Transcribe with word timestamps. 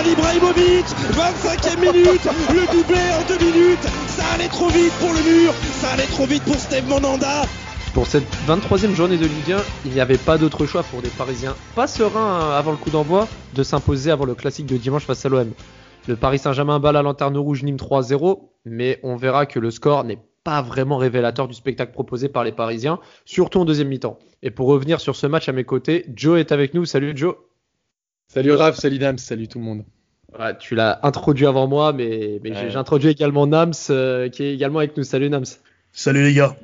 Zlatan 0.00 0.12
Ibrahimovic 0.12 0.86
25e 1.12 1.80
minute 1.80 2.28
Le 2.52 2.72
doublé 2.72 3.00
en 3.12 3.26
deux 3.28 3.44
minutes 3.44 3.82
Ça 4.08 4.24
allait 4.34 4.48
trop 4.48 4.68
vite 4.68 4.92
pour 4.98 5.12
le 5.12 5.20
mur 5.22 5.52
Ça 5.52 5.90
allait 5.90 6.06
trop 6.06 6.26
vite 6.26 6.42
pour 6.44 6.54
Steve 6.56 6.88
Monanda 6.88 7.42
Pour 7.92 8.06
cette 8.06 8.24
23e 8.46 8.94
journée 8.94 9.18
de 9.18 9.26
Ligue 9.26 9.52
1, 9.52 9.58
il 9.86 9.92
n'y 9.92 10.00
avait 10.00 10.16
pas 10.16 10.38
d'autre 10.38 10.66
choix 10.66 10.82
pour 10.84 11.02
des 11.02 11.08
Parisiens 11.08 11.54
pas 11.74 11.86
sereins 11.86 12.50
avant 12.56 12.70
le 12.70 12.76
coup 12.76 12.90
d'envoi 12.90 13.28
de 13.54 13.62
s'imposer 13.62 14.10
avant 14.10 14.24
le 14.24 14.34
classique 14.34 14.66
de 14.66 14.76
dimanche 14.76 15.04
face 15.04 15.24
à 15.26 15.28
l'OM. 15.28 15.52
Le 16.08 16.16
Paris 16.16 16.38
Saint-Germain 16.38 16.80
bat 16.80 16.92
la 16.92 17.02
lanterne 17.02 17.36
rouge 17.36 17.62
Nîmes 17.62 17.76
3-0, 17.76 18.40
mais 18.64 19.00
on 19.02 19.16
verra 19.16 19.44
que 19.46 19.58
le 19.58 19.70
score 19.70 20.04
n'est 20.04 20.22
pas 20.44 20.62
vraiment 20.62 20.96
révélateur 20.96 21.46
du 21.46 21.54
spectacle 21.54 21.92
proposé 21.92 22.28
par 22.28 22.44
les 22.44 22.52
Parisiens, 22.52 23.00
surtout 23.26 23.60
en 23.60 23.64
deuxième 23.66 23.88
mi-temps. 23.88 24.18
Et 24.42 24.50
pour 24.50 24.68
revenir 24.68 25.00
sur 25.00 25.14
ce 25.14 25.26
match 25.26 25.48
à 25.48 25.52
mes 25.52 25.64
côtés, 25.64 26.06
Joe 26.14 26.40
est 26.40 26.52
avec 26.52 26.72
nous. 26.72 26.86
Salut 26.86 27.12
Joe. 27.14 27.34
Salut 28.32 28.52
Raph, 28.52 28.76
salut 28.76 29.00
Nams, 29.00 29.18
salut 29.18 29.48
tout 29.48 29.58
le 29.58 29.64
monde. 29.64 29.84
Ouais, 30.38 30.56
tu 30.58 30.74
l'as 30.74 31.00
introduit 31.02 31.46
avant 31.46 31.66
moi, 31.66 31.92
mais, 31.92 32.40
mais 32.42 32.50
Ouais. 32.52 32.70
j'introduis 32.70 33.10
également 33.10 33.46
Nams 33.46 33.72
euh, 33.90 34.28
qui 34.28 34.44
est 34.44 34.54
également 34.54 34.78
avec 34.78 34.96
nous. 34.96 35.02
Salut 35.02 35.28
Nams. 35.28 35.44
Salut 35.92 36.22
les 36.22 36.34
gars 36.34 36.56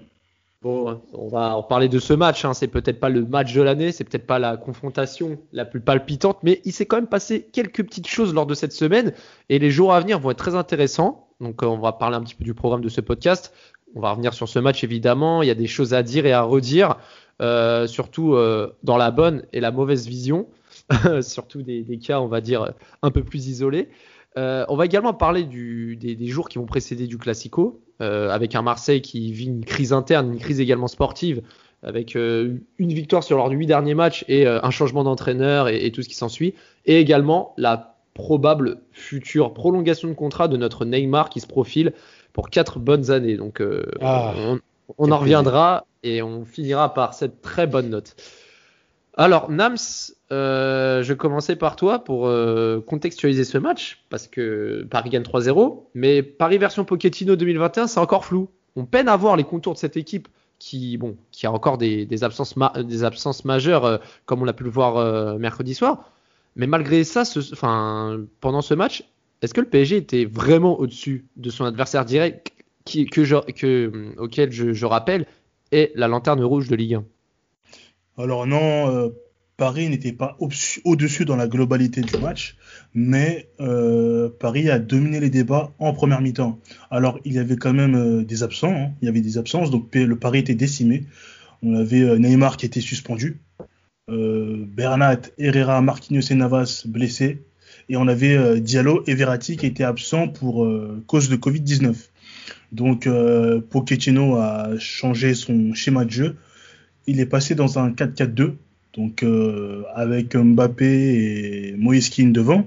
Bon, 0.62 1.00
on 1.12 1.28
va 1.28 1.56
en 1.56 1.62
parler 1.62 1.88
de 1.88 1.98
ce 1.98 2.12
match. 2.14 2.44
Hein. 2.44 2.54
C'est 2.54 2.66
peut-être 2.68 2.98
pas 2.98 3.08
le 3.08 3.24
match 3.24 3.52
de 3.52 3.62
l'année, 3.62 3.92
c'est 3.92 4.04
peut-être 4.04 4.26
pas 4.26 4.38
la 4.38 4.56
confrontation 4.56 5.38
la 5.52 5.64
plus 5.64 5.80
palpitante, 5.80 6.38
mais 6.42 6.60
il 6.64 6.72
s'est 6.72 6.86
quand 6.86 6.96
même 6.96 7.06
passé 7.06 7.46
quelques 7.52 7.84
petites 7.84 8.08
choses 8.08 8.32
lors 8.34 8.46
de 8.46 8.54
cette 8.54 8.72
semaine 8.72 9.12
et 9.48 9.58
les 9.58 9.70
jours 9.70 9.92
à 9.94 10.00
venir 10.00 10.18
vont 10.18 10.30
être 10.30 10.38
très 10.38 10.54
intéressants. 10.54 11.28
Donc, 11.40 11.62
euh, 11.62 11.66
on 11.66 11.78
va 11.78 11.92
parler 11.92 12.16
un 12.16 12.22
petit 12.22 12.34
peu 12.34 12.44
du 12.44 12.54
programme 12.54 12.80
de 12.80 12.88
ce 12.88 13.00
podcast. 13.00 13.52
On 13.94 14.00
va 14.00 14.10
revenir 14.12 14.32
sur 14.34 14.48
ce 14.48 14.58
match 14.58 14.82
évidemment. 14.82 15.42
Il 15.42 15.48
y 15.48 15.50
a 15.52 15.54
des 15.54 15.66
choses 15.68 15.92
à 15.94 16.02
dire 16.02 16.24
et 16.26 16.32
à 16.32 16.42
redire, 16.42 16.96
euh, 17.42 17.86
surtout 17.86 18.36
dans 18.82 18.96
la 18.96 19.10
bonne 19.10 19.42
et 19.52 19.60
la 19.60 19.70
mauvaise 19.70 20.06
vision, 20.06 20.46
surtout 21.22 21.62
des, 21.62 21.82
des 21.82 21.98
cas, 21.98 22.20
on 22.20 22.28
va 22.28 22.40
dire, 22.40 22.72
un 23.02 23.10
peu 23.10 23.22
plus 23.22 23.48
isolés. 23.48 23.88
Euh, 24.36 24.64
on 24.68 24.76
va 24.76 24.84
également 24.84 25.14
parler 25.14 25.44
du, 25.44 25.96
des, 25.96 26.14
des 26.14 26.26
jours 26.26 26.48
qui 26.48 26.58
vont 26.58 26.66
précéder 26.66 27.06
du 27.06 27.16
Classico, 27.16 27.80
euh, 28.02 28.30
avec 28.30 28.54
un 28.54 28.62
Marseille 28.62 29.00
qui 29.00 29.32
vit 29.32 29.46
une 29.46 29.64
crise 29.64 29.92
interne, 29.92 30.32
une 30.32 30.38
crise 30.38 30.60
également 30.60 30.88
sportive, 30.88 31.42
avec 31.82 32.16
euh, 32.16 32.58
une 32.78 32.92
victoire 32.92 33.22
sur 33.22 33.38
leurs 33.38 33.50
huit 33.50 33.66
derniers 33.66 33.94
matchs 33.94 34.24
et 34.28 34.46
un 34.46 34.70
changement 34.70 35.04
d'entraîneur 35.04 35.68
et, 35.68 35.86
et 35.86 35.92
tout 35.92 36.02
ce 36.02 36.08
qui 36.08 36.14
s'ensuit, 36.14 36.54
et 36.84 37.00
également 37.00 37.54
la 37.56 37.96
probable 38.14 38.78
future 38.92 39.52
prolongation 39.54 40.08
de 40.08 40.14
contrat 40.14 40.48
de 40.48 40.56
notre 40.56 40.84
Neymar 40.84 41.28
qui 41.30 41.40
se 41.40 41.46
profile 41.46 41.92
pour 42.32 42.50
quatre 42.50 42.78
bonnes 42.78 43.10
années. 43.10 43.36
Donc 43.36 43.62
Ah, 44.00 44.34
on, 44.36 44.60
on 44.98 45.10
en 45.12 45.18
reviendra 45.18 45.86
et 46.02 46.22
on 46.22 46.44
finira 46.44 46.92
par 46.92 47.14
cette 47.14 47.40
très 47.40 47.66
bonne 47.66 47.90
note. 47.90 48.16
Alors, 49.18 49.50
Nams, 49.50 49.78
euh, 50.30 51.02
je 51.02 51.14
commençais 51.14 51.56
par 51.56 51.76
toi 51.76 52.04
pour 52.04 52.26
euh, 52.26 52.82
contextualiser 52.86 53.44
ce 53.44 53.56
match, 53.56 54.04
parce 54.10 54.28
que 54.28 54.86
Paris 54.90 55.08
gagne 55.08 55.22
3-0, 55.22 55.84
mais 55.94 56.22
Paris 56.22 56.58
version 56.58 56.84
Pochettino 56.84 57.34
2021, 57.34 57.86
c'est 57.86 57.98
encore 57.98 58.26
flou. 58.26 58.50
On 58.76 58.84
peine 58.84 59.08
à 59.08 59.16
voir 59.16 59.36
les 59.36 59.44
contours 59.44 59.72
de 59.72 59.78
cette 59.78 59.96
équipe 59.96 60.28
qui, 60.58 60.98
bon, 60.98 61.16
qui 61.32 61.46
a 61.46 61.52
encore 61.52 61.78
des, 61.78 62.24
absences, 62.24 62.56
majeures, 63.46 63.86
euh, 63.86 63.96
comme 64.26 64.42
on 64.42 64.44
l'a 64.44 64.52
pu 64.52 64.64
le 64.64 64.70
voir 64.70 65.38
mercredi 65.38 65.74
soir. 65.74 66.12
Mais 66.54 66.66
malgré 66.66 67.02
ça, 67.04 67.22
pendant 68.40 68.60
ce 68.60 68.74
match, 68.74 69.04
est-ce 69.40 69.54
que 69.54 69.62
le 69.62 69.68
PSG 69.68 69.96
était 69.96 70.24
vraiment 70.26 70.78
au-dessus 70.78 71.26
de 71.36 71.48
son 71.48 71.64
adversaire 71.64 72.04
direct, 72.04 72.52
auquel 74.18 74.52
je, 74.52 74.72
je 74.72 74.86
rappelle 74.86 75.26
est 75.72 75.92
la 75.94 76.06
lanterne 76.06 76.42
rouge 76.44 76.68
de 76.68 76.76
Ligue 76.76 76.94
1 76.94 77.04
Alors 78.18 78.46
non, 78.46 78.94
euh, 78.94 79.08
Paris 79.56 79.88
n'était 79.88 80.12
pas 80.12 80.36
au- 80.40 80.48
au-dessus 80.84 81.24
dans 81.24 81.36
la 81.36 81.46
globalité 81.48 82.00
du 82.00 82.18
match, 82.18 82.56
mais 82.94 83.48
euh, 83.60 84.28
Paris 84.38 84.70
a 84.70 84.78
dominé 84.78 85.20
les 85.20 85.30
débats 85.30 85.72
en 85.78 85.92
première 85.92 86.20
mi-temps. 86.20 86.58
Alors 86.90 87.18
il 87.24 87.32
y 87.34 87.38
avait 87.38 87.56
quand 87.56 87.72
même 87.72 87.94
euh, 87.94 88.24
des 88.24 88.42
absents, 88.42 88.72
hein. 88.74 88.90
il 89.02 89.06
y 89.06 89.08
avait 89.08 89.20
des 89.20 89.38
absences, 89.38 89.70
donc 89.70 89.94
le 89.94 90.16
Paris 90.16 90.40
était 90.40 90.54
décimé. 90.54 91.04
On 91.62 91.74
avait 91.74 92.18
Neymar 92.18 92.58
qui 92.58 92.66
était 92.66 92.82
suspendu, 92.82 93.40
Bernat, 94.08 95.20
Herrera, 95.38 95.80
Marquinhos 95.80 96.30
et 96.30 96.34
Navas 96.34 96.82
blessés, 96.86 97.42
et 97.88 97.96
on 97.96 98.06
avait 98.08 98.60
Diallo 98.60 99.02
et 99.06 99.14
Verratti 99.14 99.56
qui 99.56 99.64
étaient 99.66 99.82
absents 99.82 100.28
pour 100.28 100.68
cause 101.06 101.30
de 101.30 101.36
Covid-19. 101.36 101.94
Donc 102.72 103.08
Pochettino 103.70 104.36
a 104.36 104.78
changé 104.78 105.32
son 105.34 105.72
schéma 105.72 106.04
de 106.04 106.10
jeu 106.10 106.36
il 107.06 107.20
est 107.20 107.26
passé 107.26 107.54
dans 107.54 107.78
un 107.78 107.90
4-4-2, 107.90 108.52
donc 108.94 109.22
euh, 109.22 109.82
avec 109.94 110.36
Mbappé 110.36 110.86
et 110.86 111.74
Moïse 111.76 112.10
Kean 112.10 112.28
devant. 112.28 112.66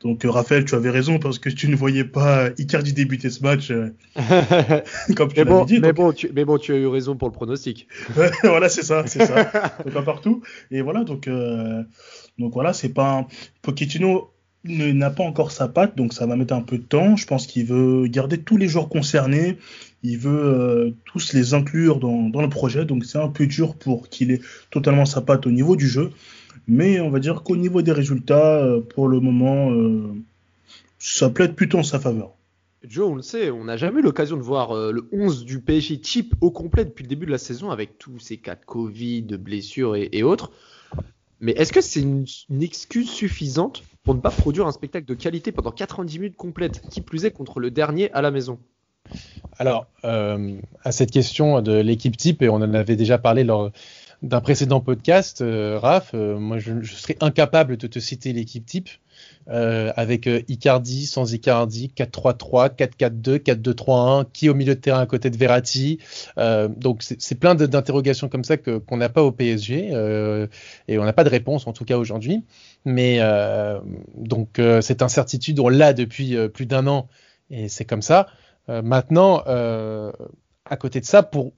Donc 0.00 0.24
euh, 0.24 0.30
Raphaël, 0.30 0.64
tu 0.64 0.74
avais 0.74 0.90
raison 0.90 1.18
parce 1.18 1.38
que 1.38 1.48
tu 1.48 1.68
ne 1.68 1.74
voyais 1.74 2.04
pas 2.04 2.50
Icardi 2.56 2.92
débuter 2.92 3.30
ce 3.30 3.42
match, 3.42 3.70
euh, 3.70 3.90
comme 5.16 5.32
tu 5.32 5.40
mais, 5.40 5.44
bon, 5.44 5.64
dit. 5.64 5.80
mais, 5.80 5.88
donc- 5.88 5.96
bon, 5.96 6.12
tu, 6.12 6.30
mais 6.32 6.44
bon, 6.44 6.58
tu 6.58 6.72
as 6.72 6.76
eu 6.76 6.86
raison 6.86 7.16
pour 7.16 7.28
le 7.28 7.32
pronostic. 7.32 7.88
Voilà, 8.44 8.68
c'est 8.68 8.84
ça, 8.84 9.04
c'est 9.06 9.26
ça. 9.26 9.44
donc 9.84 9.96
un 9.96 10.02
partout. 10.02 10.42
Et 10.70 10.82
voilà, 10.82 11.02
donc 11.02 11.26
euh, 11.26 11.82
donc 12.38 12.52
voilà, 12.52 12.72
c'est 12.72 12.90
pas 12.90 13.18
un... 13.18 13.26
Pochettino 13.62 14.30
n'a 14.64 15.10
pas 15.10 15.24
encore 15.24 15.50
sa 15.50 15.68
patte, 15.68 15.96
donc 15.96 16.12
ça 16.12 16.26
va 16.26 16.36
mettre 16.36 16.54
un 16.54 16.60
peu 16.62 16.78
de 16.78 16.82
temps. 16.82 17.16
Je 17.16 17.26
pense 17.26 17.46
qu'il 17.46 17.66
veut 17.66 18.06
garder 18.06 18.38
tous 18.38 18.56
les 18.56 18.68
joueurs 18.68 18.88
concernés. 18.88 19.58
Il 20.02 20.18
veut 20.18 20.44
euh, 20.44 20.90
tous 21.04 21.32
les 21.32 21.54
inclure 21.54 21.98
dans, 21.98 22.30
le 22.40 22.48
projet, 22.48 22.84
donc 22.84 23.04
c'est 23.04 23.18
un 23.18 23.28
peu 23.28 23.46
dur 23.46 23.74
pour 23.74 24.08
qu'il 24.08 24.30
ait 24.30 24.40
totalement 24.70 25.04
sa 25.04 25.20
patte 25.20 25.46
au 25.46 25.50
niveau 25.50 25.76
du 25.76 25.88
jeu. 25.88 26.10
Mais 26.68 27.00
on 27.00 27.10
va 27.10 27.18
dire 27.18 27.42
qu'au 27.42 27.56
niveau 27.56 27.82
des 27.82 27.92
résultats, 27.92 28.58
euh, 28.58 28.80
pour 28.80 29.08
le 29.08 29.20
moment, 29.20 29.72
euh, 29.72 30.12
ça 30.98 31.30
plaide 31.30 31.54
plutôt 31.54 31.78
en 31.78 31.82
sa 31.82 31.98
faveur. 31.98 32.32
Joe, 32.84 33.10
on 33.10 33.16
le 33.16 33.22
sait, 33.22 33.50
on 33.50 33.64
n'a 33.64 33.76
jamais 33.76 34.00
eu 34.00 34.02
l'occasion 34.02 34.36
de 34.36 34.42
voir 34.42 34.72
le 34.92 35.08
11 35.10 35.44
du 35.44 35.60
PSG 35.60 36.00
type 36.00 36.34
au 36.40 36.52
complet 36.52 36.84
depuis 36.84 37.02
le 37.02 37.08
début 37.08 37.26
de 37.26 37.32
la 37.32 37.38
saison 37.38 37.70
avec 37.70 37.98
tous 37.98 38.20
ces 38.20 38.36
cas 38.36 38.54
de 38.54 38.64
Covid, 38.64 39.22
de 39.22 39.36
blessures 39.36 39.96
et, 39.96 40.08
et 40.12 40.22
autres. 40.22 40.52
Mais 41.40 41.52
est-ce 41.52 41.72
que 41.72 41.80
c'est 41.80 42.00
une, 42.00 42.24
une 42.50 42.62
excuse 42.62 43.10
suffisante 43.10 43.82
pour 44.04 44.14
ne 44.14 44.20
pas 44.20 44.30
produire 44.30 44.68
un 44.68 44.72
spectacle 44.72 45.06
de 45.06 45.14
qualité 45.14 45.50
pendant 45.50 45.72
90 45.72 46.18
minutes 46.20 46.36
complètes, 46.36 46.82
qui 46.88 47.00
plus 47.00 47.24
est 47.24 47.32
contre 47.32 47.58
le 47.58 47.72
dernier 47.72 48.12
à 48.12 48.22
la 48.22 48.30
maison? 48.30 48.60
Alors, 49.58 49.86
euh, 50.04 50.56
à 50.84 50.92
cette 50.92 51.10
question 51.10 51.60
de 51.62 51.72
l'équipe 51.72 52.16
type, 52.16 52.42
et 52.42 52.48
on 52.48 52.56
en 52.56 52.74
avait 52.74 52.96
déjà 52.96 53.18
parlé 53.18 53.44
lors 53.44 53.70
d'un 54.22 54.40
précédent 54.40 54.80
podcast, 54.80 55.40
euh, 55.42 55.78
Raph, 55.78 56.10
euh, 56.14 56.38
moi 56.38 56.58
je, 56.58 56.80
je 56.82 56.94
serais 56.94 57.16
incapable 57.20 57.76
de 57.76 57.86
te 57.86 57.98
citer 57.98 58.32
l'équipe 58.32 58.66
type 58.66 58.88
euh, 59.50 59.92
avec 59.96 60.26
euh, 60.26 60.42
Icardi, 60.48 61.06
sans 61.06 61.32
Icardi, 61.32 61.90
4-3-3, 61.96 62.76
4-4-2, 62.76 63.38
4-2-3-1, 63.38 64.26
qui 64.30 64.50
au 64.50 64.54
milieu 64.54 64.74
de 64.74 64.80
terrain 64.80 65.00
à 65.00 65.06
côté 65.06 65.30
de 65.30 65.38
Verratti. 65.38 66.00
Euh, 66.36 66.68
donc 66.68 67.02
c'est 67.02 67.34
plein 67.34 67.54
d'interrogations 67.54 68.28
comme 68.28 68.44
ça 68.44 68.58
qu'on 68.58 68.96
n'a 68.98 69.08
pas 69.08 69.22
au 69.22 69.32
PSG 69.32 69.88
et 70.88 70.98
on 70.98 71.04
n'a 71.04 71.12
pas 71.14 71.24
de 71.24 71.30
réponse 71.30 71.66
en 71.66 71.72
tout 71.72 71.86
cas 71.86 71.96
aujourd'hui. 71.96 72.42
Mais 72.84 73.20
donc 74.16 74.60
cette 74.82 75.00
incertitude 75.00 75.58
on 75.60 75.68
l'a 75.68 75.94
depuis 75.94 76.36
plus 76.48 76.66
d'un 76.66 76.86
an 76.86 77.08
et 77.50 77.68
c'est 77.68 77.84
comme 77.84 78.02
ça. 78.02 78.26
Euh, 78.68 78.82
maintenant, 78.82 79.42
euh, 79.46 80.12
à 80.64 80.76
côté 80.76 81.00
de 81.00 81.04
ça, 81.04 81.22
pour 81.22 81.52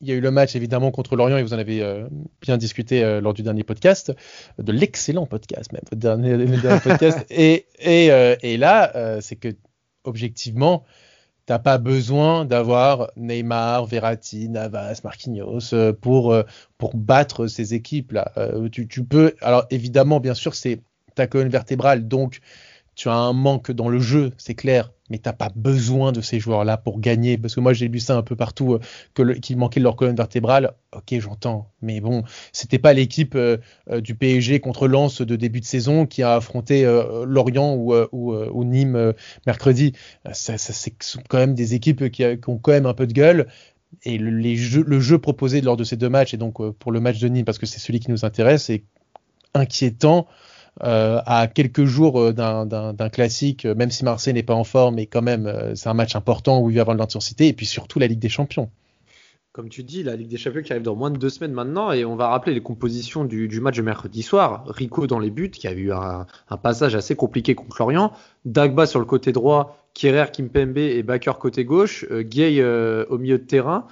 il 0.00 0.08
y 0.08 0.12
a 0.12 0.14
eu 0.14 0.20
le 0.20 0.30
match 0.30 0.56
évidemment 0.56 0.90
contre 0.90 1.16
l'Orient 1.16 1.36
et 1.36 1.42
vous 1.42 1.54
en 1.54 1.58
avez 1.58 1.82
euh, 1.82 2.08
bien 2.40 2.56
discuté 2.56 3.04
euh, 3.04 3.20
lors 3.20 3.34
du 3.34 3.42
dernier 3.42 3.64
podcast, 3.64 4.12
de 4.58 4.72
l'excellent 4.72 5.26
podcast 5.26 5.72
même, 5.72 5.82
votre 5.90 6.00
dernier, 6.00 6.36
podcast. 6.82 7.26
Et, 7.30 7.66
et, 7.78 8.10
euh, 8.10 8.34
et 8.42 8.56
là, 8.56 9.20
c'est 9.20 9.36
que 9.36 9.48
objectivement, 10.04 10.84
t'as 11.44 11.58
pas 11.58 11.78
besoin 11.78 12.44
d'avoir 12.46 13.10
Neymar, 13.16 13.84
Verratti, 13.86 14.48
Navas, 14.48 15.00
Marquinhos 15.04 15.74
pour 16.00 16.34
pour 16.78 16.96
battre 16.96 17.46
ces 17.46 17.74
équipes 17.74 18.12
là. 18.12 18.32
Tu, 18.72 18.88
tu 18.88 19.04
peux, 19.04 19.34
alors 19.42 19.66
évidemment, 19.70 20.20
bien 20.20 20.34
sûr, 20.34 20.54
c'est 20.54 20.80
ta 21.14 21.26
colonne 21.26 21.50
vertébrale, 21.50 22.08
donc 22.08 22.40
tu 23.00 23.08
as 23.08 23.14
un 23.14 23.32
manque 23.32 23.72
dans 23.72 23.88
le 23.88 23.98
jeu, 23.98 24.30
c'est 24.36 24.54
clair, 24.54 24.92
mais 25.08 25.16
t'as 25.16 25.32
pas 25.32 25.48
besoin 25.56 26.12
de 26.12 26.20
ces 26.20 26.38
joueurs-là 26.38 26.76
pour 26.76 27.00
gagner. 27.00 27.38
Parce 27.38 27.54
que 27.54 27.60
moi, 27.60 27.72
j'ai 27.72 27.88
lu 27.88 27.98
ça 27.98 28.14
un 28.14 28.22
peu 28.22 28.36
partout, 28.36 28.74
euh, 28.74 29.34
qu'il 29.36 29.56
de 29.56 29.80
leur 29.80 29.96
colonne 29.96 30.16
vertébrale. 30.16 30.74
Ok, 30.92 31.18
j'entends, 31.18 31.70
mais 31.80 32.02
bon, 32.02 32.24
c'était 32.52 32.78
pas 32.78 32.92
l'équipe 32.92 33.36
euh, 33.36 33.56
euh, 33.90 34.02
du 34.02 34.14
PSG 34.14 34.60
contre 34.60 34.86
Lens 34.86 35.22
de 35.22 35.34
début 35.34 35.60
de 35.60 35.64
saison 35.64 36.04
qui 36.04 36.22
a 36.22 36.34
affronté 36.34 36.84
euh, 36.84 37.24
Lorient 37.24 37.74
ou, 37.74 37.94
ou, 38.12 38.64
Nîmes 38.64 39.14
mercredi. 39.46 39.94
Ça, 40.32 40.58
ça, 40.58 40.74
c'est 40.74 40.92
quand 41.30 41.38
même 41.38 41.54
des 41.54 41.72
équipes 41.72 42.10
qui, 42.10 42.22
ont 42.48 42.58
quand 42.58 42.72
même 42.72 42.84
un 42.84 42.92
peu 42.92 43.06
de 43.06 43.14
gueule. 43.14 43.46
et 44.02 44.18
le, 44.18 44.54
jeu 45.00 45.18
proposé 45.18 45.62
lors 45.62 45.78
de 45.78 45.84
ces 45.84 45.96
deux 45.96 46.10
matchs, 46.10 46.34
et 46.34 46.36
donc 46.36 46.60
pour 46.72 46.92
le 46.92 47.00
match 47.00 47.18
de 47.18 47.28
Nîmes, 47.28 47.46
parce 47.46 47.56
que 47.56 47.64
c'est 47.64 47.80
celui 47.80 47.98
qui 47.98 48.10
nous 48.10 48.26
intéresse, 48.26 48.68
est 48.68 48.84
inquiétant. 49.54 50.28
Euh, 50.82 51.20
à 51.26 51.46
quelques 51.46 51.84
jours 51.84 52.18
euh, 52.18 52.32
d'un 52.32 53.08
classique, 53.10 53.66
euh, 53.66 53.74
même 53.74 53.90
si 53.90 54.02
Marseille 54.02 54.32
n'est 54.32 54.42
pas 54.42 54.54
en 54.54 54.64
forme, 54.64 54.94
mais 54.94 55.04
quand 55.04 55.20
même, 55.20 55.72
c'est 55.74 55.90
un 55.90 55.94
match 55.94 56.16
important 56.16 56.60
où 56.60 56.70
il 56.70 56.74
va 56.74 56.78
y 56.78 56.80
avoir 56.80 56.96
de 56.96 57.00
l'intensité, 57.00 57.48
et 57.48 57.52
puis 57.52 57.66
surtout 57.66 57.98
la 57.98 58.06
Ligue 58.06 58.18
des 58.18 58.30
Champions. 58.30 58.70
Comme 59.52 59.68
tu 59.68 59.82
dis, 59.82 60.02
la 60.02 60.16
Ligue 60.16 60.28
des 60.28 60.38
Champions 60.38 60.62
qui 60.62 60.72
arrive 60.72 60.84
dans 60.84 60.94
moins 60.94 61.10
de 61.10 61.18
deux 61.18 61.28
semaines 61.28 61.52
maintenant, 61.52 61.92
et 61.92 62.06
on 62.06 62.16
va 62.16 62.28
rappeler 62.28 62.54
les 62.54 62.62
compositions 62.62 63.24
du, 63.24 63.60
match 63.60 63.76
de 63.76 63.82
mercredi 63.82 64.22
soir. 64.22 64.64
Rico 64.68 65.06
dans 65.06 65.18
les 65.18 65.30
buts, 65.30 65.50
qui 65.50 65.68
a 65.68 65.72
eu 65.72 65.92
un, 65.92 66.26
passage 66.62 66.94
assez 66.94 67.14
compliqué 67.14 67.54
contre 67.54 67.76
Lorient. 67.78 68.12
Dagba 68.46 68.86
sur 68.86 69.00
le 69.00 69.06
côté 69.06 69.32
droit, 69.32 69.76
Kierer, 69.92 70.30
Kimpembe 70.32 70.78
et 70.78 71.02
Bakker 71.02 71.32
côté 71.38 71.64
gauche. 71.64 72.06
Euh, 72.10 72.22
Gay 72.22 72.64
au 72.64 73.18
milieu 73.18 73.38
de 73.38 73.44
terrain. 73.44 73.86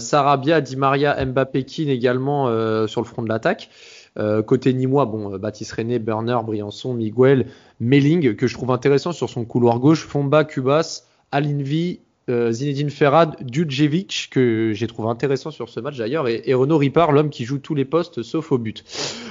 Sarabia, 0.00 0.60
Di 0.60 0.74
Maria, 0.74 1.24
Mbappé, 1.24 1.64
Keane 1.64 1.90
également 1.90 2.48
sur 2.88 3.00
le 3.00 3.06
front 3.06 3.22
de 3.22 3.28
l'attaque. 3.28 3.70
Euh, 4.18 4.42
côté 4.42 4.72
Nîmois, 4.72 5.06
bon, 5.06 5.38
Baptiste 5.38 5.72
René, 5.72 5.98
Burner, 5.98 6.38
Briançon, 6.44 6.94
Miguel, 6.94 7.46
Melling, 7.80 8.36
que 8.36 8.46
je 8.46 8.54
trouve 8.54 8.70
intéressant 8.70 9.12
sur 9.12 9.28
son 9.28 9.44
couloir 9.44 9.78
gauche, 9.78 10.04
Fomba, 10.04 10.44
Cubas, 10.44 11.04
Alinvi, 11.32 12.00
euh, 12.30 12.52
Zinedine 12.52 12.88
Ferrad, 12.88 13.36
Djudjevic, 13.46 14.28
que 14.30 14.72
j'ai 14.72 14.86
trouvé 14.86 15.08
intéressant 15.08 15.50
sur 15.50 15.68
ce 15.68 15.78
match 15.80 15.98
d'ailleurs, 15.98 16.26
et, 16.26 16.54
Renaud 16.54 16.78
Ripard, 16.78 17.12
l'homme 17.12 17.28
qui 17.28 17.44
joue 17.44 17.58
tous 17.58 17.74
les 17.74 17.84
postes 17.84 18.22
sauf 18.22 18.50
au 18.50 18.58
but. 18.58 18.82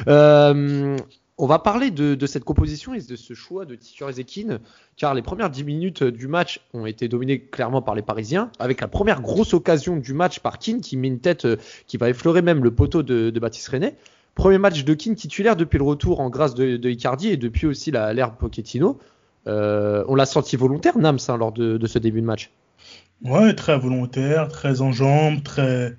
Euh, 0.07 0.95
on 1.39 1.47
va 1.47 1.57
parler 1.57 1.89
de, 1.89 2.25
cette 2.27 2.43
composition 2.43 2.93
et 2.93 3.01
de 3.01 3.15
ce 3.15 3.33
choix 3.33 3.65
de 3.65 3.73
titulaire 3.73 4.13
Zekine, 4.13 4.59
car 4.95 5.15
les 5.15 5.23
premières 5.23 5.49
10 5.49 5.63
minutes 5.63 6.03
du 6.03 6.27
match 6.27 6.61
ont 6.73 6.85
été 6.85 7.07
dominées 7.07 7.39
clairement 7.39 7.81
par 7.81 7.95
les 7.95 8.03
Parisiens, 8.03 8.51
avec 8.59 8.79
la 8.79 8.87
première 8.87 9.21
grosse 9.21 9.55
occasion 9.55 9.97
du 9.97 10.13
match 10.13 10.39
par 10.39 10.59
Keane 10.59 10.81
qui 10.81 10.95
met 10.95 11.07
une 11.07 11.19
tête 11.19 11.45
euh, 11.45 11.55
qui 11.87 11.97
va 11.97 12.09
effleurer 12.09 12.43
même 12.43 12.63
le 12.63 12.69
poteau 12.69 13.01
de, 13.01 13.31
de 13.31 13.39
Baptiste 13.39 13.69
René. 13.69 13.95
Premier 14.35 14.57
match 14.57 14.83
de 14.83 14.93
Keane 14.93 15.15
titulaire 15.15 15.55
depuis 15.55 15.77
le 15.77 15.83
retour 15.83 16.19
en 16.19 16.29
grâce 16.29 16.55
de, 16.55 16.89
Icardi 16.89 17.29
et 17.29 17.37
depuis 17.37 17.67
aussi 17.67 17.91
l'ère 17.91 18.35
Pochettino. 18.35 18.99
Euh, 19.45 20.03
on 20.07 20.15
l'a 20.15 20.25
senti 20.25 20.55
volontaire, 20.55 20.97
Nams, 20.97 21.19
hein, 21.27 21.37
lors 21.37 21.51
de, 21.51 21.85
ce 21.85 21.99
début 21.99 22.21
de 22.21 22.25
match. 22.25 22.49
Ouais, 23.23 23.53
très 23.53 23.77
volontaire, 23.77 24.47
très 24.47 24.81
en 24.81 24.91
jambes, 24.91 25.43
très. 25.43 25.95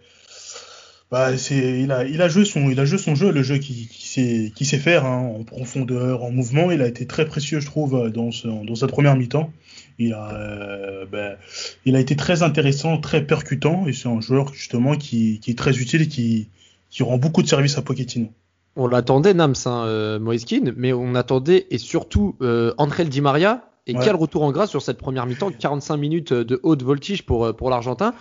Bah, 1.10 1.36
c'est, 1.38 1.81
il 1.81 1.92
a, 1.92 2.04
il 2.04 2.20
a 2.22 2.28
joué 2.28 2.44
son, 2.44 2.70
il 2.70 2.81
a 2.81 2.84
joué 2.84 2.98
son 2.98 3.14
jeu, 3.14 3.31
le 3.31 3.42
jeu 3.42 3.58
qui, 3.58 3.86
qui 3.86 4.64
sait, 4.64 4.78
faire, 4.78 5.04
hein, 5.06 5.32
en 5.38 5.44
profondeur, 5.44 6.25
en 6.25 6.32
mouvement. 6.32 6.72
Il 6.72 6.82
a 6.82 6.88
été 6.88 7.06
très 7.06 7.26
précieux, 7.26 7.60
je 7.60 7.66
trouve, 7.66 8.10
dans, 8.10 8.32
ce, 8.32 8.48
dans 8.48 8.86
première 8.88 9.14
mi-temps. 9.14 9.52
Il 9.98 10.12
a, 10.12 10.34
euh, 10.34 11.06
ben, 11.06 11.36
il 11.84 11.94
a 11.94 12.00
été 12.00 12.16
très 12.16 12.42
intéressant, 12.42 12.98
très 12.98 13.25
percutant, 13.25 13.86
et 13.86 13.92
c'est 13.92 14.08
un 14.08 14.20
joueur 14.20 14.52
justement 14.52 14.96
qui, 14.96 15.38
qui 15.38 15.52
est 15.52 15.58
très 15.58 15.78
utile 15.78 16.02
et 16.02 16.08
qui, 16.08 16.48
qui 16.94 17.02
rend 17.02 17.19
beaucoup 17.19 17.43
de 17.43 17.49
service 17.49 17.76
à 17.76 17.82
Pochettino. 17.82 18.29
On 18.76 18.87
l'attendait, 18.87 19.35
Nams, 19.35 19.55
hein, 19.67 19.85
euh, 19.87 20.19
Moiskin, 20.19 20.73
mais 20.76 20.93
on 20.93 21.14
attendait 21.14 21.67
et 21.70 21.79
surtout 21.79 22.37
euh, 22.41 22.73
André 22.79 23.05
Di 23.05 23.20
Maria. 23.20 23.70
Et 23.87 23.94
ouais. 23.94 24.00
quel 24.02 24.17
retour 24.17 24.43
en 24.44 24.50
grâce 24.50 24.70
sur 24.70 24.81
cette 24.81 24.96
première 24.96 25.26
mi-temps, 25.26 25.50
45 25.50 25.96
minutes 25.99 26.32
de 26.32 26.58
haute 26.62 26.82
voltige 26.82 27.26
pour, 27.26 27.55
pour 27.55 27.69
l'Argentin. 27.69 28.14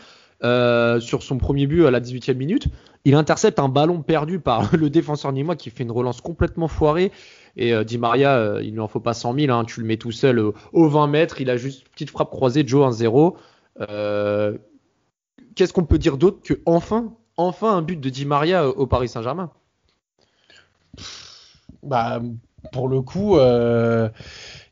Euh, 0.43 0.99
sur 0.99 1.23
son 1.23 1.37
premier 1.37 1.67
but 1.67 1.85
à 1.85 1.91
la 1.91 2.01
18e 2.01 2.33
minute, 2.33 2.67
il 3.05 3.15
intercepte 3.15 3.59
un 3.59 3.69
ballon 3.69 4.01
perdu 4.01 4.39
par 4.39 4.75
le 4.75 4.89
défenseur 4.89 5.31
nîmois 5.31 5.55
qui 5.55 5.69
fait 5.69 5.83
une 5.83 5.91
relance 5.91 6.19
complètement 6.19 6.67
foirée. 6.67 7.11
Et 7.55 7.73
euh, 7.73 7.83
Di 7.83 7.97
Maria, 7.97 8.35
euh, 8.35 8.61
il 8.61 8.69
ne 8.69 8.73
lui 8.73 8.79
en 8.81 8.87
faut 8.87 8.99
pas 8.99 9.13
100 9.13 9.35
000, 9.35 9.53
hein, 9.53 9.63
tu 9.63 9.79
le 9.79 9.85
mets 9.85 9.97
tout 9.97 10.11
seul 10.11 10.39
au, 10.39 10.53
au 10.73 10.89
20 10.89 11.07
mètres, 11.07 11.39
il 11.39 11.49
a 11.49 11.55
juste 11.55 11.83
une 11.83 11.89
petite 11.91 12.09
frappe 12.09 12.29
croisée, 12.29 12.63
Joe 12.65 12.93
1-0. 12.93 13.35
Euh, 13.81 14.57
Qu'est-ce 15.55 15.71
qu'on 15.71 15.85
peut 15.85 15.99
dire 15.99 16.17
d'autre 16.17 16.41
que 16.43 16.55
enfin 16.65 17.13
enfin 17.37 17.77
un 17.77 17.81
but 17.81 17.99
de 17.99 18.09
Di 18.09 18.25
Maria 18.25 18.67
au 18.67 18.87
Paris 18.87 19.09
Saint-Germain. 19.09 19.51
Bah, 21.81 22.21
pour 22.71 22.87
le 22.87 23.01
coup, 23.01 23.37
euh, 23.37 24.09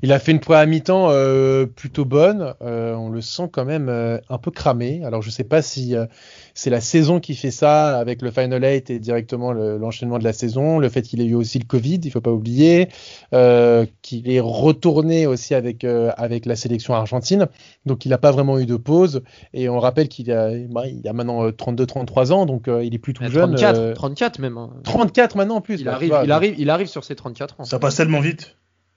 il 0.03 0.12
a 0.12 0.19
fait 0.19 0.31
une 0.31 0.39
première 0.39 0.65
mi-temps 0.65 1.09
euh, 1.12 1.65
plutôt 1.65 2.06
bonne. 2.06 2.56
Euh, 2.62 2.95
on 2.95 3.09
le 3.09 3.21
sent 3.21 3.50
quand 3.51 3.65
même 3.65 3.88
euh, 3.89 4.18
un 4.30 4.38
peu 4.38 4.50
cramé. 4.50 5.03
Alors, 5.06 5.21
je 5.21 5.30
sais 5.30 5.44
pas 5.44 5.62
si 5.62 5.95
euh, 5.95 6.06
c'est 6.53 6.71
la 6.71 6.81
saison 6.81 7.19
qui 7.19 7.36
fait 7.36 7.51
ça 7.51 7.98
avec 8.00 8.21
le 8.21 8.31
Final 8.31 8.63
8 8.63 8.89
et 8.89 9.00
directement 9.00 9.53
l'enchaînement 9.53 10.15
le, 10.15 10.21
de 10.21 10.27
la 10.27 10.33
saison. 10.33 10.80
Le 10.80 10.89
fait 10.89 11.03
qu'il 11.03 11.21
ait 11.21 11.25
eu 11.25 11.36
aussi 11.36 11.59
le 11.59 11.65
Covid, 11.65 12.00
il 12.03 12.12
faut 12.12 12.21
pas 12.21 12.31
oublier. 12.31 12.89
Euh, 13.33 13.86
qu'il 14.01 14.31
est 14.31 14.39
retourné 14.39 15.27
aussi 15.27 15.53
avec, 15.53 15.83
avec 15.83 16.45
la 16.45 16.56
sélection 16.56 16.95
argentine. 16.95 17.48
Donc, 17.86 18.06
il 18.06 18.09
n'a 18.09 18.18
pas 18.18 18.31
vraiment 18.31 18.57
eu 18.57 18.65
de 18.65 18.77
pause. 18.77 19.21
Et 19.53 19.69
on 19.69 19.80
rappelle 19.80 20.07
qu'il 20.07 20.31
a, 20.31 20.50
bah, 20.69 20.88
il 20.88 21.07
a 21.07 21.13
maintenant 21.13 21.48
32-33 21.48 22.31
ans. 22.31 22.45
Donc, 22.48 22.68
il 22.68 22.95
est 22.95 23.01
34, 23.01 23.31
jeune. 23.31 23.94
34 23.94 24.39
même. 24.39 24.57
Hein. 24.57 24.71
34 24.83 25.36
maintenant 25.36 25.57
en 25.57 25.62
plus. 25.62 25.80
Il, 25.80 25.86
bah, 25.86 25.94
arrive, 25.94 26.09
vois, 26.09 26.24
il, 26.24 26.31
arrive, 26.31 26.56
il 26.57 26.69
arrive 26.71 26.88
sur 26.88 27.03
ses 27.03 27.15
34 27.15 27.62
ans. 27.62 27.63
Ça 27.65 27.77
passe 27.77 27.95
tellement 27.98 28.19
vite. 28.19 28.56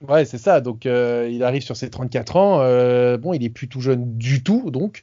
Ouais, 0.09 0.25
c'est 0.25 0.37
ça. 0.37 0.61
Donc, 0.61 0.85
euh, 0.85 1.29
il 1.31 1.43
arrive 1.43 1.63
sur 1.63 1.75
ses 1.75 1.89
34 1.89 2.35
ans. 2.35 2.59
Euh, 2.61 3.17
bon, 3.17 3.33
il 3.33 3.43
est 3.43 3.49
plus 3.49 3.67
tout 3.67 3.81
jeune 3.81 4.17
du 4.17 4.43
tout, 4.43 4.69
donc. 4.71 5.01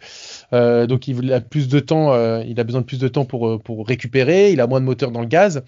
Euh, 0.52 0.86
donc, 0.86 1.08
il 1.08 1.32
a 1.32 1.40
plus 1.40 1.68
de 1.68 1.80
temps. 1.80 2.14
il 2.42 2.58
a 2.60 2.64
besoin 2.64 2.80
de 2.82 2.86
plus 2.86 2.98
de 2.98 3.08
temps 3.08 3.24
pour 3.24 3.60
pour 3.62 3.86
récupérer. 3.86 4.52
Il 4.52 4.60
a 4.60 4.66
moins 4.66 4.80
de 4.80 4.84
moteur 4.86 5.10
dans 5.10 5.20
le 5.20 5.26
gaz. 5.26 5.62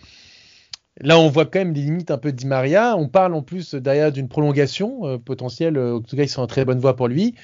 Là, 1.01 1.19
on 1.19 1.29
voit 1.29 1.47
quand 1.47 1.59
même 1.59 1.73
les 1.73 1.83
limites 1.83 2.11
un 2.11 2.19
peu 2.19 2.33
de 2.33 2.47
Maria. 2.47 2.97
On 2.97 3.09
parle 3.09 3.35
en 3.35 3.43
plus 3.43 3.75
derrière 3.75 4.13
d'une 4.13 4.29
prolongation 4.29 5.19
potentielle. 5.19 5.79
En 5.79 6.01
tout 6.01 6.17
cas, 6.17 6.23
ils 6.23 6.29
sont 6.29 6.43
en 6.43 6.47
très 6.47 6.65
bonne 6.65 6.79
voie 6.79 6.95
pour 6.95 7.09
lui. 7.09 7.35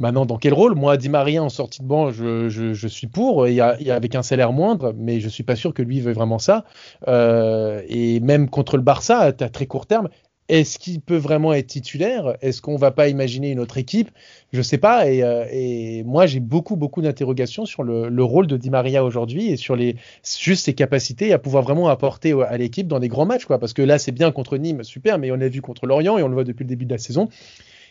Maintenant, 0.00 0.26
dans 0.26 0.38
quel 0.38 0.54
rôle? 0.54 0.74
Moi, 0.74 0.96
Di 0.96 1.10
Maria 1.10 1.42
en 1.42 1.50
sortie 1.50 1.82
de 1.82 1.86
banc, 1.86 2.10
je, 2.10 2.48
je, 2.48 2.88
suis 2.88 3.06
pour. 3.06 3.44
A 3.44 3.76
avec 3.90 4.14
un 4.14 4.22
salaire 4.22 4.52
moindre, 4.52 4.94
mais 4.96 5.20
je 5.20 5.28
suis 5.28 5.42
pas 5.42 5.56
sûr 5.56 5.72
que 5.74 5.82
lui 5.82 6.00
veuille 6.00 6.14
vraiment 6.14 6.38
ça. 6.38 6.64
Et 7.06 8.20
même 8.20 8.50
contre 8.50 8.76
le 8.76 8.82
Barça, 8.82 9.18
à 9.20 9.32
très 9.32 9.66
court 9.66 9.86
terme, 9.86 10.08
est-ce 10.50 10.80
qu'il 10.80 11.00
peut 11.00 11.16
vraiment 11.16 11.54
être 11.54 11.68
titulaire? 11.68 12.36
Est-ce 12.42 12.60
qu'on 12.60 12.74
va 12.74 12.90
pas 12.90 13.08
imaginer 13.08 13.52
une 13.52 13.60
autre 13.60 13.78
équipe? 13.78 14.10
Je 14.52 14.60
sais 14.62 14.78
pas. 14.78 15.08
Et, 15.08 15.22
euh, 15.22 15.44
et 15.52 16.02
moi, 16.02 16.26
j'ai 16.26 16.40
beaucoup, 16.40 16.74
beaucoup 16.74 17.02
d'interrogations 17.02 17.66
sur 17.66 17.84
le, 17.84 18.08
le, 18.08 18.24
rôle 18.24 18.48
de 18.48 18.56
Di 18.56 18.68
Maria 18.68 19.04
aujourd'hui 19.04 19.46
et 19.46 19.56
sur 19.56 19.76
les 19.76 19.94
juste 20.40 20.64
ses 20.64 20.74
capacités 20.74 21.32
à 21.32 21.38
pouvoir 21.38 21.62
vraiment 21.62 21.88
apporter 21.88 22.32
à 22.32 22.56
l'équipe 22.58 22.88
dans 22.88 22.98
des 22.98 23.06
grands 23.06 23.26
matchs, 23.26 23.44
quoi. 23.44 23.60
Parce 23.60 23.72
que 23.72 23.82
là, 23.82 24.00
c'est 24.00 24.10
bien 24.10 24.32
contre 24.32 24.56
Nîmes, 24.56 24.82
super, 24.82 25.18
mais 25.18 25.30
on 25.30 25.36
l'a 25.36 25.48
vu 25.48 25.62
contre 25.62 25.86
Lorient 25.86 26.18
et 26.18 26.22
on 26.24 26.28
le 26.28 26.34
voit 26.34 26.44
depuis 26.44 26.64
le 26.64 26.68
début 26.68 26.84
de 26.84 26.92
la 26.92 26.98
saison. 26.98 27.28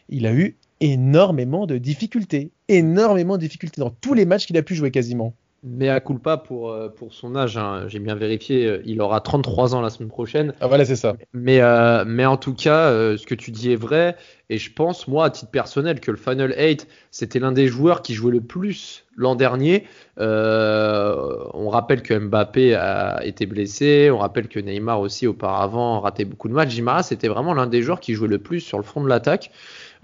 Il 0.09 0.27
a 0.27 0.33
eu 0.33 0.57
énormément 0.81 1.65
de 1.65 1.77
difficultés, 1.77 2.51
énormément 2.67 3.37
de 3.37 3.41
difficultés 3.41 3.79
dans 3.79 3.89
tous 3.89 4.13
les 4.13 4.25
matchs 4.25 4.47
qu'il 4.47 4.57
a 4.57 4.63
pu 4.63 4.75
jouer 4.75 4.91
quasiment. 4.91 5.33
Mais 5.63 5.89
à 5.89 5.99
culpa 5.99 6.37
pour, 6.37 6.71
euh, 6.71 6.89
pour 6.89 7.13
son 7.13 7.35
âge, 7.35 7.57
hein, 7.57 7.85
j'ai 7.87 7.99
bien 7.99 8.15
vérifié, 8.15 8.81
il 8.85 9.01
aura 9.01 9.19
33 9.19 9.75
ans 9.75 9.81
la 9.81 9.89
semaine 9.89 10.09
prochaine. 10.09 10.53
Ah 10.61 10.67
voilà, 10.67 10.85
c'est 10.85 10.95
ça. 10.95 11.15
Mais, 11.33 11.59
euh, 11.61 12.05
mais 12.07 12.25
en 12.25 12.37
tout 12.37 12.53
cas, 12.53 12.89
euh, 12.89 13.17
ce 13.17 13.25
que 13.25 13.35
tu 13.35 13.51
dis 13.51 13.71
est 13.71 13.75
vrai. 13.75 14.15
Et 14.49 14.57
je 14.57 14.73
pense, 14.73 15.07
moi, 15.07 15.25
à 15.25 15.29
titre 15.29 15.51
personnel, 15.51 15.99
que 15.99 16.11
le 16.11 16.17
Final 16.17 16.55
8, 16.57 16.87
c'était 17.11 17.39
l'un 17.39 17.51
des 17.51 17.67
joueurs 17.67 18.01
qui 18.01 18.13
jouait 18.13 18.31
le 18.31 18.41
plus 18.41 19.05
l'an 19.15 19.35
dernier. 19.35 19.85
Euh, 20.17 21.35
on 21.53 21.69
rappelle 21.69 22.01
que 22.01 22.17
Mbappé 22.17 22.73
a 22.73 23.23
été 23.23 23.45
blessé. 23.45 24.09
On 24.11 24.17
rappelle 24.17 24.47
que 24.47 24.59
Neymar 24.59 25.01
aussi, 25.01 25.27
auparavant, 25.27 25.99
raté 25.99 26.25
beaucoup 26.25 26.47
de 26.47 26.53
matchs. 26.53 26.71
Jimara, 26.71 27.03
c'était 27.03 27.27
vraiment 27.27 27.53
l'un 27.53 27.67
des 27.67 27.81
joueurs 27.81 27.99
qui 27.99 28.13
jouait 28.13 28.27
le 28.27 28.39
plus 28.39 28.61
sur 28.61 28.77
le 28.77 28.83
front 28.83 29.03
de 29.03 29.09
l'attaque. 29.09 29.51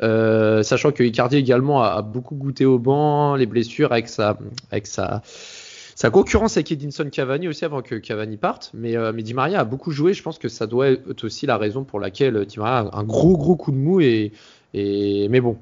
Euh, 0.04 0.64
sachant 0.64 0.92
que 0.92 1.04
Icardi 1.04 1.38
également 1.38 1.82
a, 1.84 2.02
beaucoup 2.02 2.36
goûté 2.36 2.66
au 2.66 2.80
banc, 2.80 3.36
les 3.36 3.46
blessures 3.46 3.92
avec 3.92 4.08
sa, 4.08 4.38
sa, 4.84 6.10
concurrence 6.10 6.58
avec 6.58 6.72
Edinson 6.72 7.10
Cavani 7.10 7.48
aussi 7.48 7.66
avant 7.66 7.82
que 7.82 7.96
Cavani 7.96 8.38
parte. 8.38 8.72
Mais, 8.74 8.98
euh, 8.98 9.12
Di 9.14 9.34
Maria 9.34 9.62
a 9.62 9.64
beaucoup 9.64 9.92
joué. 9.92 10.14
Je 10.14 10.22
pense 10.22 10.38
que 10.38 10.50
ça 10.50 10.68
doit 10.68 10.90
être 10.90 11.24
aussi 11.24 11.46
la 11.46 11.58
raison 11.58 11.84
pour 11.84 12.00
laquelle 12.00 12.46
Di 12.46 12.60
Maria 12.60 12.90
a 12.92 13.00
un 13.00 13.04
gros 13.04 13.38
gros 13.38 13.56
coup 13.56 13.72
de 13.72 13.78
mou. 13.78 14.02
Et, 14.02 14.32
mais 14.74 15.40
bon, 15.40 15.58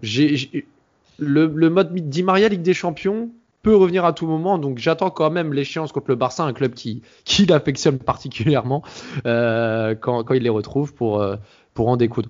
le, 1.19 1.69
mode 1.69 1.93
Di 1.93 2.23
Maria 2.23 2.49
Ligue 2.49 2.63
des 2.63 2.73
Champions 2.73 3.29
peut 3.63 3.75
revenir 3.75 4.05
à 4.05 4.13
tout 4.13 4.27
moment. 4.27 4.59
Donc 4.59 4.77
j'attends 4.77 5.09
quand 5.09 5.31
même 5.31 5.53
l'échéance 5.53 5.91
contre 5.91 6.09
le 6.09 6.15
Barça, 6.15 6.43
un 6.43 6.53
club 6.53 6.73
qui, 6.73 7.01
qui 7.25 7.45
l'affectionne 7.45 7.97
particulièrement 7.97 8.83
euh, 9.25 9.95
quand, 9.95 10.31
il 10.31 10.43
les 10.43 10.49
retrouve 10.49 10.93
pour, 10.93 11.21
euh, 11.21 11.37
pour 11.73 11.87
en 11.87 11.97
découdre. 11.97 12.29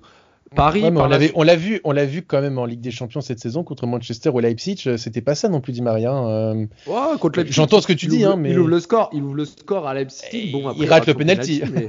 Paris, 0.54 0.82
ouais, 0.82 0.90
on 0.94 1.08
l'a 1.08 1.18
la... 1.18 1.56
vu, 1.56 1.80
on 1.84 1.92
l'a 1.92 2.06
vu 2.06 2.22
quand 2.22 2.40
même 2.40 2.58
en 2.58 2.64
Ligue 2.64 2.80
des 2.80 2.90
Champions 2.90 3.20
cette 3.20 3.38
saison 3.38 3.64
contre 3.64 3.86
Manchester 3.86 4.30
ou 4.30 4.40
Leipzig. 4.40 4.96
C'était 4.96 5.20
pas 5.20 5.34
ça 5.34 5.48
non 5.48 5.60
plus, 5.60 5.72
dit 5.72 5.82
Maria. 5.82 6.14
Euh... 6.16 6.66
Contre 7.20 7.40
Leipzig. 7.40 7.54
J'entends 7.54 7.80
ce 7.80 7.86
que 7.86 7.92
tu 7.92 8.06
dis, 8.06 8.24
ouvre, 8.24 8.32
hein, 8.32 8.36
mais 8.36 8.50
il 8.50 8.58
ouvre 8.58 8.68
le 8.68 8.80
score, 8.80 9.10
il 9.12 9.22
ouvre 9.22 9.34
le 9.34 9.44
score 9.44 9.86
à 9.86 9.94
Leipzig. 9.94 10.52
Bon, 10.52 10.68
après, 10.68 10.84
il 10.84 10.88
rate 10.88 11.06
le 11.06 11.14
penalty. 11.14 11.62
mais... 11.72 11.88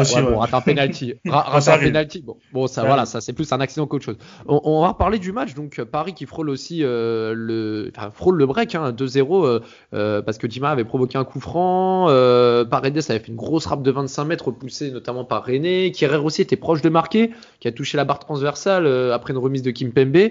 aussi, 0.00 0.14
ouais, 0.16 0.22
ouais. 0.22 0.30
Bon, 0.30 0.38
rate 0.38 0.54
un 0.54 0.60
penalty. 0.60 1.14
rate 1.26 1.68
un 1.68 1.78
penalty. 1.78 2.22
Bon, 2.22 2.36
bon, 2.52 2.66
ça, 2.66 2.84
voilà, 2.84 3.06
ça 3.06 3.20
c'est 3.20 3.32
plus 3.32 3.50
un 3.52 3.60
accident 3.60 3.86
qu'autre 3.86 4.04
chose. 4.04 4.18
On, 4.46 4.60
on, 4.64 4.80
va 4.82 4.88
reparler 4.88 5.18
du 5.18 5.32
match. 5.32 5.54
Donc 5.54 5.82
Paris 5.82 6.14
qui 6.14 6.26
frôle 6.26 6.50
aussi 6.50 6.80
euh, 6.82 7.34
le, 7.34 7.90
enfin 7.94 8.10
frôle 8.10 8.36
le 8.36 8.46
break, 8.46 8.74
hein, 8.74 8.92
2-0 8.92 9.46
euh, 9.46 9.60
euh, 9.94 10.22
parce 10.22 10.38
que 10.38 10.46
Dima 10.46 10.70
avait 10.70 10.84
provoqué 10.84 11.18
un 11.18 11.24
coup 11.24 11.40
franc. 11.40 12.06
Euh, 12.08 12.64
Paredes 12.64 12.98
avait 13.08 13.18
fait 13.18 13.28
une 13.28 13.36
grosse 13.36 13.64
frappe 13.64 13.82
de 13.82 13.90
25 13.90 14.24
mètres 14.24 14.50
poussée 14.50 14.90
notamment 14.90 15.24
par 15.24 15.44
René. 15.44 15.92
Kierer 15.92 16.16
aussi 16.16 16.42
était 16.42 16.56
proche 16.56 16.82
de 16.82 16.88
marquer, 16.88 17.30
qui 17.60 17.68
a 17.68 17.72
touché 17.72 17.96
la 17.96 18.03
barre 18.04 18.18
transversale 18.18 18.86
après 19.12 19.32
une 19.32 19.38
remise 19.38 19.62
de 19.62 19.70
Kim 19.70 19.92
Pembe. 19.92 20.30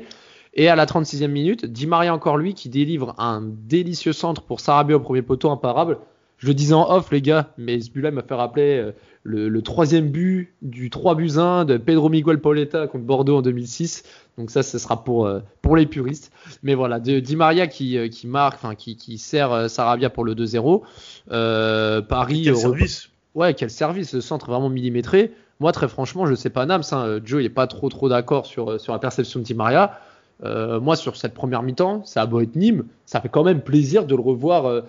Et 0.55 0.69
à 0.69 0.75
la 0.75 0.85
36e 0.85 1.27
minute, 1.27 1.65
Di 1.65 1.87
Maria 1.87 2.13
encore 2.13 2.37
lui 2.37 2.53
qui 2.53 2.69
délivre 2.69 3.15
un 3.17 3.41
délicieux 3.41 4.13
centre 4.13 4.43
pour 4.43 4.59
Sarabia 4.59 4.95
au 4.95 4.99
premier 4.99 5.23
poteau 5.23 5.49
imparable. 5.49 5.97
Je 6.37 6.47
le 6.47 6.53
disais 6.53 6.73
en 6.73 6.91
off 6.91 7.09
les 7.11 7.21
gars, 7.21 7.53
mais 7.57 7.79
ce 7.79 7.89
but-là 7.89 8.11
m'a 8.11 8.21
fait 8.21 8.33
rappeler 8.33 8.77
euh, 8.77 8.91
le, 9.23 9.61
troisième 9.61 10.09
but 10.09 10.53
du 10.61 10.89
3 10.89 11.15
buts 11.15 11.37
1 11.37 11.65
de 11.65 11.77
Pedro 11.77 12.09
Miguel 12.09 12.39
Pauleta 12.39 12.87
contre 12.87 13.05
Bordeaux 13.05 13.37
en 13.37 13.41
2006. 13.41 14.03
Donc 14.37 14.51
ça, 14.51 14.61
ce 14.61 14.77
sera 14.77 15.03
pour, 15.03 15.25
euh, 15.25 15.39
pour 15.61 15.75
les 15.75 15.85
puristes. 15.85 16.31
Mais 16.61 16.75
voilà, 16.75 16.99
Di 16.99 17.35
Maria 17.35 17.67
qui, 17.67 17.97
euh, 17.97 18.09
qui 18.09 18.27
marque, 18.27 18.55
enfin 18.55 18.75
qui, 18.75 18.97
qui 18.97 19.17
sert 19.17 19.69
Sarabia 19.69 20.09
pour 20.09 20.25
le 20.25 20.35
2-0. 20.35 20.83
Paris. 22.07 22.41
Quel 22.43 22.57
service 22.57 23.09
Ouais, 23.35 23.55
quel 23.55 23.71
service, 23.71 24.13
le 24.13 24.21
centre 24.21 24.45
vraiment 24.45 24.69
millimétré. 24.69 25.31
Moi, 25.63 25.71
très 25.71 25.87
franchement, 25.87 26.25
je 26.25 26.35
sais 26.35 26.49
pas 26.49 26.65
Nams, 26.65 26.83
hein, 26.91 27.21
Joe 27.23 27.41
il 27.41 27.45
est 27.45 27.49
pas 27.49 27.67
trop 27.67 27.87
trop 27.87 28.09
d'accord 28.09 28.45
sur, 28.45 28.81
sur 28.81 28.91
la 28.91 28.99
perception 28.99 29.39
de 29.39 29.45
Di 29.45 29.53
Maria. 29.53 29.97
Euh, 30.43 30.81
moi, 30.81 30.97
sur 30.97 31.15
cette 31.15 31.33
première 31.33 31.63
mi-temps, 31.63 32.03
ça 32.03 32.21
a 32.21 32.25
beau 32.25 32.41
être 32.41 32.57
Nîmes, 32.57 32.83
ça 33.05 33.21
fait 33.21 33.29
quand 33.29 33.45
même 33.45 33.61
plaisir 33.61 34.05
de 34.05 34.13
le 34.13 34.21
revoir 34.21 34.65
euh, 34.65 34.81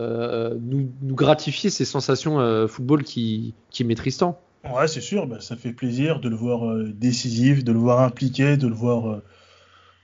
euh, 0.00 0.56
nous, 0.60 0.90
gratifier 1.14 1.70
ces 1.70 1.84
sensations 1.84 2.66
football 2.66 3.04
qui, 3.04 3.54
qui 3.70 3.84
maîtrise 3.84 4.16
tant. 4.16 4.40
Ouais, 4.68 4.88
c'est 4.88 5.00
sûr, 5.00 5.28
bah, 5.28 5.36
ça 5.38 5.54
fait 5.54 5.70
plaisir 5.70 6.18
de 6.18 6.28
le 6.28 6.34
voir 6.34 6.74
décisif, 6.92 7.62
de 7.62 7.70
le 7.70 7.78
voir 7.78 8.00
impliqué, 8.00 8.56
de 8.56 8.66
le 8.66 8.74
voir, 8.74 9.20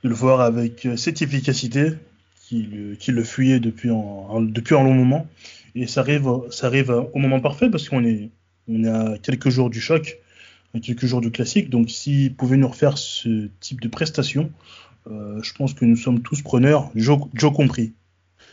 de 0.05 0.09
le 0.09 0.15
voir 0.15 0.41
avec 0.41 0.87
cette 0.95 1.21
efficacité 1.21 1.95
qui 2.47 2.63
le, 2.63 2.97
le 3.13 3.25
fuyait 3.25 3.59
depuis 3.59 3.91
un, 3.91 4.41
depuis 4.41 4.77
un 4.77 4.85
long 4.85 4.95
moment. 4.95 5.27
Et 5.75 5.89
ça 5.89 6.03
arrive, 6.03 6.31
ça 6.51 6.69
arrive 6.69 6.91
au 7.13 7.19
moment 7.19 7.41
parfait 7.41 7.69
parce 7.71 7.89
qu'on 7.89 8.05
est, 8.05 8.31
on 8.69 8.85
est 8.85 8.89
à 8.89 9.19
quelques 9.19 9.49
jours 9.49 9.71
du 9.71 9.81
choc, 9.81 10.19
à 10.75 10.81
quelques 10.81 11.07
jours 11.07 11.21
du 11.21 11.31
classique. 11.31 11.71
Donc, 11.71 11.91
s'il 11.91 12.35
pouvait 12.35 12.57
nous 12.57 12.69
refaire 12.69 12.99
ce 12.99 13.49
type 13.61 13.81
de 13.81 13.89
prestation, 13.89 14.51
euh, 15.11 15.43
je 15.43 15.53
pense 15.55 15.75
que 15.75 15.85
nous 15.85 15.97
sommes 15.97 16.23
tous 16.23 16.43
preneurs, 16.43 16.91
Joe, 16.95 17.29
compris. 17.55 17.93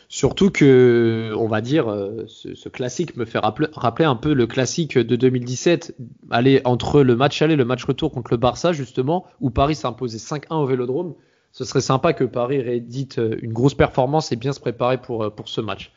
Surtout 0.08 0.50
que, 0.50 1.32
on 1.36 1.46
va 1.46 1.60
dire, 1.60 1.88
euh, 1.88 2.24
ce, 2.26 2.68
classique 2.68 3.16
me 3.16 3.24
fait 3.24 3.38
rappeler, 3.38 4.04
un 4.04 4.16
peu 4.16 4.32
le 4.32 4.46
classique 4.48 4.98
de 4.98 5.14
2017, 5.14 5.94
aller 6.30 6.60
entre 6.64 7.02
le 7.02 7.14
match 7.14 7.40
aller, 7.42 7.54
le 7.54 7.64
match 7.64 7.84
retour 7.84 8.10
contre 8.10 8.32
le 8.32 8.36
Barça, 8.36 8.72
justement, 8.72 9.24
où 9.40 9.50
Paris 9.50 9.76
s'est 9.76 9.86
imposé 9.86 10.18
5-1 10.18 10.54
au 10.54 10.66
Vélodrome. 10.66 11.14
Ce 11.52 11.64
serait 11.64 11.80
sympa 11.80 12.12
que 12.12 12.24
Paris 12.24 12.60
réédite 12.60 13.18
euh, 13.18 13.36
une 13.40 13.52
grosse 13.52 13.74
performance 13.74 14.32
et 14.32 14.36
bien 14.36 14.52
se 14.52 14.60
préparer 14.60 15.00
pour, 15.00 15.32
pour 15.32 15.48
ce 15.48 15.60
match. 15.60 15.92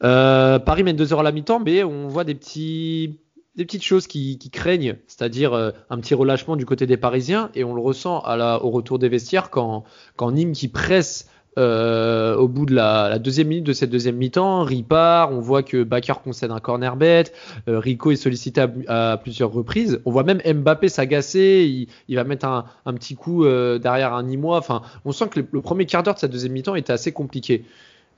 Paris 0.00 0.82
mène 0.82 0.96
2 0.96 1.12
heures 1.12 1.20
à 1.20 1.24
la 1.24 1.32
mi-temps, 1.32 1.60
mais 1.60 1.84
on 1.84 2.08
voit 2.08 2.24
des 2.24 2.34
petits, 2.34 3.20
des 3.56 3.64
petites 3.64 3.84
choses 3.84 4.06
qui, 4.06 4.38
craignent, 4.50 4.96
c'est-à-dire 5.06 5.52
euh, 5.52 5.70
un 5.90 5.98
petit 5.98 6.14
relâchement 6.14 6.56
du 6.56 6.64
côté 6.64 6.86
des 6.86 6.96
Parisiens, 6.96 7.50
et 7.54 7.64
on 7.64 7.74
le 7.74 7.82
ressent 7.82 8.22
au 8.24 8.70
retour 8.70 8.98
des 8.98 9.08
vestiaires 9.08 9.50
quand, 9.50 9.84
Nîmes 10.20 10.52
qui 10.52 10.68
presse 10.68 11.28
euh, 11.58 12.34
au 12.34 12.48
bout 12.48 12.64
de 12.64 12.74
la, 12.74 13.18
deuxième 13.18 13.48
minute 13.48 13.64
de 13.64 13.74
cette 13.74 13.90
deuxième 13.90 14.16
mi-temps, 14.16 14.64
ripart, 14.64 15.32
on 15.32 15.40
voit 15.40 15.62
que 15.62 15.82
Bakar 15.82 16.22
concède 16.22 16.50
un 16.50 16.60
corner 16.60 16.96
bête, 16.96 17.34
euh, 17.68 17.78
Rico 17.78 18.10
est 18.10 18.16
sollicité 18.16 18.64
à, 18.88 19.20
plusieurs 19.22 19.52
reprises, 19.52 20.00
on 20.06 20.10
voit 20.10 20.24
même 20.24 20.40
Mbappé 20.46 20.88
s'agacer, 20.88 21.86
il, 22.08 22.16
va 22.16 22.24
mettre 22.24 22.46
un, 22.46 22.94
petit 22.94 23.16
coup 23.16 23.44
derrière 23.44 24.14
un 24.14 24.22
Nîmois, 24.22 24.56
enfin 24.56 24.80
on 25.04 25.12
sent 25.12 25.28
que 25.28 25.40
le, 25.40 25.60
premier 25.60 25.84
quart 25.84 26.02
d'heure 26.02 26.14
de 26.14 26.20
cette 26.20 26.32
deuxième 26.32 26.52
mi-temps 26.52 26.74
était 26.74 26.92
assez 26.92 27.12
compliqué. 27.12 27.66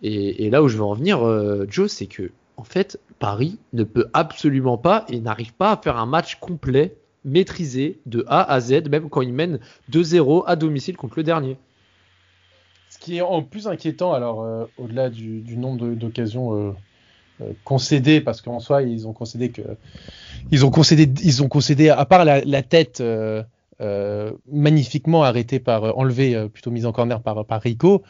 Et, 0.03 0.47
et, 0.47 0.51
là 0.51 0.63
où 0.63 0.69
je 0.69 0.77
veux 0.77 0.85
en 0.85 0.95
venir, 0.95 1.21
Joe, 1.69 1.91
c'est 1.91 2.07
que 2.07 2.31
en 2.57 2.65
fait, 2.65 3.01
Paris 3.19 3.59
ne 3.73 3.85
peut 3.85 4.09
absolument 4.13 4.79
pas 4.79 5.05
et 5.09 5.21
n'arrive 5.21 5.55
pas 5.55 5.73
à 5.73 5.77
faire 5.77 5.97
un 5.97 6.07
match 6.07 6.37
complet, 6.37 6.97
maîtrisé 7.25 8.01
de 8.07 8.25
A 8.29 8.43
à 8.43 8.61
Z, 8.61 8.89
même 8.89 9.09
quand 9.09 9.23
il 9.23 9.33
mène 9.33 9.59
2-0 9.91 10.45
à 10.47 10.57
domicile 10.57 10.97
contre 10.97 11.15
le 11.17 11.23
dernier. 11.23 11.57
Ce 12.91 12.99
qui 12.99 13.17
est 13.17 13.23
en 13.23 13.43
plus 13.43 13.67
inquiétant, 13.67 14.13
alors 14.13 14.43
euh, 14.43 14.67
au-delà 14.79 15.11
du, 15.11 15.57
nombre 15.57 15.95
d'occasions 15.95 16.55
euh, 16.55 16.73
euh, 17.41 17.53
concédées, 17.65 18.21
parce 18.21 18.41
qu'en 18.41 18.61
soi 18.61 18.83
ils 18.83 19.09
ont 19.09 19.13
concédé 19.13 19.51
que 19.51 19.63
ils 20.53 20.65
ont 20.65 20.71
concédé, 20.71 21.11
ils 21.25 21.43
ont 21.43 21.49
concédé 21.49 21.89
à 21.89 22.05
part 22.05 22.25
la, 22.25 22.63
tête 22.63 23.03
magnifiquement 24.53 25.25
arrêtée 25.25 25.59
par 25.59 25.99
enlevée 25.99 26.49
plutôt 26.51 26.71
mise 26.71 26.87
en 26.87 26.93
corner 26.93 27.21
par, 27.21 27.45
par 27.45 27.63
Rico 27.63 28.03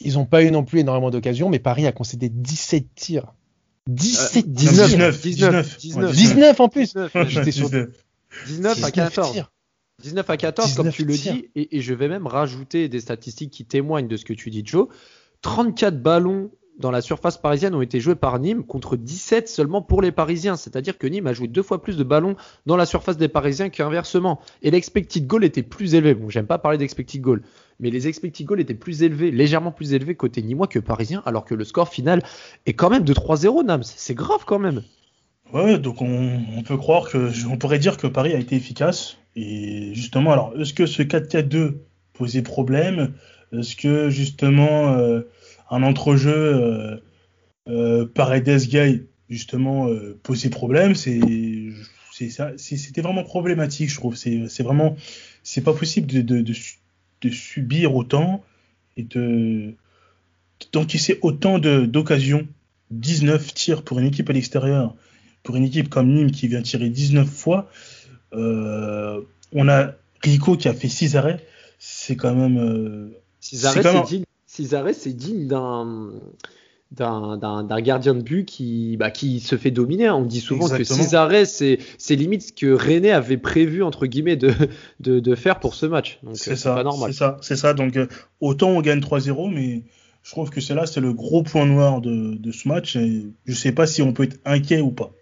ils 0.00 0.14
n'ont 0.14 0.26
pas 0.26 0.42
eu 0.42 0.50
non 0.50 0.64
plus 0.64 0.80
énormément 0.80 1.10
d'occasions, 1.10 1.48
mais 1.48 1.58
Paris 1.58 1.86
a 1.86 1.92
concédé 1.92 2.28
17 2.28 2.94
tirs. 2.94 3.34
17 3.88 4.46
euh, 4.46 4.48
19, 4.48 5.20
19, 5.20 5.78
19, 5.78 6.12
19, 6.12 6.60
en 6.60 6.68
plus. 6.68 6.94
J'étais 7.26 7.52
sur 7.52 7.70
19, 8.46 8.84
à 8.84 8.90
14. 8.90 9.44
19 10.02 10.30
à 10.30 10.36
14, 10.36 10.74
comme 10.74 10.90
tu 10.90 11.04
le 11.04 11.14
dis, 11.14 11.50
et, 11.54 11.76
et, 11.76 11.80
je 11.82 11.92
vais 11.92 12.08
même 12.08 12.26
rajouter 12.26 12.88
des 12.88 13.00
statistiques 13.00 13.50
qui 13.50 13.66
témoignent 13.66 14.08
de 14.08 14.16
ce 14.16 14.24
que 14.24 14.32
tu 14.32 14.48
dis, 14.48 14.62
Joe. 14.64 14.88
34 15.42 16.02
ballons 16.02 16.50
dans 16.80 16.90
la 16.90 17.02
surface 17.02 17.36
parisienne 17.36 17.74
ont 17.74 17.82
été 17.82 18.00
joués 18.00 18.14
par 18.14 18.38
Nîmes 18.38 18.64
contre 18.64 18.96
17 18.96 19.48
seulement 19.48 19.82
pour 19.82 20.00
les 20.00 20.12
Parisiens. 20.12 20.56
C'est-à-dire 20.56 20.96
que 20.98 21.06
Nîmes 21.06 21.26
a 21.26 21.32
joué 21.32 21.46
deux 21.46 21.62
fois 21.62 21.82
plus 21.82 21.96
de 21.96 22.02
ballons 22.02 22.36
dans 22.66 22.76
la 22.76 22.86
surface 22.86 23.18
des 23.18 23.28
Parisiens 23.28 23.68
qu'inversement. 23.68 24.40
Et 24.62 24.70
l'expected 24.70 25.26
goal 25.26 25.44
était 25.44 25.62
plus 25.62 25.94
élevé. 25.94 26.14
Bon, 26.14 26.30
j'aime 26.30 26.46
pas 26.46 26.58
parler 26.58 26.78
d'expected 26.78 27.20
goal, 27.20 27.42
mais 27.78 27.90
les 27.90 28.08
expected 28.08 28.46
goals 28.46 28.60
étaient 28.60 28.74
plus 28.74 29.02
élevés, 29.02 29.30
légèrement 29.30 29.72
plus 29.72 29.92
élevés 29.92 30.14
côté 30.14 30.42
Nîmois 30.42 30.66
que 30.66 30.78
Parisien, 30.78 31.22
alors 31.26 31.44
que 31.44 31.54
le 31.54 31.64
score 31.64 31.88
final 31.88 32.22
est 32.64 32.72
quand 32.72 32.90
même 32.90 33.04
de 33.04 33.12
3-0, 33.12 33.64
Nams. 33.64 33.82
C'est 33.84 34.14
grave 34.14 34.44
quand 34.46 34.58
même. 34.58 34.82
Ouais, 35.52 35.78
donc 35.78 36.00
on, 36.00 36.62
peut 36.64 36.76
croire 36.76 37.10
que, 37.10 37.30
on 37.48 37.58
pourrait 37.58 37.78
dire 37.78 37.98
que 37.98 38.06
Paris 38.06 38.32
a 38.32 38.38
été 38.38 38.56
efficace. 38.56 39.18
Et 39.36 39.92
justement, 39.94 40.32
alors, 40.32 40.52
est-ce 40.58 40.72
que 40.72 40.86
ce 40.86 41.02
4-4-2 41.02 41.74
posait 42.14 42.42
problème? 42.42 43.12
Est-ce 43.52 43.76
que 43.76 44.10
justement, 44.10 44.94
euh, 44.94 45.22
un 45.70 45.82
entrejeu 45.82 46.34
euh, 46.34 46.96
euh, 47.68 48.06
Paredes 48.06 48.68
Gay 48.68 49.04
justement 49.28 49.88
euh, 49.88 50.18
posait 50.22 50.50
problème. 50.50 50.94
C'est 50.94 51.20
c'était 52.58 53.00
vraiment 53.00 53.24
problématique, 53.24 53.88
je 53.88 53.94
trouve. 53.94 54.14
C'est 54.14 54.62
vraiment, 54.62 54.94
c'est 55.42 55.62
pas 55.62 55.72
possible 55.72 56.06
de, 56.06 56.20
de, 56.20 56.44
de, 57.22 57.30
subir 57.30 57.94
autant 57.94 58.44
et 58.98 59.04
de 59.04 59.72
d'encaisser 60.72 61.18
autant 61.22 61.58
d'occasions. 61.58 62.46
19 62.90 63.54
tirs 63.54 63.82
pour 63.84 64.00
une 64.00 64.06
équipe 64.06 64.28
à 64.28 64.32
l'extérieur, 64.32 64.96
pour 65.44 65.56
une 65.56 65.64
équipe 65.64 65.88
comme 65.88 66.12
Nîmes 66.12 66.32
qui 66.32 66.48
vient 66.48 66.60
tirer 66.60 66.90
19 66.90 67.26
fois. 67.26 67.70
Euh, 68.34 69.20
on 69.52 69.68
a 69.68 69.92
Rico 70.22 70.56
qui 70.56 70.68
a 70.68 70.74
fait 70.74 70.88
6 70.88 71.16
arrêts. 71.16 71.46
C'est 71.78 72.16
quand 72.16 72.34
même. 72.34 73.12
6 73.40 73.64
arrêts, 73.64 73.82
c'est 73.82 74.06
digne, 74.06 74.24
Césarès, 74.60 74.96
c'est 74.96 75.12
digne 75.12 75.46
d'un 75.46 76.10
d'un 76.92 77.80
gardien 77.80 78.16
de 78.16 78.20
but 78.20 78.44
qui, 78.44 78.96
bah, 78.96 79.12
qui 79.12 79.38
se 79.38 79.56
fait 79.56 79.70
dominer. 79.70 80.10
On 80.10 80.24
dit 80.24 80.40
souvent 80.40 80.68
que 80.68 80.82
Césarès, 80.82 81.48
c'est, 81.48 81.78
c'est 81.98 82.16
limite 82.16 82.42
ce 82.42 82.52
que 82.52 82.72
René 82.72 83.12
avait 83.12 83.36
prévu, 83.36 83.84
entre 83.84 84.06
guillemets, 84.06 84.34
de, 84.36 84.52
de, 84.98 85.20
de 85.20 85.34
faire 85.36 85.60
pour 85.60 85.74
ce 85.74 85.86
match. 85.86 86.18
Donc, 86.24 86.36
c'est 86.36 86.56
ça, 86.56 86.74
pas 86.74 86.82
normal. 86.82 87.12
C'est 87.12 87.18
ça, 87.18 87.36
c'est 87.42 87.56
ça. 87.56 87.74
Donc, 87.74 87.96
euh, 87.96 88.08
autant 88.40 88.70
on 88.70 88.80
gagne 88.80 88.98
3-0, 88.98 89.54
mais 89.54 89.84
je 90.24 90.30
trouve 90.32 90.50
que 90.50 90.60
c'est 90.60 90.74
là, 90.74 90.84
c'est 90.84 91.00
le 91.00 91.12
gros 91.12 91.44
point 91.44 91.64
noir 91.64 92.00
de, 92.00 92.34
de 92.34 92.52
ce 92.52 92.66
match. 92.66 92.96
Et 92.96 93.26
je 93.44 93.54
sais 93.54 93.72
pas 93.72 93.86
si 93.86 94.02
on 94.02 94.12
peut 94.12 94.24
être 94.24 94.40
inquiet 94.44 94.80
ou 94.80 94.90
pas. 94.90 95.12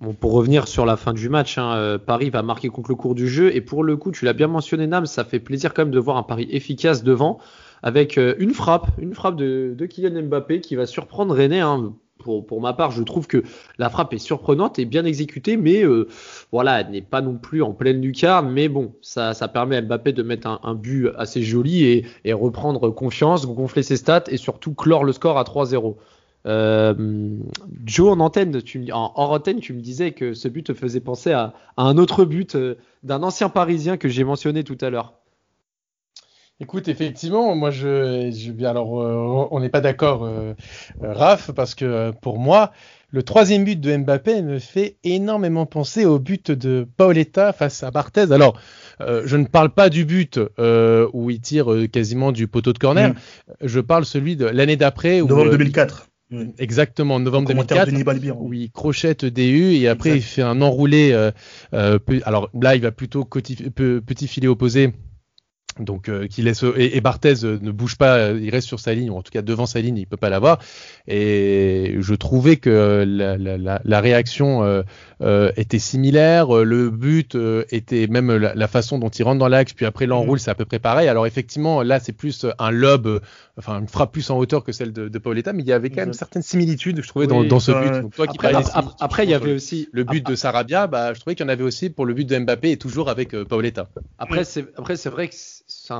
Bon, 0.00 0.12
pour 0.12 0.32
revenir 0.32 0.68
sur 0.68 0.84
la 0.84 0.98
fin 0.98 1.14
du 1.14 1.30
match, 1.30 1.56
hein, 1.56 1.74
euh, 1.76 1.98
Paris 1.98 2.28
va 2.28 2.42
marquer 2.42 2.68
contre 2.68 2.90
le 2.90 2.96
cours 2.96 3.14
du 3.14 3.26
jeu. 3.26 3.54
Et 3.54 3.62
pour 3.62 3.84
le 3.84 3.96
coup, 3.96 4.12
tu 4.12 4.26
l'as 4.26 4.34
bien 4.34 4.48
mentionné, 4.48 4.86
Nam, 4.86 5.06
ça 5.06 5.24
fait 5.24 5.40
plaisir 5.40 5.72
quand 5.72 5.82
même 5.82 5.92
de 5.92 5.98
voir 5.98 6.18
un 6.18 6.22
Paris 6.22 6.48
efficace 6.50 7.02
devant 7.02 7.38
avec 7.82 8.18
euh, 8.18 8.34
une 8.38 8.54
frappe, 8.54 8.88
une 8.98 9.14
frappe 9.14 9.36
de, 9.36 9.86
Kylian 9.88 10.22
Mbappé 10.22 10.60
qui 10.60 10.76
va 10.76 10.86
surprendre 10.86 11.36
René. 11.36 11.60
Hein. 11.60 11.94
Pour, 12.22 12.60
ma 12.60 12.74
part, 12.74 12.90
je 12.90 13.02
trouve 13.02 13.26
que 13.26 13.42
la 13.78 13.88
frappe 13.88 14.12
est 14.12 14.18
surprenante 14.18 14.78
et 14.78 14.84
bien 14.84 15.06
exécutée, 15.06 15.56
mais 15.56 15.82
euh, 15.82 16.06
voilà, 16.52 16.82
elle 16.82 16.90
n'est 16.90 17.00
pas 17.00 17.22
non 17.22 17.38
plus 17.38 17.62
en 17.62 17.72
pleine 17.72 18.02
lucarne. 18.02 18.50
Mais 18.50 18.68
bon, 18.68 18.92
ça, 19.00 19.32
permet 19.48 19.76
à 19.76 19.80
Mbappé 19.80 20.12
de 20.12 20.22
mettre 20.22 20.60
un, 20.62 20.74
but 20.74 21.08
assez 21.16 21.42
joli 21.42 22.04
et, 22.24 22.32
reprendre 22.34 22.90
confiance, 22.90 23.46
gonfler 23.46 23.82
ses 23.82 23.96
stats 23.96 24.24
et 24.28 24.36
surtout 24.36 24.74
clore 24.74 25.04
le 25.04 25.12
score 25.12 25.38
à 25.38 25.44
3-0. 25.44 25.96
Euh, 26.46 26.94
Joe 27.86 28.12
en 28.12 28.20
antenne, 28.20 28.62
tu, 28.62 28.92
en 28.92 29.12
hors 29.14 29.32
antenne, 29.32 29.60
tu 29.60 29.72
me 29.72 29.80
disais 29.80 30.12
que 30.12 30.34
ce 30.34 30.48
but 30.48 30.66
te 30.66 30.74
faisait 30.74 31.00
penser 31.00 31.32
à, 31.32 31.54
un 31.78 31.96
autre 31.96 32.26
but 32.26 32.54
d'un 33.02 33.22
ancien 33.22 33.48
Parisien 33.48 33.96
que 33.96 34.10
j'ai 34.10 34.24
mentionné 34.24 34.62
tout 34.62 34.78
à 34.82 34.90
l'heure. 34.90 35.19
Écoute, 36.62 36.88
effectivement, 36.88 37.56
moi, 37.56 37.70
je, 37.70 38.30
je 38.30 38.66
alors, 38.66 39.00
euh, 39.00 39.48
on 39.50 39.60
n'est 39.60 39.70
pas 39.70 39.80
d'accord, 39.80 40.24
euh, 40.24 40.52
euh, 41.02 41.12
Raph, 41.14 41.52
parce 41.52 41.74
que 41.74 42.10
pour 42.20 42.38
moi, 42.38 42.70
le 43.08 43.22
troisième 43.22 43.64
but 43.64 43.80
de 43.80 43.96
Mbappé 43.96 44.42
me 44.42 44.58
fait 44.58 44.96
énormément 45.02 45.64
penser 45.64 46.04
au 46.04 46.18
but 46.18 46.50
de 46.50 46.86
Paoletta 46.98 47.54
face 47.54 47.82
à 47.82 47.90
Barthez. 47.90 48.30
Alors, 48.30 48.60
je 49.00 49.36
ne 49.36 49.46
parle 49.46 49.70
pas 49.70 49.88
du 49.88 50.04
but 50.04 50.38
où 50.38 51.30
il 51.30 51.40
tire 51.40 51.66
quasiment 51.90 52.30
du 52.30 52.46
poteau 52.46 52.74
de 52.74 52.78
corner. 52.78 53.08
Mm. 53.08 53.14
Je 53.62 53.80
parle 53.80 54.04
celui 54.04 54.36
de 54.36 54.44
l'année 54.44 54.76
d'après. 54.76 55.20
Novembre 55.22 55.50
2004. 55.50 56.08
Exactement, 56.58 57.18
novembre 57.18 57.48
2004, 57.48 57.90
où 58.38 58.52
il 58.52 58.70
crochette 58.70 59.24
DU 59.24 59.72
et 59.72 59.88
après 59.88 60.16
il 60.16 60.22
fait 60.22 60.42
un 60.42 60.60
enroulé. 60.60 61.12
alors 61.72 62.50
là, 62.60 62.76
il 62.76 62.82
va 62.82 62.92
plutôt 62.92 63.24
petit, 63.24 63.56
petit 63.56 64.28
filet 64.28 64.46
opposé 64.46 64.92
donc 65.84 66.08
euh, 66.08 66.26
qui 66.26 66.42
laisse 66.42 66.62
et, 66.76 66.96
et 66.96 67.00
Barthez 67.00 67.44
euh, 67.44 67.58
ne 67.60 67.70
bouge 67.70 67.96
pas, 67.96 68.16
euh, 68.16 68.40
il 68.40 68.50
reste 68.50 68.66
sur 68.66 68.80
sa 68.80 68.94
ligne 68.94 69.10
ou 69.10 69.16
en 69.16 69.22
tout 69.22 69.32
cas 69.32 69.42
devant 69.42 69.66
sa 69.66 69.80
ligne, 69.80 69.96
il 69.96 70.06
peut 70.06 70.16
pas 70.16 70.30
l'avoir. 70.30 70.58
Et 71.08 71.96
je 71.98 72.14
trouvais 72.14 72.56
que 72.56 73.04
la, 73.06 73.36
la, 73.36 73.58
la, 73.58 73.80
la 73.84 74.00
réaction 74.00 74.62
euh, 74.62 74.82
euh, 75.22 75.52
était 75.56 75.78
similaire, 75.78 76.52
le 76.52 76.90
but 76.90 77.36
était 77.70 78.06
même 78.06 78.34
la, 78.36 78.68
façon 78.68 78.98
dont 78.98 79.08
il 79.08 79.22
rentre 79.22 79.38
dans 79.38 79.48
l'axe, 79.48 79.72
puis 79.72 79.86
après 79.86 80.06
l'enroule, 80.06 80.36
mmh. 80.36 80.40
c'est 80.40 80.50
à 80.50 80.54
peu 80.54 80.64
près 80.64 80.78
pareil. 80.78 81.08
Alors 81.08 81.26
effectivement, 81.26 81.82
là 81.82 81.98
c'est 82.00 82.12
plus 82.12 82.46
un 82.58 82.70
lob, 82.70 83.20
enfin 83.58 83.80
une 83.80 83.88
frappe 83.88 84.12
plus 84.12 84.30
en 84.30 84.38
hauteur 84.38 84.64
que 84.64 84.72
celle 84.72 84.92
de, 84.92 85.08
de 85.08 85.18
Paoletta, 85.18 85.52
mais 85.52 85.62
il 85.62 85.68
y 85.68 85.72
avait 85.72 85.90
quand 85.90 86.02
même 86.02 86.12
certaines 86.12 86.42
similitudes, 86.42 87.02
je 87.02 87.08
trouvais, 87.08 87.26
oui, 87.26 87.30
dans, 87.30 87.44
dans, 87.44 87.60
ce 87.60 87.72
but. 87.72 88.02
Donc, 88.02 88.14
toi 88.14 88.26
qui 88.26 88.36
après, 88.38 88.54
après, 88.54 88.94
après 89.00 89.24
il 89.24 89.30
y 89.30 89.34
avait 89.34 89.52
aussi 89.52 89.88
le 89.92 90.04
but 90.04 90.24
de 90.24 90.34
Sarabia, 90.34 90.86
bah 90.86 91.12
je 91.14 91.20
trouvais 91.20 91.34
qu'il 91.34 91.44
y 91.44 91.48
en 91.48 91.52
avait 91.52 91.64
aussi 91.64 91.90
pour 91.90 92.06
le 92.06 92.14
but 92.14 92.28
de 92.28 92.38
Mbappé 92.38 92.70
et 92.72 92.76
toujours 92.76 93.08
avec 93.08 93.34
euh, 93.34 93.44
Paoletta. 93.44 93.88
Après 94.18 94.44
c'est 94.44 94.66
après 94.76 94.96
c'est 94.96 95.10
vrai 95.10 95.28
que 95.28 95.34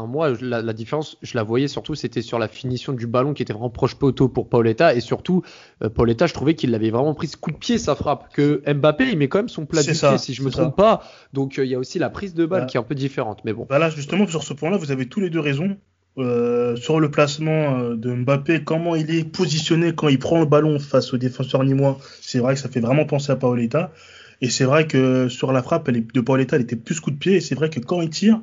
moi, 0.07 0.33
la, 0.41 0.63
la, 0.63 0.73
différence, 0.73 1.17
je 1.23 1.37
la 1.37 1.43
voyais 1.43 1.69
surtout, 1.69 1.95
c'était 1.95 2.23
sur 2.23 2.39
la 2.39 2.49
finition 2.49 2.93
du 2.93 3.07
ballon 3.07 3.35
qui 3.35 3.43
était 3.43 3.53
vraiment 3.53 3.71
proche 3.71 3.95
poteau 3.97 4.29
pour 4.29 4.49
Paoletta. 4.49 4.95
Et 4.95 5.01
surtout, 5.01 5.43
euh, 5.83 5.89
Paoletta, 5.89 6.27
je 6.27 6.35
trouvais 6.35 6.55
qu'il 6.55 6.75
avait 6.75 6.91
vraiment 6.91 7.15
pris 7.15 7.27
ce 7.27 7.37
coup 7.37 7.51
de 7.51 7.57
pied, 7.57 7.79
sa 7.79 7.95
frappe. 7.95 8.33
Que 8.33 8.63
Mbappé, 8.73 9.09
il 9.11 9.19
met 9.19 9.29
quand 9.29 9.39
même 9.39 9.49
son 9.49 9.67
plat 9.67 9.83
du 9.83 9.93
pied, 9.93 10.19
si 10.19 10.35
je 10.35 10.43
me 10.43 10.51
trompe 10.51 10.75
ça. 10.77 10.83
pas. 10.83 11.03
Donc, 11.33 11.59
euh, 11.59 11.65
il 11.65 11.69
euh, 11.69 11.73
y 11.73 11.75
a 11.75 11.79
aussi 11.79 11.99
la 11.99 12.11
prise 12.11 12.35
de 12.35 12.47
balle 12.47 12.67
qui 12.67 12.77
est 12.77 12.81
un 12.81 12.85
peu 12.85 12.95
différente. 12.95 13.41
Mais 13.45 13.53
bon. 13.53 13.67
Voilà, 13.69 13.91
justement, 13.91 14.27
sur 14.27 14.43
ce 14.43 14.55
point-là, 14.55 14.77
vous 14.77 14.91
avez 14.93 15.07
tous 15.07 15.21
les 15.21 15.31
deux 15.31 15.41
raison. 15.41 15.77
Euh, 16.19 16.75
sur 16.75 16.99
le 16.99 17.11
placement 17.11 17.91
de 17.91 18.13
Mbappé, 18.13 18.65
comment 18.65 18.97
il 18.97 19.15
est 19.15 19.25
positionné 19.25 19.95
quand 19.95 20.09
il 20.09 20.19
prend 20.19 20.41
le 20.41 20.45
ballon 20.45 20.79
face 20.81 21.15
au 21.15 21.17
défenseur 21.17 21.63
nîmois, 21.63 21.99
c'est 22.21 22.41
vrai 22.41 22.55
que 22.55 22.61
ça 22.61 22.69
fait 22.69 22.81
vraiment 22.81 23.07
penser 23.07 23.31
à 23.31 23.37
Paoletta. 23.37 23.93
Et 24.41 24.51
c'est 24.51 24.65
vrai 24.65 24.87
que 24.87 25.29
sur 25.29 25.53
la 25.53 25.63
frappe 25.63 25.89
elle 25.89 25.99
est, 25.99 26.15
de 26.15 26.21
Paoletta, 26.21 26.57
elle 26.57 26.63
était 26.63 26.77
plus 26.77 26.99
coup 27.01 27.11
de 27.11 27.17
pied. 27.17 27.37
Et 27.37 27.41
c'est 27.41 27.55
vrai 27.55 27.71
que 27.71 27.79
quand 27.79 28.01
il 28.01 28.11
tire, 28.11 28.41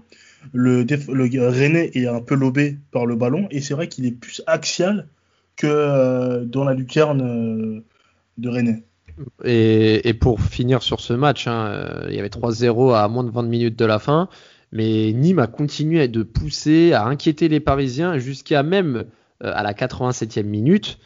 le, 0.54 0.84
le 0.84 1.48
René 1.50 1.98
est 1.98 2.08
un 2.08 2.22
peu 2.22 2.36
lobé 2.36 2.77
par 2.92 3.06
le 3.06 3.16
ballon 3.16 3.48
et 3.51 3.62
c'est 3.62 3.74
vrai 3.74 3.88
qu'il 3.88 4.06
est 4.06 4.12
plus 4.12 4.42
axial 4.48 5.08
que 5.58 5.68
euh, 5.68 6.46
dans 6.46 6.63
la 6.63 6.74
lucarne 6.74 7.22
euh, 7.22 7.84
de 8.38 8.50
René. 8.50 8.84
Et, 9.44 10.13
pour 10.13 10.39
finir 10.42 10.84
sur 10.84 11.00
ce 11.00 11.13
match, 11.13 11.48
hein, 11.48 11.68
euh, 11.68 12.06
il 12.10 12.16
y 12.16 12.20
avait 12.20 12.30
3-0 12.30 12.96
à 12.96 13.08
moins 13.08 13.24
de 13.24 13.32
20 13.32 13.44
minutes 13.44 13.77
de 13.77 13.86
la 13.86 13.98
fin, 13.98 14.30
mais 14.72 15.12
Nîmes 15.12 15.39
a 15.39 15.48
continué 15.48 16.08
de 16.08 16.22
pousser, 16.22 16.94
à 16.94 17.06
inquiéter 17.06 17.50
les 17.50 17.60
Parisiens 17.60 18.20
jusqu'à 18.20 18.62
même 18.62 19.06
à 19.42 19.63
la 19.63 19.74
87e 19.74 20.44
minute. 20.44 21.00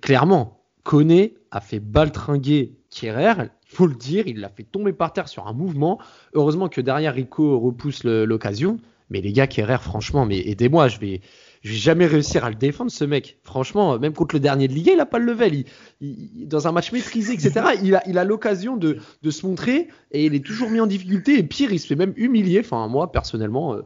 Clairement, 0.00 0.60
Koné 0.82 1.34
a 1.50 1.60
fait 1.60 1.78
baltringuer 1.78 2.74
Kierer, 2.90 3.50
faut 3.70 3.86
le 3.86 3.94
dire, 3.94 4.26
il 4.26 4.40
l'a 4.40 4.48
fait 4.48 4.64
tomber 4.64 4.92
par 4.92 5.12
terre 5.12 5.28
sur 5.28 5.46
un 5.46 5.52
mouvement. 5.52 5.98
Heureusement 6.34 6.68
que 6.68 6.80
derrière 6.80 7.14
Rico 7.14 7.58
repousse 7.58 8.04
l'occasion. 8.04 8.78
Mais 9.10 9.20
les 9.20 9.32
gars, 9.32 9.46
Kerrer, 9.46 9.78
franchement, 9.80 10.24
mais 10.24 10.38
aidez-moi, 10.38 10.88
je 10.88 10.98
vais, 10.98 11.20
vais 11.64 11.74
jamais 11.74 12.06
réussir 12.06 12.44
à 12.44 12.50
le 12.50 12.56
défendre, 12.56 12.90
ce 12.90 13.04
mec. 13.04 13.38
Franchement, 13.42 13.98
même 13.98 14.12
contre 14.12 14.36
le 14.36 14.40
dernier 14.40 14.68
de 14.68 14.72
Ligue 14.72 14.90
1, 14.90 14.92
il 14.94 15.00
a 15.00 15.06
pas 15.06 15.18
le 15.18 15.26
level. 15.26 15.64
Dans 16.00 16.68
un 16.68 16.72
match 16.72 16.92
maîtrisé, 16.92 17.34
etc., 17.34 17.52
il 17.82 18.18
a, 18.18 18.24
l'occasion 18.24 18.76
de, 18.76 18.98
se 19.28 19.46
montrer 19.46 19.88
et 20.12 20.26
il 20.26 20.34
est 20.34 20.44
toujours 20.44 20.70
mis 20.70 20.80
en 20.80 20.86
difficulté. 20.86 21.38
Et 21.38 21.42
pire, 21.42 21.72
il 21.72 21.80
se 21.80 21.86
fait 21.86 21.96
même 21.96 22.14
humilier. 22.16 22.62
Moi, 22.70 23.10
personnellement, 23.12 23.74
euh, 23.74 23.82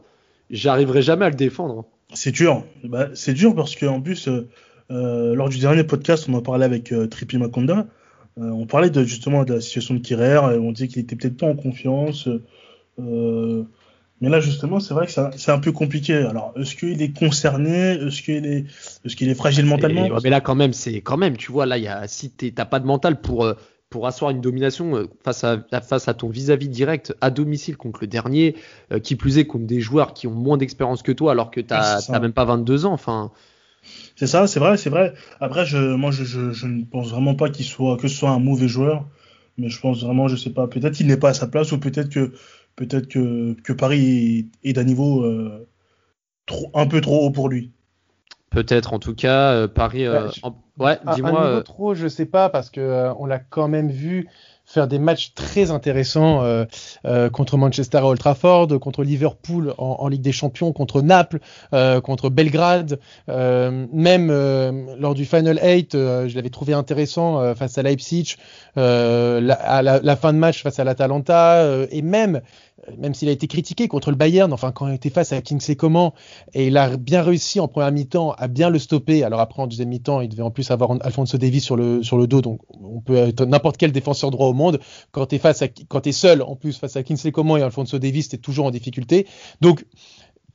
j'arriverai 0.49 1.01
jamais 1.01 1.25
à 1.25 1.29
le 1.29 1.35
défendre. 1.35 1.85
C'est 2.13 2.31
dur. 2.31 2.63
Bah, 2.83 3.09
c'est 3.13 3.33
dur 3.33 3.55
parce 3.55 3.75
qu'en 3.75 4.01
plus, 4.01 4.27
euh, 4.27 4.47
euh, 4.91 5.35
lors 5.35 5.49
du 5.49 5.57
dernier 5.57 5.83
podcast, 5.83 6.27
on 6.29 6.33
en 6.35 6.41
parlait 6.41 6.65
avec 6.65 6.93
Tripi 7.09 7.37
Makonda. 7.37 7.87
Euh, 8.37 8.49
on 8.49 8.65
parlait 8.65 8.89
de, 8.89 9.03
justement 9.03 9.43
de 9.43 9.53
la 9.53 9.61
situation 9.61 9.93
de 9.93 9.99
Kirer, 9.99 10.37
on 10.59 10.71
dit 10.71 10.87
qu'il 10.87 11.01
était 11.01 11.15
peut-être 11.15 11.37
pas 11.37 11.47
en 11.47 11.55
confiance. 11.55 12.27
Euh, 12.99 13.63
mais 14.21 14.29
là, 14.29 14.39
justement, 14.39 14.79
c'est 14.79 14.93
vrai 14.93 15.07
que 15.07 15.11
c'est 15.11 15.51
un 15.51 15.59
peu 15.59 15.71
compliqué. 15.71 16.15
Alors, 16.15 16.53
est-ce 16.55 16.75
qu'il 16.75 17.01
est 17.01 17.17
concerné? 17.17 17.91
Est-ce 17.91 18.21
qu'il 18.21 19.29
est, 19.29 19.33
fragile 19.35 19.65
mentalement? 19.65 20.05
et, 20.05 20.11
Mais 20.23 20.29
là, 20.29 20.39
quand 20.41 20.55
même, 20.55 20.73
c'est 20.73 21.01
quand 21.01 21.17
même, 21.17 21.35
tu 21.35 21.51
vois, 21.51 21.65
là, 21.65 21.77
y 21.77 21.87
a, 21.87 22.07
si 22.07 22.29
t'as 22.31 22.65
pas 22.65 22.79
de 22.79 22.85
mental 22.85 23.19
pour 23.19 23.43
euh, 23.43 23.53
pour 23.89 24.07
asseoir 24.07 24.31
une 24.31 24.41
domination 24.41 25.07
face 25.23 25.43
à 25.43 25.63
face 25.81 26.07
à 26.07 26.13
ton 26.13 26.29
vis-à-vis 26.29 26.67
-vis 26.67 26.71
direct 26.71 27.13
à 27.21 27.29
domicile 27.29 27.77
contre 27.77 27.99
le 28.01 28.07
dernier, 28.07 28.55
euh, 28.91 28.99
qui 28.99 29.15
plus 29.15 29.37
est 29.37 29.45
contre 29.45 29.65
des 29.65 29.81
joueurs 29.81 30.13
qui 30.13 30.27
ont 30.27 30.31
moins 30.31 30.57
d'expérience 30.57 31.01
que 31.01 31.11
toi, 31.11 31.31
alors 31.31 31.51
que 31.51 31.61
t'as 31.61 31.99
ouais, 31.99 32.19
même 32.19 32.33
pas 32.33 32.45
22 32.45 32.85
ans. 32.85 32.93
Enfin, 32.93 33.31
c'est 34.15 34.27
ça, 34.27 34.47
c'est 34.47 34.59
vrai, 34.59 34.77
c'est 34.77 34.89
vrai. 34.89 35.13
Après, 35.39 35.65
je, 35.65 35.77
moi, 35.77 36.11
je, 36.11 36.23
je, 36.23 36.51
je 36.51 36.67
ne 36.67 36.83
pense 36.83 37.09
vraiment 37.09 37.35
pas 37.35 37.49
qu'il 37.49 37.65
soit 37.65 37.97
que 37.97 38.07
ce 38.07 38.15
soit 38.15 38.29
un 38.29 38.39
mauvais 38.39 38.67
joueur, 38.67 39.05
mais 39.57 39.69
je 39.69 39.79
pense 39.79 40.03
vraiment, 40.03 40.27
je 40.27 40.35
sais 40.35 40.51
pas, 40.51 40.67
peut-être 40.67 40.93
qu'il 40.93 41.07
n'est 41.07 41.17
pas 41.17 41.29
à 41.29 41.33
sa 41.33 41.47
place 41.47 41.71
ou 41.71 41.79
peut-être 41.79 42.09
que 42.09 42.33
peut-être 42.75 43.07
que, 43.07 43.55
que 43.61 43.73
Paris 43.73 44.47
est, 44.63 44.69
est 44.69 44.73
d'un 44.73 44.83
niveau 44.83 45.23
euh, 45.23 45.67
trop, 46.45 46.69
un 46.73 46.87
peu 46.87 47.01
trop 47.01 47.25
haut 47.25 47.31
pour 47.31 47.49
lui. 47.49 47.71
Peut-être, 48.49 48.93
en 48.93 48.99
tout 48.99 49.15
cas, 49.15 49.51
euh, 49.51 49.67
Paris. 49.67 50.05
Euh, 50.05 50.27
ouais, 50.27 50.31
en... 50.43 50.55
ouais 50.79 50.99
dis-moi. 51.13 51.41
Un 51.41 51.49
niveau 51.49 51.61
trop, 51.63 51.93
je 51.93 52.07
sais 52.07 52.25
pas, 52.25 52.49
parce 52.49 52.69
que 52.69 52.79
euh, 52.79 53.13
on 53.15 53.25
l'a 53.25 53.39
quand 53.39 53.67
même 53.67 53.89
vu 53.89 54.27
faire 54.65 54.87
des 54.87 54.99
matchs 54.99 55.33
très 55.33 55.71
intéressants 55.71 56.43
euh, 56.43 56.65
euh, 57.05 57.29
contre 57.29 57.57
Manchester 57.57 57.99
à 57.99 58.05
Old 58.05 58.19
Trafford, 58.19 58.67
contre 58.79 59.03
Liverpool 59.03 59.73
en, 59.77 60.07
Ligue 60.07 60.21
des 60.21 60.31
Champions, 60.31 60.73
contre 60.73 61.01
Naples, 61.01 61.39
euh, 61.73 62.01
contre 62.01 62.29
Belgrade, 62.29 62.99
euh, 63.29 63.85
même 63.93 64.29
euh, 64.31 64.95
lors 64.99 65.13
du 65.13 65.25
Final 65.25 65.59
8, 65.63 65.93
je 65.93 66.35
l'avais 66.35 66.49
trouvé 66.49 66.73
intéressant 66.73 67.55
face 67.55 67.77
à 67.77 67.83
Leipzig, 67.83 68.35
la, 68.75 69.53
à 69.53 69.81
la, 69.81 69.99
la, 69.99 70.15
fin 70.15 70.33
de 70.33 70.37
match 70.37 70.63
face 70.63 70.79
à 70.79 70.83
l'Atalanta, 70.83 71.85
et 71.91 72.01
même 72.01 72.41
même 72.97 73.13
s'il 73.13 73.29
a 73.29 73.31
été 73.31 73.47
critiqué 73.47 73.87
contre 73.87 74.11
le 74.11 74.17
Bayern, 74.17 74.51
enfin 74.53 74.71
quand 74.71 74.87
il 74.87 74.93
était 74.93 75.09
face 75.09 75.31
à 75.33 75.41
Kingsley 75.41 75.75
Coman, 75.75 76.11
et 76.53 76.67
il 76.67 76.77
a 76.77 76.97
bien 76.97 77.21
réussi 77.21 77.59
en 77.59 77.67
première 77.67 77.91
mi-temps 77.91 78.31
à 78.31 78.47
bien 78.47 78.69
le 78.69 78.79
stopper. 78.79 79.23
Alors 79.23 79.39
après 79.39 79.61
en 79.61 79.67
deuxième 79.67 79.89
mi-temps, 79.89 80.21
il 80.21 80.29
devait 80.29 80.43
en 80.43 80.51
plus 80.51 80.69
avoir 80.71 80.91
Alfonso 81.01 81.37
Davies 81.37 81.61
sur 81.61 81.75
le 81.75 82.03
sur 82.03 82.17
le 82.17 82.27
dos, 82.27 82.41
donc 82.41 82.61
on 82.81 83.01
peut 83.01 83.15
être 83.15 83.45
n'importe 83.45 83.77
quel 83.77 83.91
défenseur 83.91 84.31
droit 84.31 84.47
au 84.47 84.53
monde. 84.53 84.79
Quand 85.11 85.25
t'es 85.27 85.39
face 85.39 85.61
à 85.61 85.67
quand 85.67 86.01
t'es 86.01 86.11
seul 86.11 86.41
en 86.41 86.55
plus 86.55 86.77
face 86.77 86.95
à 86.95 87.03
Kingsley 87.03 87.31
Coman 87.31 87.59
et 87.59 87.63
Alfonso 87.63 87.99
Davies, 87.99 88.27
t'es 88.27 88.37
toujours 88.37 88.65
en 88.65 88.71
difficulté. 88.71 89.27
Donc 89.61 89.85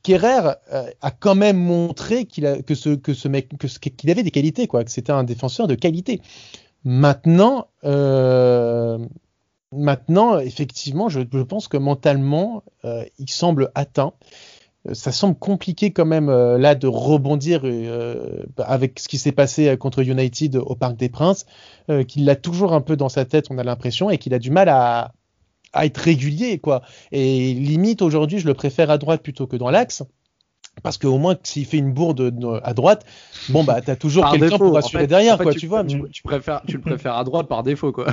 Kerrer 0.03 0.53
euh, 0.73 0.89
a 1.01 1.11
quand 1.11 1.35
même 1.35 1.57
montré 1.57 2.25
qu'il 2.25 2.63
que 2.65 2.75
ce 2.75 2.89
que 2.89 3.13
ce 3.13 3.27
mec 3.27 3.49
qu'il 3.97 4.09
avait 4.09 4.23
des 4.23 4.31
qualités 4.31 4.67
quoi, 4.67 4.83
que 4.83 4.91
c'était 4.91 5.11
un 5.11 5.23
défenseur 5.23 5.67
de 5.67 5.75
qualité. 5.75 6.21
Maintenant, 6.83 7.67
euh, 7.83 8.97
Maintenant, 9.71 10.37
effectivement, 10.39 11.07
je, 11.07 11.21
je, 11.21 11.41
pense 11.41 11.67
que 11.67 11.77
mentalement, 11.77 12.63
euh, 12.83 13.05
il 13.19 13.29
semble 13.29 13.71
atteint. 13.73 14.13
Euh, 14.87 14.93
ça 14.93 15.11
semble 15.11 15.35
compliqué 15.35 15.91
quand 15.91 16.05
même 16.05 16.29
euh, 16.29 16.57
là 16.57 16.75
de 16.75 16.87
rebondir 16.87 17.61
euh, 17.63 18.43
avec 18.57 18.99
ce 18.99 19.07
qui 19.07 19.17
s'est 19.17 19.31
passé 19.31 19.77
contre 19.77 19.99
United 20.01 20.57
au 20.57 20.75
Parc 20.75 20.97
des 20.97 21.09
Princes, 21.09 21.45
euh, 21.89 22.03
qu'il 22.03 22.25
l'a 22.25 22.35
toujours 22.35 22.73
un 22.73 22.81
peu 22.81 22.97
dans 22.97 23.09
sa 23.09 23.25
tête, 23.25 23.47
on 23.49 23.57
a 23.57 23.63
l'impression, 23.63 24.09
et 24.09 24.17
qu'il 24.17 24.33
a 24.33 24.39
du 24.39 24.51
mal 24.51 24.69
à, 24.69 25.13
à, 25.73 25.85
être 25.85 25.97
régulier, 25.99 26.59
quoi. 26.59 26.81
Et 27.11 27.53
limite 27.53 28.01
aujourd'hui, 28.01 28.39
je 28.39 28.47
le 28.47 28.53
préfère 28.53 28.89
à 28.89 28.97
droite 28.97 29.21
plutôt 29.21 29.47
que 29.47 29.55
dans 29.55 29.69
l'axe. 29.69 30.03
Parce 30.83 30.97
qu'au 30.97 31.17
moins, 31.17 31.35
s'il 31.43 31.65
fait 31.65 31.77
une 31.77 31.91
bourde 31.91 32.33
à 32.63 32.73
droite, 32.73 33.05
bon, 33.49 33.65
bah, 33.65 33.81
t'as 33.81 33.97
toujours 33.97 34.31
quelqu'un 34.31 34.57
pour 34.57 34.77
assurer 34.77 34.99
en 34.99 35.01
fait, 35.01 35.07
derrière, 35.07 35.35
en 35.35 35.37
fait, 35.37 35.43
quoi, 35.43 35.53
tu, 35.53 35.59
tu 35.59 35.67
vois. 35.67 35.83
Tu, 35.83 36.01
tu, 36.11 36.23
préfères, 36.23 36.61
tu 36.65 36.77
le 36.77 36.81
préfères 36.81 37.17
à 37.17 37.25
droite 37.25 37.49
par 37.49 37.61
défaut, 37.61 37.91
quoi. 37.91 38.07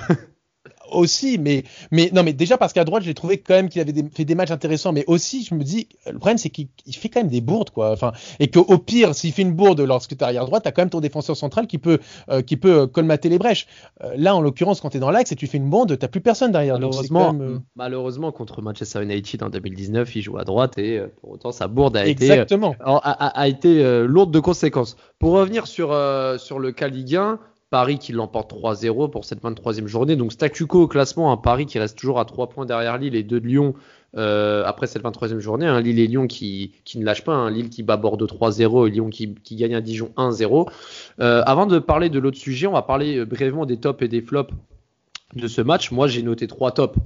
Aussi, 0.92 1.38
mais, 1.38 1.64
mais 1.90 2.10
non, 2.12 2.22
mais 2.22 2.32
déjà 2.32 2.56
parce 2.56 2.72
qu'à 2.72 2.84
droite, 2.84 3.02
j'ai 3.02 3.14
trouvé 3.14 3.38
quand 3.38 3.54
même 3.54 3.68
qu'il 3.68 3.80
avait 3.80 3.92
des, 3.92 4.04
fait 4.10 4.24
des 4.24 4.34
matchs 4.34 4.50
intéressants, 4.50 4.92
mais 4.92 5.04
aussi, 5.06 5.44
je 5.44 5.54
me 5.54 5.64
dis, 5.64 5.88
le 6.06 6.18
problème, 6.18 6.38
c'est 6.38 6.50
qu'il 6.50 6.68
fait 6.92 7.08
quand 7.08 7.20
même 7.20 7.28
des 7.30 7.40
bourdes, 7.40 7.70
quoi. 7.70 7.92
Enfin, 7.92 8.12
et 8.40 8.48
qu'au 8.50 8.78
pire, 8.78 9.14
s'il 9.14 9.32
fait 9.32 9.42
une 9.42 9.52
bourde 9.52 9.80
lorsque 9.80 10.10
tu 10.10 10.16
es 10.16 10.22
arrière 10.22 10.46
droite, 10.46 10.62
tu 10.62 10.68
as 10.68 10.72
quand 10.72 10.82
même 10.82 10.90
ton 10.90 11.00
défenseur 11.00 11.36
central 11.36 11.66
qui 11.66 11.78
peut, 11.78 11.98
euh, 12.30 12.42
qui 12.42 12.56
peut 12.56 12.86
colmater 12.86 13.28
les 13.28 13.38
brèches. 13.38 13.66
Euh, 14.02 14.12
là, 14.16 14.34
en 14.34 14.40
l'occurrence, 14.40 14.80
quand 14.80 14.90
tu 14.90 14.96
es 14.96 15.00
dans 15.00 15.10
l'axe 15.10 15.32
et 15.32 15.36
tu 15.36 15.46
fais 15.46 15.58
une 15.58 15.70
bourde, 15.70 15.98
t'as 15.98 16.08
plus 16.08 16.20
personne 16.20 16.52
derrière. 16.52 16.74
Malheureusement, 16.74 17.32
même, 17.32 17.42
euh... 17.42 17.58
malheureusement, 17.76 18.32
contre 18.32 18.62
Manchester 18.62 19.02
United 19.02 19.42
en 19.42 19.50
2019, 19.50 20.16
il 20.16 20.22
joue 20.22 20.38
à 20.38 20.44
droite 20.44 20.78
et 20.78 20.98
euh, 20.98 21.08
pour 21.20 21.32
autant, 21.32 21.52
sa 21.52 21.68
bourde 21.68 21.96
a 21.96 22.06
Exactement. 22.06 22.72
été, 22.72 22.82
a, 22.84 22.96
a, 22.96 23.40
a 23.40 23.48
été 23.48 24.06
lourde 24.06 24.30
de 24.30 24.40
conséquences. 24.40 24.96
Pour 25.18 25.32
revenir 25.32 25.66
sur, 25.66 25.88
sur 26.38 26.58
le 26.58 26.72
cas 26.72 26.88
Ligue 26.88 27.16
1, 27.16 27.38
Paris 27.70 27.98
qui 27.98 28.12
l'emporte 28.12 28.52
3-0 28.52 29.10
pour 29.10 29.24
cette 29.24 29.42
23e 29.42 29.86
journée. 29.86 30.16
Donc 30.16 30.32
statu 30.32 30.64
au 30.70 30.88
classement, 30.88 31.32
un 31.32 31.36
Paris 31.36 31.66
qui 31.66 31.78
reste 31.78 31.98
toujours 31.98 32.18
à 32.18 32.24
3 32.24 32.48
points 32.48 32.66
derrière 32.66 32.98
Lille 32.98 33.14
et 33.14 33.22
2 33.22 33.40
de 33.40 33.46
Lyon 33.46 33.74
euh, 34.16 34.64
après 34.64 34.86
cette 34.86 35.02
23e 35.02 35.38
journée. 35.38 35.66
Hein. 35.66 35.80
Lille 35.80 35.98
et 35.98 36.06
Lyon 36.06 36.26
qui, 36.26 36.72
qui 36.84 36.98
ne 36.98 37.04
lâchent 37.04 37.24
pas. 37.24 37.34
Hein. 37.34 37.50
Lille 37.50 37.68
qui 37.68 37.82
bat 37.82 37.98
Bordeaux 37.98 38.26
3-0 38.26 38.88
et 38.88 38.90
Lyon 38.90 39.10
qui, 39.10 39.34
qui, 39.34 39.56
gagne 39.56 39.74
à 39.74 39.80
Dijon 39.82 40.12
1-0. 40.16 40.70
Euh, 41.20 41.42
avant 41.44 41.66
de 41.66 41.78
parler 41.78 42.08
de 42.08 42.18
l'autre 42.18 42.38
sujet, 42.38 42.66
on 42.66 42.72
va 42.72 42.82
parler 42.82 43.18
euh, 43.18 43.26
brièvement 43.26 43.66
des 43.66 43.76
tops 43.76 44.02
et 44.02 44.08
des 44.08 44.22
flops 44.22 44.54
de 45.34 45.46
ce 45.46 45.60
match. 45.60 45.90
Moi 45.90 46.06
j'ai 46.06 46.22
noté 46.22 46.46
3 46.46 46.72
tops. 46.72 46.98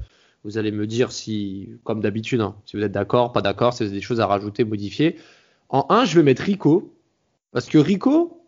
Vous 0.44 0.59
allez 0.59 0.72
me 0.72 0.87
dire 0.87 1.12
si, 1.12 1.70
comme 1.85 2.01
d'habitude, 2.01 2.40
hein, 2.40 2.57
si 2.66 2.77
vous 2.77 2.83
êtes 2.83 2.90
d'accord, 2.90 3.33
pas 3.33 3.42
d'accord, 3.42 3.72
si 3.72 3.83
vous 3.83 3.90
avez 3.90 3.98
des 3.98 4.03
choses 4.03 4.20
à 4.20 4.27
rajouter, 4.27 4.64
modifier. 4.64 5.16
En 5.68 5.87
1, 5.88 6.05
je 6.05 6.16
vais 6.16 6.22
mettre 6.22 6.42
Rico. 6.42 6.92
Parce 7.53 7.66
que 7.66 7.79
Rico, 7.79 8.42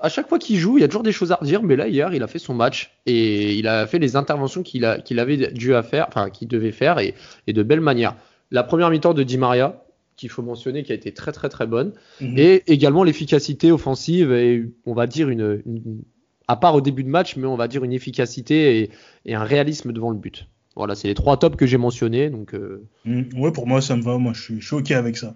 à 0.00 0.08
chaque 0.08 0.28
fois 0.28 0.38
qu'il 0.38 0.56
joue, 0.58 0.78
il 0.78 0.80
y 0.80 0.84
a 0.84 0.88
toujours 0.88 1.02
des 1.02 1.12
choses 1.12 1.32
à 1.32 1.36
redire, 1.36 1.62
mais 1.62 1.76
là, 1.76 1.88
hier, 1.88 2.12
il 2.14 2.22
a 2.22 2.26
fait 2.26 2.38
son 2.38 2.54
match 2.54 2.92
et 3.06 3.54
il 3.54 3.66
a 3.68 3.86
fait 3.86 3.98
les 3.98 4.16
interventions 4.16 4.62
qu'il 4.62 4.84
avait 4.84 5.52
dû 5.52 5.74
à 5.74 5.82
faire, 5.82 6.06
enfin, 6.08 6.30
qu'il 6.30 6.48
devait 6.48 6.72
faire 6.72 6.98
et, 6.98 7.14
et, 7.46 7.52
de 7.52 7.62
belle 7.62 7.80
manière. 7.80 8.16
La 8.50 8.62
première 8.62 8.90
mi-temps 8.90 9.14
de 9.14 9.22
Di 9.22 9.38
Maria, 9.38 9.82
qu'il 10.16 10.28
faut 10.30 10.42
mentionner 10.42 10.82
qui 10.82 10.92
a 10.92 10.94
été 10.94 11.12
très 11.12 11.32
très 11.32 11.48
très 11.48 11.66
bonne. 11.66 11.92
Mhm. 12.20 12.38
Et 12.38 12.62
également 12.72 13.04
l'efficacité 13.04 13.70
offensive 13.72 14.32
et 14.32 14.64
on 14.86 14.94
va 14.94 15.06
dire 15.06 15.28
une, 15.28 15.62
une- 15.66 16.02
à 16.48 16.56
part 16.56 16.74
au 16.74 16.80
début 16.80 17.02
de 17.04 17.08
match, 17.08 17.36
mais 17.36 17.46
on 17.46 17.56
va 17.56 17.66
dire 17.68 17.82
une 17.84 17.92
efficacité 17.92 18.80
et, 18.80 18.90
et 19.24 19.34
un 19.34 19.42
réalisme 19.44 19.92
devant 19.92 20.10
le 20.10 20.16
but. 20.16 20.46
Voilà, 20.76 20.94
c'est 20.94 21.08
les 21.08 21.14
trois 21.14 21.38
tops 21.38 21.56
que 21.56 21.66
j'ai 21.66 21.78
mentionnés. 21.78 22.30
Donc, 22.30 22.54
euh, 22.54 22.86
Mm. 23.04 23.22
Ouais, 23.40 23.50
pour 23.52 23.66
moi, 23.66 23.80
ça 23.80 23.96
me 23.96 24.02
va. 24.02 24.16
Moi, 24.18 24.32
je 24.34 24.54
suis, 24.60 24.74
OK 24.74 24.90
avec 24.92 25.16
ça. 25.16 25.34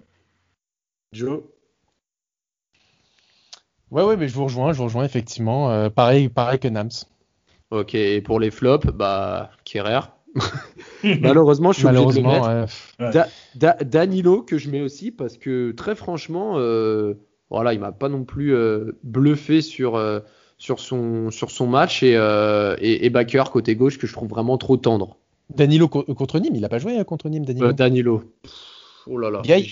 Joe? 1.13 1.41
Ouais, 3.91 4.03
ouais, 4.03 4.15
mais 4.17 4.27
je 4.27 4.33
vous 4.35 4.45
rejoins, 4.45 4.71
je 4.73 4.77
vous 4.77 4.85
rejoins 4.85 5.03
effectivement. 5.03 5.69
Euh, 5.71 5.89
pareil, 5.89 6.29
pareil 6.29 6.59
que 6.59 6.67
Nams. 6.67 6.89
Ok, 7.71 7.95
et 7.95 8.21
pour 8.21 8.39
les 8.39 8.51
flops, 8.51 8.87
bah, 8.87 9.51
Kerrer. 9.65 9.99
Malheureusement, 11.03 11.71
je 11.71 11.79
suis 11.79 11.87
obligé 11.87 12.05
de 12.05 12.13
le 12.13 12.21
Malheureusement, 12.21 12.55
mettre. 12.55 12.73
ouais. 12.99 13.11
Da- 13.11 13.27
Da- 13.55 13.77
Danilo 13.83 14.43
que 14.43 14.57
je 14.57 14.69
mets 14.69 14.81
aussi 14.81 15.11
parce 15.11 15.37
que 15.37 15.71
très 15.71 15.95
franchement, 15.95 16.53
euh, 16.55 17.15
voilà, 17.49 17.73
il 17.73 17.79
m'a 17.81 17.91
pas 17.91 18.07
non 18.07 18.23
plus 18.23 18.53
euh, 18.55 18.93
bluffé 19.03 19.61
sur 19.61 19.95
euh, 19.97 20.21
sur 20.57 20.79
son 20.79 21.29
sur 21.31 21.51
son 21.51 21.67
match 21.67 22.01
et 22.01 22.15
euh, 22.15 22.77
et, 22.79 23.05
et 23.05 23.09
Bakker 23.09 23.43
côté 23.51 23.75
gauche 23.75 23.97
que 23.97 24.07
je 24.07 24.13
trouve 24.13 24.29
vraiment 24.29 24.57
trop 24.57 24.77
tendre. 24.77 25.17
Danilo 25.53 25.89
co- 25.89 26.03
contre 26.03 26.39
Nîmes, 26.39 26.55
il 26.55 26.63
a 26.63 26.69
pas 26.69 26.79
joué 26.79 26.97
euh, 26.97 27.03
contre 27.03 27.27
Nîmes, 27.27 27.43
Danilo? 27.43 27.67
Euh, 27.67 27.73
Danilo. 27.73 28.23
Pff, 28.41 28.51
Oh 29.07 29.17
là 29.17 29.29
là. 29.29 29.41
Gay 29.43 29.63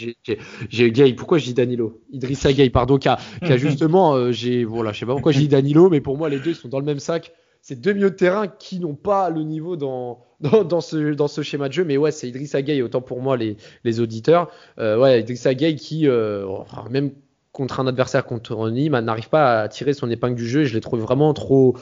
J'ai- 0.70 0.92
Gay. 0.92 1.14
Pourquoi 1.14 1.38
je 1.38 1.46
dis 1.46 1.54
Danilo? 1.54 2.02
Idrissa 2.12 2.52
Gay, 2.54 2.70
pardon, 2.70 2.98
qui 2.98 3.08
a, 3.10 3.18
qui 3.46 3.52
a 3.52 3.58
justement, 3.58 4.16
euh, 4.16 4.32
j'ai, 4.32 4.64
voilà, 4.66 4.92
je 4.92 5.00
sais 5.00 5.06
pas 5.06 5.14
pourquoi 5.14 5.32
je 5.32 5.40
dis 5.40 5.48
Danilo, 5.48 5.90
mais 5.90 6.02
pour 6.02 6.18
moi 6.18 6.30
les 6.30 6.40
deux 6.40 6.52
ils 6.52 6.56
sont 6.56 6.70
dans 6.70 6.80
le 6.80 6.86
même 6.86 7.00
sac. 7.00 7.32
C'est 7.62 7.80
deux 7.80 7.92
milieux 7.92 8.10
de 8.10 8.16
terrain 8.16 8.48
qui 8.48 8.80
n'ont 8.80 8.96
pas 8.96 9.30
le 9.30 9.44
niveau 9.44 9.76
dans, 9.76 10.22
dans, 10.40 10.64
dans 10.64 10.80
ce, 10.82 11.14
dans 11.14 11.28
ce 11.28 11.42
schéma 11.42 11.68
de 11.68 11.74
jeu. 11.74 11.84
Mais 11.84 11.98
ouais, 11.98 12.12
c'est 12.12 12.30
Idrissa 12.30 12.62
Gay, 12.62 12.82
autant 12.82 13.02
pour 13.02 13.22
moi 13.22 13.36
les, 13.36 13.58
les 13.84 14.00
auditeurs. 14.00 14.50
Euh, 14.80 14.98
ouais, 14.98 15.20
Idrissa 15.20 15.54
Gay 15.54 15.76
qui, 15.76 16.08
euh, 16.08 16.48
même 16.90 17.12
contre 17.52 17.82
un 17.82 17.88
adversaire 17.88 18.26
contre 18.26 18.70
Nîmes, 18.70 18.98
n'arrive 19.00 19.28
pas 19.28 19.62
à 19.64 19.68
tirer 19.68 19.92
son 19.92 20.10
épingle 20.10 20.36
du 20.36 20.48
jeu. 20.48 20.62
Et 20.62 20.66
je 20.68 20.74
l'ai 20.74 20.80
trouvé 20.80 21.02
vraiment 21.02 21.34
trop, 21.34 21.76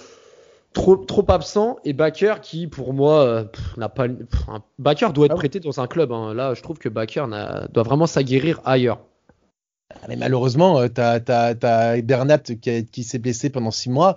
trop, 0.78 0.96
trop 0.96 1.26
absent. 1.30 1.78
Et 1.84 1.94
Bakker 1.94 2.36
qui, 2.42 2.68
pour 2.68 2.94
moi, 2.94 3.22
euh, 3.22 3.44
n'a 3.78 3.90
pas. 3.90 4.08
pff, 4.08 4.50
un- 4.50 4.64
doit 5.10 5.26
être 5.26 5.32
Ah 5.32 5.36
prêté 5.36 5.60
dans 5.60 5.80
un 5.80 5.88
club. 5.88 6.12
hein. 6.12 6.34
Là, 6.34 6.54
je 6.54 6.62
trouve 6.62 6.78
que 6.78 6.90
Bakker 6.90 7.28
n'a- 7.28 7.68
doit 7.68 7.84
vraiment 7.84 8.08
s'aguerrir 8.08 8.62
ailleurs. 8.66 9.00
Mais 10.08 10.16
malheureusement, 10.18 10.80
euh, 10.80 10.88
t'as 10.90 11.20
t'as 11.20 12.02
Bernat 12.02 12.40
qui, 12.92 13.04
s'est 13.04 13.20
blessé 13.20 13.50
pendant 13.50 13.72
six 13.72 13.90
mois. 13.90 14.16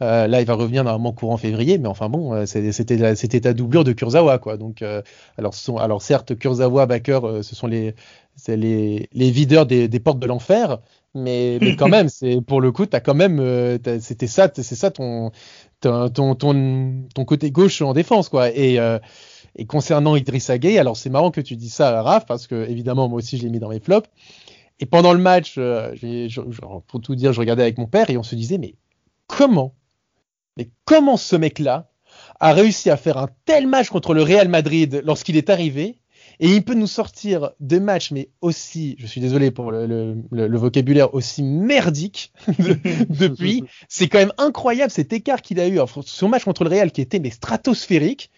Euh, 0.00 0.26
là, 0.26 0.40
il 0.40 0.46
va 0.46 0.54
revenir 0.54 0.82
normalement 0.84 1.12
courant 1.12 1.36
février, 1.36 1.78
mais 1.78 1.86
enfin 1.86 2.08
bon, 2.08 2.44
c'était 2.46 3.40
ta 3.40 3.52
doublure 3.52 3.84
de 3.84 3.92
Kurzawa, 3.92 4.38
quoi. 4.38 4.56
Donc, 4.56 4.82
euh, 4.82 5.00
alors, 5.38 5.54
ce 5.54 5.62
sont, 5.62 5.76
alors 5.76 6.02
certes, 6.02 6.36
Kurzawa, 6.36 6.86
Bakker, 6.86 7.20
euh, 7.24 7.42
ce 7.42 7.54
sont 7.54 7.68
les, 7.68 7.94
les, 8.48 9.08
les 9.12 9.30
videurs 9.30 9.66
des, 9.66 9.86
des 9.86 10.00
portes 10.00 10.18
de 10.18 10.26
l'enfer, 10.26 10.78
mais, 11.14 11.58
mais 11.60 11.76
quand 11.76 11.88
même, 11.88 12.08
c'est 12.08 12.40
pour 12.40 12.60
le 12.60 12.72
coup, 12.72 12.86
t'as 12.86 13.00
quand 13.00 13.14
même, 13.14 13.38
c'était 14.00 14.26
ça, 14.26 14.50
c'est 14.52 14.62
ça 14.74 14.90
ton, 14.90 15.30
ton, 15.82 16.34
ton, 16.34 17.06
ton, 17.14 17.24
côté 17.24 17.50
gauche 17.50 17.82
en 17.82 17.92
défense, 17.92 18.28
quoi. 18.28 18.50
Et, 18.50 18.78
euh, 18.78 18.98
et 19.56 19.66
concernant 19.66 20.16
Idrissa 20.16 20.58
Gueye, 20.58 20.78
alors 20.78 20.96
c'est 20.96 21.10
marrant 21.10 21.30
que 21.30 21.40
tu 21.40 21.56
dis 21.56 21.68
ça, 21.68 22.02
Raph, 22.02 22.26
parce 22.26 22.46
que 22.46 22.68
évidemment, 22.68 23.08
moi 23.08 23.18
aussi, 23.18 23.36
je 23.38 23.42
l'ai 23.42 23.50
mis 23.50 23.58
dans 23.58 23.68
mes 23.68 23.80
flops. 23.80 24.08
Et 24.80 24.86
pendant 24.86 25.12
le 25.12 25.20
match, 25.20 25.54
euh, 25.58 25.94
pour 26.88 27.00
tout 27.00 27.14
dire, 27.14 27.32
je 27.32 27.40
regardais 27.40 27.62
avec 27.62 27.78
mon 27.78 27.86
père 27.86 28.10
et 28.10 28.16
on 28.16 28.22
se 28.22 28.34
disait, 28.34 28.58
mais 28.58 28.74
comment, 29.26 29.74
mais 30.56 30.70
comment 30.84 31.16
ce 31.16 31.36
mec-là 31.36 31.90
a 32.40 32.52
réussi 32.52 32.90
à 32.90 32.96
faire 32.96 33.18
un 33.18 33.28
tel 33.44 33.66
match 33.66 33.90
contre 33.90 34.14
le 34.14 34.22
Real 34.22 34.48
Madrid 34.48 35.02
lorsqu'il 35.04 35.36
est 35.36 35.50
arrivé 35.50 35.98
et 36.44 36.48
il 36.48 36.64
peut 36.64 36.74
nous 36.74 36.88
sortir 36.88 37.52
deux 37.60 37.78
matchs, 37.78 38.10
mais 38.10 38.28
aussi, 38.40 38.96
je 38.98 39.06
suis 39.06 39.20
désolé 39.20 39.52
pour 39.52 39.70
le, 39.70 40.16
vocabulaire, 40.58 41.14
aussi 41.14 41.44
merdique 41.44 42.32
de- 42.58 42.76
depuis. 43.08 43.62
C'est 43.88 44.08
quand 44.08 44.18
même 44.18 44.32
incroyable 44.38 44.90
cet 44.90 45.12
écart 45.12 45.40
qu'il 45.40 45.60
a 45.60 45.68
eu 45.68 45.78
entre 45.78 46.02
son 46.02 46.28
match 46.28 46.42
contre 46.42 46.64
le 46.64 46.70
Real 46.70 46.90
qui 46.90 47.00
était 47.00 47.20
mais 47.20 47.30
stratosphérique. 47.30 48.32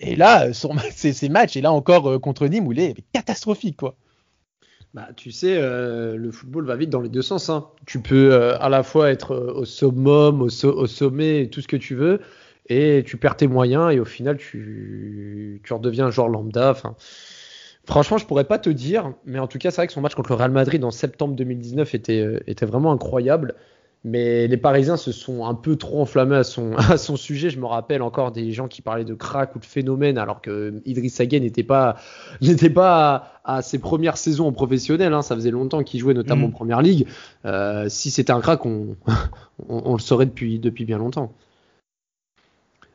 Et 0.00 0.16
là, 0.16 0.52
son, 0.52 0.72
ces, 0.90 1.12
ces 1.12 1.28
matchs, 1.28 1.56
et 1.56 1.60
là 1.60 1.70
encore 1.72 2.10
euh, 2.10 2.18
contre 2.18 2.48
Nîmes, 2.48 2.66
où 2.66 2.72
il 2.72 2.80
est 2.80 2.96
catastrophique, 3.12 3.76
quoi. 3.76 3.94
Bah, 4.92 5.08
tu 5.16 5.30
sais, 5.30 5.56
euh, 5.56 6.16
le 6.16 6.32
football 6.32 6.66
va 6.66 6.74
vite 6.74 6.90
dans 6.90 7.00
les 7.00 7.08
deux 7.08 7.22
sens. 7.22 7.50
hein. 7.50 7.68
Tu 7.86 8.00
peux 8.00 8.32
euh, 8.32 8.58
à 8.60 8.68
la 8.68 8.82
fois 8.82 9.10
être 9.12 9.30
euh, 9.32 9.52
au 9.52 9.64
summum, 9.64 10.42
au, 10.42 10.48
so- 10.48 10.76
au 10.76 10.86
sommet, 10.86 11.48
tout 11.52 11.60
ce 11.60 11.68
que 11.68 11.76
tu 11.76 11.94
veux, 11.94 12.20
et 12.68 13.04
tu 13.06 13.16
perds 13.16 13.36
tes 13.36 13.46
moyens, 13.46 13.92
et 13.92 14.00
au 14.00 14.04
final, 14.04 14.38
tu, 14.38 15.60
redeviens 15.70 16.06
un 16.06 16.10
joueur 16.10 16.28
lambda. 16.28 16.74
Franchement, 17.86 18.18
je 18.18 18.26
pourrais 18.26 18.44
pas 18.44 18.58
te 18.58 18.70
dire, 18.70 19.12
mais 19.24 19.38
en 19.38 19.46
tout 19.46 19.58
cas, 19.58 19.70
c'est 19.70 19.76
vrai 19.76 19.86
que 19.86 19.92
son 19.92 20.00
match 20.00 20.14
contre 20.14 20.30
le 20.30 20.36
Real 20.36 20.50
Madrid 20.50 20.82
en 20.84 20.90
septembre 20.90 21.34
2019 21.34 21.94
était, 21.94 22.20
euh, 22.20 22.40
était 22.46 22.66
vraiment 22.66 22.92
incroyable. 22.92 23.54
Mais 24.06 24.46
les 24.48 24.58
Parisiens 24.58 24.98
se 24.98 25.12
sont 25.12 25.46
un 25.46 25.54
peu 25.54 25.76
trop 25.76 26.02
enflammés 26.02 26.36
à 26.36 26.44
son, 26.44 26.74
à 26.76 26.98
son 26.98 27.16
sujet. 27.16 27.48
Je 27.48 27.58
me 27.58 27.64
rappelle 27.64 28.02
encore 28.02 28.32
des 28.32 28.52
gens 28.52 28.68
qui 28.68 28.82
parlaient 28.82 29.06
de 29.06 29.14
crack 29.14 29.56
ou 29.56 29.58
de 29.58 29.64
phénomène, 29.64 30.18
alors 30.18 30.42
que 30.42 30.82
Idriss 30.84 31.18
Gueye 31.22 31.40
n'était 31.40 31.62
pas, 31.62 31.96
n'était 32.42 32.68
pas 32.68 33.40
à, 33.44 33.56
à 33.56 33.62
ses 33.62 33.78
premières 33.78 34.18
saisons 34.18 34.46
en 34.46 34.52
professionnel. 34.52 35.14
Hein. 35.14 35.22
Ça 35.22 35.34
faisait 35.34 35.50
longtemps 35.50 35.82
qu'il 35.82 36.00
jouait 36.00 36.12
notamment 36.12 36.48
Mhm. 36.48 36.52
en 36.52 36.56
première 36.56 36.82
ligue. 36.82 37.06
Euh, 37.46 37.86
si 37.88 38.10
c'était 38.10 38.32
un 38.32 38.40
crack, 38.40 38.66
on, 38.66 38.96
on, 39.70 39.82
on 39.86 39.92
le 39.94 40.00
saurait 40.00 40.26
depuis, 40.26 40.58
depuis 40.58 40.84
bien 40.84 40.98
longtemps. 40.98 41.32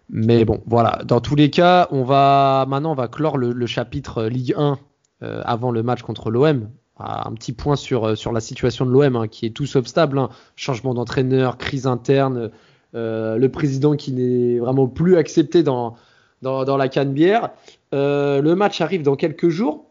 Mais 0.09 0.45
bon, 0.45 0.61
voilà. 0.65 1.01
Dans 1.05 1.21
tous 1.21 1.35
les 1.35 1.49
cas, 1.49 1.87
on 1.91 2.03
va 2.03 2.65
maintenant 2.67 2.95
va 2.95 3.07
clore 3.07 3.37
le, 3.37 3.65
chapitre 3.65 4.23
Ligue 4.25 4.53
1 4.57 4.79
euh, 5.21 5.41
avant 5.45 5.71
le 5.71 5.83
match 5.83 6.01
contre 6.01 6.31
l'OM. 6.31 6.69
Un 6.97 7.33
petit 7.33 7.53
point 7.53 7.77
sur, 7.77 8.05
euh, 8.05 8.15
la 8.33 8.41
situation 8.41 8.85
de 8.85 8.91
l'OM 8.91 9.15
hein, 9.15 9.27
qui 9.27 9.45
est 9.45 9.51
tout 9.51 9.65
sauf 9.65 9.85
hein. 9.97 10.29
Changement 10.55 10.93
d'entraîneur, 10.93 11.57
crise 11.57 11.87
interne, 11.87 12.51
euh, 12.95 13.37
le 13.37 13.49
président 13.49 13.95
qui 13.95 14.11
n'est 14.11 14.59
vraiment 14.59 14.87
plus 14.87 15.17
accepté 15.17 15.63
dans, 15.63 15.95
la 16.41 16.87
canne 16.89 17.13
bière. 17.13 17.51
Euh, 17.93 18.41
le 18.41 18.55
match 18.55 18.81
arrive 18.81 19.03
dans 19.03 19.15
quelques 19.15 19.49
jours. 19.49 19.85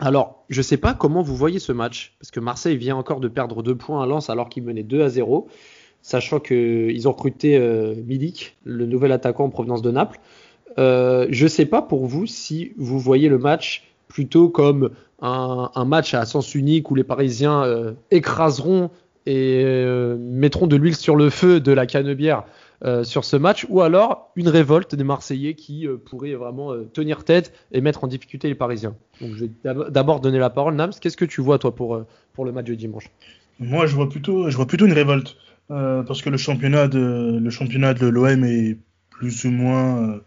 Alors, 0.00 0.44
je 0.48 0.58
ne 0.58 0.62
sais 0.62 0.76
pas 0.76 0.92
comment 0.92 1.22
vous 1.22 1.36
voyez 1.36 1.60
ce 1.60 1.72
match, 1.72 2.16
parce 2.18 2.30
que 2.30 2.40
Marseille 2.40 2.76
vient 2.76 2.96
encore 2.96 3.20
de 3.20 3.28
perdre 3.28 3.62
deux 3.62 3.76
points 3.76 4.02
à 4.02 4.06
Lens 4.06 4.28
alors 4.28 4.48
qu'il 4.48 4.64
menait 4.64 4.82
2 4.82 5.02
à 5.02 5.08
0, 5.08 5.48
sachant 6.04 6.38
qu'ils 6.38 7.08
ont 7.08 7.12
recruté 7.12 7.56
euh, 7.56 7.94
Milik, 8.06 8.56
le 8.64 8.84
nouvel 8.84 9.10
attaquant 9.10 9.44
en 9.44 9.48
provenance 9.48 9.80
de 9.80 9.90
Naples. 9.90 10.20
Euh, 10.78 11.26
je 11.30 11.44
ne 11.44 11.48
sais 11.48 11.64
pas 11.64 11.80
pour 11.80 12.06
vous 12.06 12.26
si 12.26 12.72
vous 12.76 13.00
voyez 13.00 13.30
le 13.30 13.38
match 13.38 13.88
plutôt 14.06 14.50
comme 14.50 14.90
un, 15.22 15.84
match 15.86 16.12
à 16.12 16.26
sens 16.26 16.54
unique 16.54 16.90
où 16.90 16.94
les 16.94 17.04
Parisiens 17.04 17.64
euh, 17.64 17.92
écraseront 18.10 18.90
et 19.24 19.64
mettront 20.18 20.66
de 20.66 20.76
l'huile 20.76 20.94
sur 20.94 21.16
le 21.16 21.30
feu 21.30 21.58
de 21.58 21.72
la 21.72 21.86
canebière 21.86 22.44
euh, 22.84 23.02
sur 23.04 23.24
ce 23.24 23.38
match, 23.38 23.64
ou 23.70 23.80
alors 23.80 24.30
une 24.36 24.48
révolte 24.48 24.94
des 24.94 25.04
Marseillais 25.04 25.54
qui 25.54 25.88
pourrait 26.04 26.34
vraiment 26.34 26.74
tenir 26.92 27.24
tête 27.24 27.54
et 27.72 27.80
mettre 27.80 28.04
en 28.04 28.08
difficulté 28.08 28.48
les 28.48 28.54
Parisiens. 28.54 28.94
Donc 29.22 29.30
je 29.36 29.46
vais 29.46 29.50
d'ab- 29.64 29.90
d'abord 29.90 30.20
donner 30.20 30.38
la 30.38 30.50
parole. 30.50 30.74
Nams, 30.74 30.92
qu'est-ce 31.00 31.16
que 31.16 31.24
tu 31.24 31.40
vois 31.40 31.58
toi 31.58 31.74
pour, 31.74 32.04
pour 32.34 32.44
le 32.44 32.52
match 32.52 32.66
de 32.66 32.74
dimanche? 32.74 33.10
Moi, 33.58 33.86
je 33.86 33.94
vois 33.94 34.10
plutôt, 34.10 34.50
je 34.50 34.56
vois 34.56 34.66
plutôt 34.66 34.84
une 34.84 34.92
révolte. 34.92 35.36
Euh, 35.70 36.02
parce 36.02 36.20
que 36.22 36.30
le 36.30 36.36
championnat 36.36 36.88
de, 36.88 37.38
le 37.42 37.50
championnat 37.50 37.94
de 37.94 38.06
l'OM 38.06 38.44
est 38.44 38.76
plus 39.10 39.44
ou 39.44 39.50
moins 39.50 40.10
euh, 40.10 40.20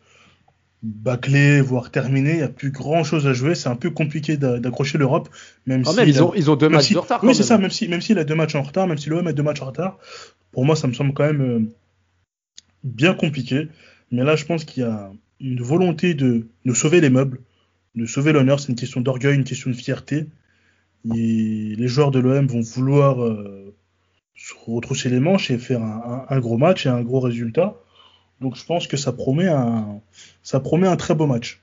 bâclé, 0.84 1.62
voire 1.62 1.91
terminé. 1.91 2.32
Il 2.32 2.36
n'y 2.38 2.41
a 2.41 2.47
plus 2.50 2.71
grand 2.71 3.04
chose 3.04 3.28
à 3.28 3.34
jouer. 3.34 3.54
C'est 3.56 3.69
un 3.69 3.76
peu 3.76 3.91
compliqué 3.91 4.38
d'a- 4.38 4.60
d'accrocher 4.60 4.97
l'Europe. 4.97 5.30
Même 5.67 5.84
Quand 5.84 5.91
si 5.91 5.97
même, 5.97 6.08
il 6.10 6.15
ils 6.15 6.17
a- 6.19 6.26
ont, 6.26 6.34
ils 6.34 6.50
ont 6.50 6.56
deux 6.56 6.69
matchs 6.69 6.88
si- 6.88 6.93
de 6.93 7.00
retard. 7.00 7.23
Oui, 7.23 7.36
c'est 7.36 7.43
ça. 7.43 7.58
Même 7.58 7.69
si, 7.71 7.88
même 7.88 8.02
s'il 8.02 8.17
a 8.17 8.23
deux 8.23 8.36
matchs 8.36 8.56
en 8.56 8.63
retard, 8.63 8.88
même 8.88 8.97
si 8.97 9.10
l'OM 9.10 9.28
a 9.28 9.34
deux 9.34 9.43
matchs 9.43 9.62
en 9.62 9.65
retard, 9.67 10.00
pour 10.52 10.65
moi, 10.65 10.76
ça 10.76 10.88
me 10.88 10.93
semble 10.93 11.13
quand 11.13 11.26
même 11.26 11.41
euh, 11.41 11.60
bien 12.84 13.13
compliqué. 13.13 13.67
Mais 14.12 14.23
là, 14.23 14.36
je 14.36 14.45
pense 14.45 14.63
qu'il 14.65 14.84
y 14.84 14.86
a 14.86 15.12
une 15.39 15.62
volonté 15.62 16.13
de, 16.13 16.47
de 16.65 16.73
sauver 16.73 17.00
les 17.02 17.10
meubles, 17.10 17.39
de 17.95 18.06
sauver 18.06 18.32
l'honneur. 18.32 18.60
C'est 18.60 18.69
une 18.69 18.76
question 18.76 19.02
d'orgueil, 19.02 19.36
une 19.36 19.43
question 19.43 19.69
de 19.69 19.76
fierté. 19.76 20.26
Et 21.15 21.76
les 21.78 21.88
joueurs 21.88 22.12
de 22.12 22.19
l'OM 22.19 22.47
vont 22.47 22.62
vouloir 22.62 23.23
euh, 23.23 23.67
se 24.38 24.54
retrousser 24.67 25.10
les 25.10 25.19
manches 25.19 25.52
et 25.52 25.58
faire 25.58 25.82
un, 25.84 26.26
un- 26.30 26.36
un 26.36 26.39
gros 26.39 26.58
match 26.58 26.86
et 26.86 26.89
un 26.89 27.02
gros 27.02 27.19
résultat. 27.19 27.76
Donc, 28.41 28.56
je 28.56 28.65
pense 28.65 28.88
que 28.88 28.97
ça 28.97 29.12
promet 29.13 29.47
un, 29.47 30.02
ça 30.43 30.60
promet 30.60 30.88
un 30.88 30.97
très 30.97 31.15
beau 31.15 31.28
match. 31.28 31.62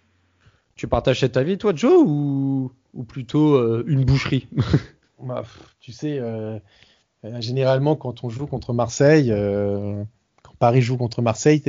Tu 0.76 0.88
partages 0.88 1.20
cet 1.20 1.36
avis, 1.36 1.58
toi, 1.58 1.72
Joe, 1.74 2.02
ou, 2.06 2.72
ou 2.94 3.04
plutôt 3.04 3.54
euh, 3.54 3.84
une 3.86 4.04
boucherie 4.04 4.48
Bah, 5.22 5.42
pff, 5.42 5.76
tu 5.80 5.92
sais, 5.92 6.18
euh, 6.18 6.58
euh, 7.24 7.40
généralement, 7.40 7.96
quand 7.96 8.24
on 8.24 8.28
joue 8.30 8.46
contre 8.46 8.72
Marseille, 8.74 9.30
euh, 9.32 10.02
quand 10.42 10.54
Paris 10.58 10.82
joue 10.82 10.96
contre 10.98 11.22
Marseille, 11.22 11.62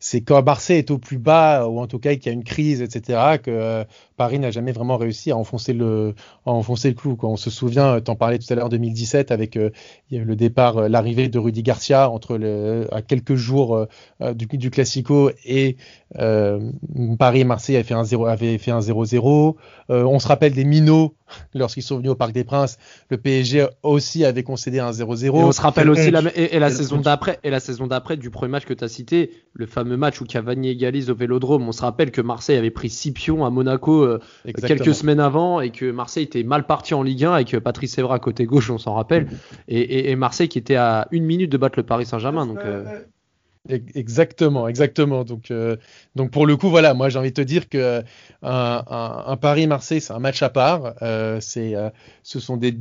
c'est 0.00 0.20
quand 0.22 0.42
Marseille 0.42 0.78
est 0.78 0.90
au 0.90 0.98
plus 0.98 1.18
bas, 1.18 1.68
ou 1.68 1.78
en 1.80 1.86
tout 1.86 1.98
cas 2.00 2.14
qu'il 2.16 2.26
y 2.26 2.28
a 2.30 2.32
une 2.32 2.44
crise, 2.44 2.82
etc., 2.82 3.38
que 3.42 3.50
euh, 3.50 3.84
Paris 4.20 4.38
n'a 4.38 4.50
jamais 4.50 4.72
vraiment 4.72 4.98
réussi 4.98 5.30
à 5.30 5.36
enfoncer 5.38 5.72
le, 5.72 6.14
à 6.44 6.50
enfoncer 6.50 6.90
le 6.90 6.94
clou. 6.94 7.16
Quoi. 7.16 7.30
On 7.30 7.38
se 7.38 7.48
souvient, 7.48 7.94
euh, 7.94 8.00
t'en 8.00 8.16
parlais 8.16 8.38
tout 8.38 8.52
à 8.52 8.54
l'heure, 8.54 8.68
2017, 8.68 9.30
avec 9.30 9.56
euh, 9.56 9.70
le 10.10 10.36
départ, 10.36 10.76
euh, 10.76 10.88
l'arrivée 10.88 11.30
de 11.30 11.38
Rudy 11.38 11.62
Garcia 11.62 12.10
entre 12.10 12.36
le, 12.36 12.86
à 12.92 13.00
quelques 13.00 13.36
jours 13.36 13.74
euh, 14.20 14.34
du, 14.34 14.46
du 14.46 14.70
Classico 14.70 15.30
et 15.46 15.78
euh, 16.18 16.72
Paris 17.18 17.40
et 17.40 17.44
Marseille 17.44 17.76
avaient 17.76 17.84
fait 17.84 17.94
un 17.94 18.04
0 18.04 18.26
avait 18.26 18.58
fait 18.58 18.72
un 18.72 18.80
0-0. 18.80 19.54
Euh, 19.90 20.04
on 20.04 20.18
se 20.18 20.26
rappelle 20.26 20.52
des 20.52 20.64
minots 20.64 21.14
lorsqu'ils 21.54 21.82
sont 21.82 21.96
venus 21.98 22.10
au 22.10 22.14
Parc 22.16 22.32
des 22.32 22.44
Princes, 22.44 22.76
le 23.08 23.16
PSG 23.16 23.66
aussi 23.82 24.24
avait 24.24 24.42
concédé 24.42 24.80
un 24.80 24.90
0-0. 24.90 25.24
Et 25.24 25.30
on 25.30 25.52
se 25.52 25.60
rappelle 25.60 25.88
aussi 25.88 26.10
la, 26.10 26.22
et, 26.36 26.58
la 26.58 26.70
saison 26.70 26.98
d'après 26.98 27.38
et 27.44 27.50
la 27.50 27.60
saison 27.60 27.86
d'après 27.86 28.16
du 28.16 28.30
premier 28.30 28.50
match 28.50 28.64
que 28.64 28.74
tu 28.74 28.82
as 28.82 28.88
cité, 28.88 29.30
le 29.52 29.66
fameux 29.66 29.96
match 29.96 30.20
où 30.20 30.24
Cavani 30.24 30.68
égalise 30.68 31.10
au 31.10 31.14
Vélodrome. 31.14 31.68
On 31.68 31.72
se 31.72 31.82
rappelle 31.82 32.10
que 32.10 32.20
Marseille 32.20 32.56
avait 32.56 32.70
pris 32.70 32.90
6 32.90 33.12
pions 33.12 33.44
à 33.46 33.50
Monaco 33.50 34.09
euh, 34.10 34.52
quelques 34.66 34.94
semaines 34.94 35.20
avant 35.20 35.60
et 35.60 35.70
que 35.70 35.90
Marseille 35.90 36.24
était 36.24 36.42
mal 36.42 36.66
parti 36.66 36.94
en 36.94 37.02
Ligue 37.02 37.24
1 37.24 37.32
avec 37.32 37.58
Patrice 37.58 37.98
Evra 37.98 38.18
côté 38.18 38.44
gauche, 38.44 38.70
on 38.70 38.78
s'en 38.78 38.94
rappelle, 38.94 39.28
et, 39.68 40.10
et, 40.10 40.16
Marseille 40.16 40.48
qui 40.48 40.58
était 40.58 40.76
à 40.76 41.08
une 41.10 41.24
minute 41.24 41.50
de 41.50 41.56
battre 41.56 41.78
le 41.78 41.84
Paris 41.84 42.06
Saint-Germain. 42.06 42.46
Donc 42.46 42.58
euh, 42.58 42.84
Exactement, 43.68 44.68
exactement. 44.68 45.22
Donc, 45.22 45.50
euh, 45.50 45.76
donc 46.16 46.30
pour 46.30 46.46
le 46.46 46.56
coup, 46.56 46.70
voilà, 46.70 46.94
moi 46.94 47.10
j'ai 47.10 47.18
envie 47.18 47.28
de 47.28 47.34
te 47.34 47.42
dire 47.42 47.68
que 47.68 48.02
un, 48.42 48.82
un, 49.26 49.36
Paris-Marseille, 49.36 50.00
c'est 50.00 50.14
un 50.14 50.18
match 50.18 50.42
à 50.42 50.48
part. 50.48 50.94
Euh, 51.02 51.40
c'est, 51.42 51.76
euh, 51.76 51.90
ce 52.22 52.40
sont 52.40 52.56
des, 52.56 52.74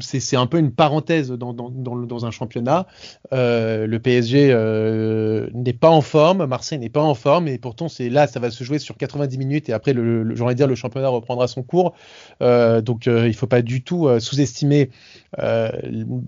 c'est, 0.00 0.20
c'est 0.20 0.36
un 0.36 0.46
peu 0.46 0.58
une 0.58 0.72
parenthèse 0.72 1.30
dans, 1.30 1.52
dans, 1.52 1.68
dans, 1.68 1.96
dans 1.96 2.24
un 2.24 2.30
championnat. 2.30 2.86
Euh, 3.34 3.86
le 3.86 3.98
PSG 3.98 4.48
euh, 4.52 5.50
n'est 5.52 5.74
pas 5.74 5.90
en 5.90 6.00
forme, 6.00 6.46
Marseille 6.46 6.78
n'est 6.78 6.88
pas 6.88 7.02
en 7.02 7.14
forme, 7.14 7.46
et 7.46 7.58
pourtant 7.58 7.90
c'est 7.90 8.08
là, 8.08 8.26
ça 8.26 8.40
va 8.40 8.50
se 8.50 8.64
jouer 8.64 8.78
sur 8.78 8.96
90 8.96 9.36
minutes 9.36 9.68
et 9.68 9.74
après, 9.74 9.92
le, 9.92 10.22
le 10.22 10.34
j'aurais 10.34 10.54
dire, 10.54 10.66
le 10.66 10.74
championnat 10.74 11.08
reprendra 11.08 11.46
son 11.46 11.62
cours. 11.62 11.94
donc, 12.40 13.04
il 13.06 13.34
faut 13.34 13.46
pas 13.46 13.60
du 13.62 13.84
tout 13.84 14.08
sous-estimer 14.18 14.88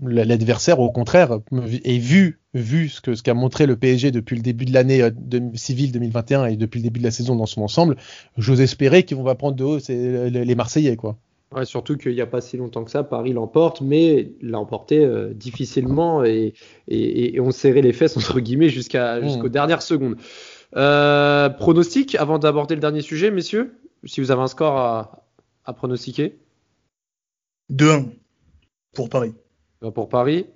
l'adversaire. 0.03 0.79
Au 0.79 0.91
contraire, 0.91 1.39
et 1.83 1.97
vu 1.97 2.39
vu 2.55 2.89
ce 2.89 3.21
qu'a 3.21 3.33
montré 3.33 3.67
le 3.67 3.75
PSG 3.75 4.11
depuis 4.11 4.35
le 4.35 4.41
début 4.41 4.65
de 4.65 4.73
l'année 4.73 5.01
euh, 5.01 5.11
civile 5.53 5.91
2021 5.91 6.45
et 6.45 6.55
depuis 6.55 6.79
le 6.79 6.83
début 6.83 6.99
de 6.99 7.05
la 7.05 7.11
saison 7.11 7.35
dans 7.35 7.45
son 7.45 7.61
ensemble, 7.61 7.97
j'ose 8.37 8.61
espérer 8.61 9.03
qu'ils 9.03 9.17
vont 9.17 9.35
prendre 9.35 9.55
de 9.55 9.63
haut 9.63 9.77
les 9.87 10.55
Marseillais 10.55 10.95
quoi. 10.95 11.17
Ouais, 11.53 11.65
surtout 11.65 11.95
qu'il 11.95 12.13
n'y 12.13 12.21
a 12.21 12.25
pas 12.25 12.41
si 12.41 12.57
longtemps 12.57 12.83
que 12.83 12.91
ça, 12.91 13.03
Paris 13.03 13.31
l'emporte, 13.31 13.81
mais 13.81 14.31
l'a 14.41 14.59
emporté 14.59 15.05
euh, 15.05 15.31
difficilement 15.33 16.23
et, 16.23 16.53
et, 16.87 17.35
et, 17.35 17.39
on 17.39 17.51
serrait 17.51 17.81
les 17.81 17.93
fesses 17.93 18.17
entre 18.17 18.39
guillemets 18.39 18.69
jusqu'à 18.69 19.19
mmh. 19.19 19.23
jusqu'aux 19.23 19.49
dernières 19.49 19.81
secondes. 19.81 20.15
Euh, 20.75 21.49
pronostic 21.49 22.15
avant 22.15 22.39
d'aborder 22.39 22.75
le 22.75 22.81
dernier 22.81 23.01
sujet, 23.01 23.31
messieurs, 23.31 23.75
si 24.05 24.21
vous 24.21 24.31
avez 24.31 24.41
un 24.41 24.47
score 24.47 24.77
à, 24.77 25.27
à 25.65 25.73
pronostiquer. 25.73 26.37
2-1 27.71 28.09
pour 28.93 29.09
Paris. 29.09 29.33
Pour 29.93 30.09
Paris. 30.09 30.47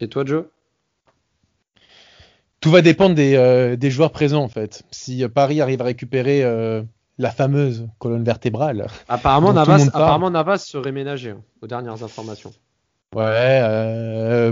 Et 0.00 0.08
toi, 0.08 0.24
Joe? 0.24 0.44
Tout 2.64 2.70
va 2.70 2.80
dépendre 2.80 3.16
euh, 3.18 3.76
des, 3.76 3.90
joueurs 3.90 4.10
présents 4.10 4.42
en 4.42 4.48
fait. 4.48 4.84
Si 4.90 5.22
euh, 5.22 5.28
Paris 5.28 5.60
arrive 5.60 5.82
à 5.82 5.84
récupérer 5.84 6.42
euh, 6.42 6.82
la 7.18 7.30
fameuse 7.30 7.86
colonne 7.98 8.24
vertébrale. 8.24 8.86
Apparemment, 9.06 9.52
Navas, 9.52 9.88
apparemment 9.88 10.30
Navas 10.30 10.56
serait 10.56 10.90
ménagé 10.90 11.32
hein, 11.32 11.42
aux 11.60 11.66
dernières 11.66 12.02
informations. 12.02 12.52
Ouais, 13.14 13.60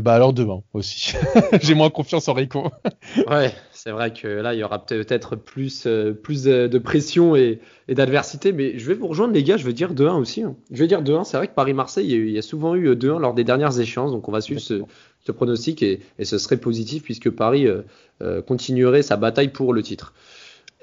bah 0.03 0.13
alors 0.13 0.35
demain 0.35 0.63
aussi. 0.75 1.15
J'ai 1.63 1.75
moins 1.75 1.89
confiance 1.89 2.29
en 2.29 2.35
Rico. 2.35 2.71
ouais, 3.31 3.53
c'est 3.73 3.91
vrai 3.91 4.13
que 4.13 4.29
là, 4.29 4.53
il 4.53 4.61
y 4.61 4.63
aura 4.63 4.85
peut-être 4.85 5.35
plus, 5.35 5.89
plus 6.23 6.45
de 6.45 6.79
pression 6.79 7.35
et, 7.35 7.61
d'adversité. 7.89 8.53
Mais 8.53 8.79
je 8.79 8.87
vais 8.87 8.95
vous 8.95 9.09
rejoindre, 9.09 9.33
les 9.33 9.43
gars. 9.43 9.57
Je 9.57 9.65
veux 9.65 9.73
dire 9.73 9.95
2-1 9.95 10.11
aussi. 10.13 10.43
Hein. 10.43 10.55
Je 10.71 10.79
vais 10.79 10.87
dire 10.87 11.03
2-1. 11.03 11.25
C'est 11.25 11.39
vrai 11.39 11.49
que 11.49 11.55
Paris-Marseille, 11.55 12.09
il, 12.09 12.31
y 12.31 12.39
a 12.39 12.43
souvent 12.43 12.77
eu 12.77 12.95
2-1 12.95 13.19
lors 13.19 13.35
des 13.35 13.43
dernières 13.43 13.81
échéances. 13.81 14.13
Donc, 14.13 14.29
on 14.29 14.33
va 14.33 14.41
suivre 14.41 14.61
ce, 14.61 14.83
ce 15.25 15.33
pronostic 15.33 15.83
et, 15.83 16.01
ce 16.23 16.39
serait 16.39 16.57
positif 16.57 17.03
puisque 17.03 17.31
Paris 17.31 17.67
euh, 17.67 17.83
euh, 18.23 18.43
continuerait 18.43 19.03
sa 19.03 19.17
bataille 19.17 19.49
pour 19.49 19.73
le 19.73 19.83
titre. 19.83 20.15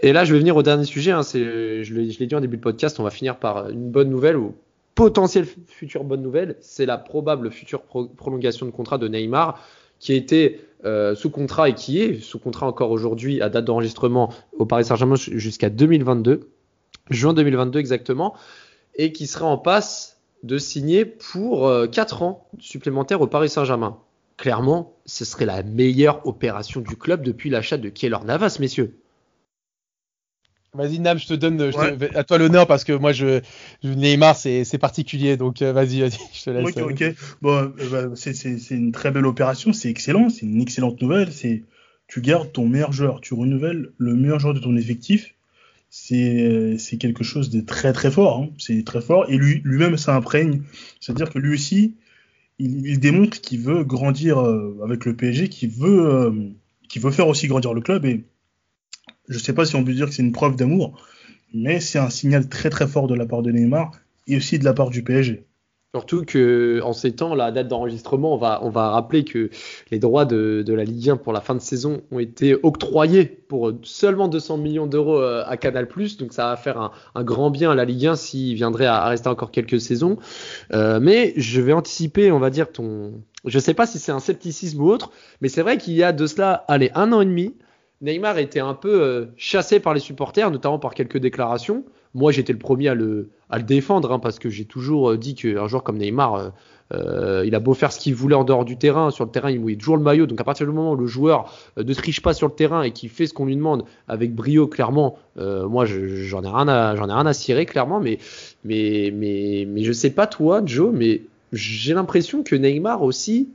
Et 0.02 0.14
là, 0.14 0.24
je 0.24 0.34
vais 0.34 0.40
venir 0.40 0.56
au 0.56 0.64
dernier 0.64 0.86
sujet. 0.86 1.12
Hein, 1.12 1.22
je 1.24 1.94
l'ai 1.94 2.28
dit 2.28 2.36
en 2.36 2.40
début 2.40 2.58
de 2.58 2.62
podcast, 2.62 3.00
on 3.00 3.04
va 3.04 3.10
finir 3.10 3.38
par 3.38 3.70
une 3.70 3.92
bonne 3.92 4.10
nouvelle 4.10 4.38
ou 4.38 4.56
potentielle 4.96 5.46
future 5.68 6.06
bonne 6.06 6.22
nouvelle. 6.22 6.56
C'est 6.62 6.86
la 6.86 6.98
probable 6.98 7.52
future 7.52 7.82
prolongation 7.82 8.66
de 8.66 8.72
contrat 8.72 8.98
de 8.98 9.08
Neymar 9.08 9.62
qui 10.00 10.14
été 10.14 10.62
euh, 10.86 11.16
sous 11.16 11.30
contrat 11.30 11.68
et 11.68 11.74
qui 11.74 12.02
est 12.02 12.22
sous 12.22 12.40
contrat 12.40 12.66
encore 12.66 12.92
aujourd'hui 12.92 13.42
à 13.42 13.50
date 13.50 13.66
d'enregistrement 13.66 14.34
au 14.58 14.66
Paris 14.66 14.86
Saint-Germain 14.86 15.16
jusqu'à 15.18 15.70
2022, 15.70 16.50
juin 17.10 17.34
2022 17.34 17.80
exactement, 17.80 18.34
et 18.96 19.12
qui 19.12 19.28
sera 19.28 19.46
en 19.48 19.58
passe 19.58 20.22
de 20.44 20.58
signer 20.58 21.04
pour 21.04 21.70
4 21.92 22.24
ans 22.24 22.48
supplémentaires 22.60 23.20
au 23.20 23.28
Paris 23.28 23.50
Saint-Germain 23.50 23.98
clairement, 24.40 24.98
ce 25.06 25.26
serait 25.26 25.46
la 25.46 25.64
meilleure 25.64 26.26
opération 26.26 26.80
du 26.80 26.96
club 26.96 27.24
depuis 27.24 27.50
l'achat 27.50 27.78
de 27.78 27.90
Keylor 27.90 28.24
Navas, 28.24 28.58
messieurs. 28.60 28.98
Vas-y 30.74 31.00
Nam, 31.00 31.18
je 31.18 31.28
te 31.28 31.34
donne 31.34 31.60
à 32.14 32.24
toi 32.24 32.38
l'honneur 32.38 32.68
parce 32.68 32.84
que 32.84 32.94
moi 32.94 33.12
je, 33.12 33.42
Neymar 33.84 34.38
c'est 34.38 34.78
particulier. 34.80 35.36
Donc 35.36 35.62
euh, 35.62 35.74
vas-y 35.74 36.02
vas-y 36.02 36.20
je 36.34 36.44
te 36.44 36.50
laisse. 36.52 36.78
Ok 36.78 36.92
ok. 36.92 37.16
Bon 37.42 37.74
euh, 37.80 38.08
bah, 38.10 38.16
c'est 38.16 38.70
une 38.70 38.92
très 38.92 39.10
belle 39.10 39.26
opération. 39.26 39.74
C'est 39.74 39.90
excellent. 39.90 40.30
C'est 40.30 40.46
une 40.46 40.62
excellente 40.62 41.02
nouvelle. 41.02 41.34
C'est 41.34 41.64
tu 42.08 42.22
gardes 42.22 42.52
ton 42.52 42.68
meilleur 42.68 42.92
joueur. 42.92 43.20
Tu 43.20 43.34
renouvelles 43.34 43.90
le 43.98 44.14
meilleur 44.14 44.40
joueur 44.40 44.54
de 44.54 44.60
ton 44.60 44.78
effectif. 44.78 45.34
C'est 45.90 46.76
c'est 46.78 46.98
quelque 46.98 47.24
chose 47.24 47.50
de 47.50 47.62
très 47.62 47.92
très 47.92 48.12
fort 48.12 48.44
hein. 48.44 48.50
c'est 48.60 48.84
très 48.86 49.02
fort. 49.02 49.26
Et 49.28 49.38
lui 49.38 49.62
lui-même 49.64 49.98
ça 49.98 50.16
imprègne. 50.16 50.62
C'est 51.00 51.14
à 51.14 51.16
dire 51.16 51.32
que 51.32 51.40
lui 51.40 51.56
aussi 51.56 51.96
il, 52.60 53.00
démontre 53.00 53.40
qu'il 53.42 53.62
veut 53.62 53.84
grandir 53.84 54.40
euh, 54.40 54.78
avec 54.84 55.06
le 55.06 55.16
PSG, 55.16 55.50
qu'il 55.50 55.70
veut, 55.70 56.06
euh, 56.06 56.32
veut 56.98 57.12
faire 57.12 57.28
aussi 57.28 57.48
grandir 57.48 57.74
le 57.74 57.82
club. 57.82 58.06
Et 58.06 58.26
je 59.30 59.36
ne 59.36 59.40
sais 59.40 59.54
pas 59.54 59.66
si 59.66 59.76
on 59.76 59.84
peut 59.84 59.94
dire 59.94 60.08
que 60.08 60.14
c'est 60.14 60.24
une 60.24 60.34
preuve 60.34 60.56
d'amour, 60.56 61.02
mais 61.54 61.80
c'est 61.80 62.00
un 62.00 62.10
signal 62.10 62.50
très 62.50 62.70
très 62.70 62.88
fort 62.88 63.08
de 63.08 63.16
la 63.16 63.26
part 63.26 63.42
de 63.42 63.52
Neymar 63.52 63.92
et 64.28 64.38
aussi 64.38 64.60
de 64.60 64.66
la 64.66 64.74
part 64.74 64.90
du 64.90 65.04
PSG. 65.04 65.46
Surtout 65.96 66.24
que 66.24 66.82
en 66.84 66.94
ces 66.94 67.16
temps, 67.16 67.34
la 67.34 67.52
date 67.52 67.68
d'enregistrement, 67.68 68.36
on 68.36 68.38
va, 68.38 68.60
on 68.62 68.70
va 68.70 68.92
rappeler 68.92 69.24
que 69.24 69.50
les 69.90 69.98
droits 69.98 70.26
de, 70.26 70.64
la 70.68 70.84
Ligue 70.84 71.10
1 71.10 71.18
pour 71.18 71.34
la 71.34 71.42
fin 71.42 71.56
de 71.56 71.62
saison 71.62 72.02
ont 72.12 72.20
été 72.20 72.56
octroyés 72.62 73.26
pour 73.26 73.72
seulement 73.82 74.28
200 74.28 74.58
millions 74.58 74.86
d'euros 74.86 75.20
euh, 75.20 75.44
à 75.48 75.58
Canal+. 75.58 75.88
Donc 76.20 76.32
ça 76.32 76.50
va 76.50 76.58
faire 76.58 76.80
un, 76.80 76.92
un 77.16 77.24
grand 77.24 77.50
bien 77.50 77.72
à 77.72 77.76
la 77.76 77.86
Ligue 77.86 78.06
1 78.06 78.16
s'il 78.18 78.54
viendrait 78.54 78.86
à, 78.86 79.04
rester 79.06 79.30
encore 79.30 79.50
quelques 79.50 79.82
saisons. 79.82 80.20
Euh, 80.74 81.00
mais 81.02 81.34
je 81.38 81.60
vais 81.60 81.74
anticiper, 81.74 82.32
on 82.32 82.38
va 82.38 82.52
dire 82.52 82.72
ton, 82.72 83.24
je 83.46 83.58
sais 83.58 83.74
pas 83.74 83.88
si 83.88 83.98
c'est 83.98 84.12
un 84.12 84.20
scepticisme 84.20 84.80
ou 84.82 84.90
autre, 84.92 85.10
mais 85.42 85.50
c'est 85.50 85.64
vrai 85.64 85.80
qu'il 85.80 85.94
y 85.94 86.04
a 86.04 86.12
de 86.12 86.28
cela, 86.28 86.66
allez, 86.68 86.92
un 86.94 87.12
an 87.14 87.22
et 87.22 87.26
demi, 87.26 87.56
Neymar 88.02 88.38
était 88.38 88.62
un 88.62 88.74
peu 88.74 89.02
euh, 89.02 89.26
chassé 89.36 89.80
par 89.80 89.94
les 89.94 90.00
supporters, 90.00 90.50
notamment 90.52 90.80
par 90.80 90.94
quelques 90.94 91.18
déclarations. 91.18 91.84
Moi, 92.14 92.32
j'étais 92.32 92.54
le 92.54 92.60
premier 92.60 92.88
à 92.88 92.96
le, 92.96 93.30
défendre 93.62 94.12
hein, 94.14 94.20
parce 94.20 94.40
que 94.40 94.50
j'ai 94.50 94.66
toujours 94.66 95.12
euh, 95.12 95.18
dit 95.18 95.36
qu'un 95.36 95.68
joueur 95.68 95.84
comme 95.84 95.98
Neymar, 95.98 96.54
euh, 96.94 97.44
il 97.46 97.54
a 97.56 97.60
beau 97.60 97.74
faire 97.74 97.92
ce 97.92 98.00
qu'il 98.00 98.16
voulait 98.16 98.36
en 98.36 98.46
dehors 98.46 98.64
du 98.64 98.78
terrain, 98.78 99.12
sur 99.12 99.26
le 99.26 99.32
terrain, 99.32 99.52
il 99.52 99.60
mouille 99.60 99.78
toujours 99.78 99.98
le 99.98 100.04
maillot. 100.04 100.28
Donc 100.28 100.40
à 100.40 100.44
partir 100.46 100.66
du 100.66 100.72
moment 100.72 100.94
où 100.94 100.96
le 100.96 101.08
joueur 101.08 101.54
ne 101.78 101.94
triche 101.94 102.22
pas 102.22 102.34
sur 102.34 102.48
le 102.48 102.54
terrain 102.54 102.84
et 102.84 102.92
qu'il 102.92 103.10
fait 103.10 103.28
ce 103.28 103.34
qu'on 103.34 103.46
lui 103.46 103.56
demande 103.56 103.84
avec 104.08 104.34
brio, 104.34 104.68
clairement, 104.68 105.20
moi 105.36 105.86
j'en 105.86 106.44
ai 106.44 106.48
rien 106.48 106.68
à 106.68 106.96
ai 106.96 107.28
à 107.28 107.34
cirer 107.34 107.68
clairement. 107.68 108.00
Mais 108.00 108.18
mais 108.64 109.14
mais 109.14 109.68
mais 109.70 109.84
je 109.84 109.92
sais 109.92 110.10
pas 110.10 110.26
toi, 110.26 110.64
Joe, 110.66 110.92
mais 110.92 111.22
j'ai 111.52 111.94
l'impression 111.94 112.42
que 112.42 112.56
Neymar 112.56 113.04
aussi 113.04 113.50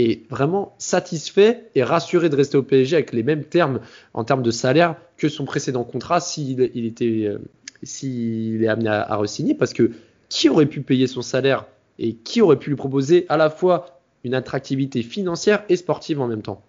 est 0.00 0.30
vraiment 0.30 0.74
satisfait 0.78 1.70
et 1.74 1.82
rassuré 1.82 2.28
de 2.28 2.36
rester 2.36 2.56
au 2.56 2.62
PSG 2.62 2.96
avec 2.96 3.12
les 3.12 3.22
mêmes 3.22 3.44
termes 3.44 3.80
en 4.14 4.24
termes 4.24 4.42
de 4.42 4.50
salaire 4.50 4.96
que 5.16 5.28
son 5.28 5.44
précédent 5.44 5.84
contrat 5.84 6.20
s'il 6.20 6.70
il 6.74 6.86
était 6.86 7.36
s'il 7.82 8.62
est 8.62 8.68
amené 8.68 8.90
à 8.90 9.16
re-signer, 9.16 9.54
parce 9.54 9.72
que 9.72 9.92
qui 10.28 10.48
aurait 10.48 10.66
pu 10.66 10.82
payer 10.82 11.06
son 11.06 11.22
salaire 11.22 11.66
et 11.98 12.14
qui 12.14 12.40
aurait 12.40 12.58
pu 12.58 12.70
lui 12.70 12.76
proposer 12.76 13.26
à 13.28 13.36
la 13.36 13.50
fois 13.50 14.00
une 14.24 14.34
attractivité 14.34 15.02
financière 15.02 15.64
et 15.68 15.76
sportive 15.76 16.20
en 16.20 16.26
même 16.26 16.42
temps? 16.42 16.62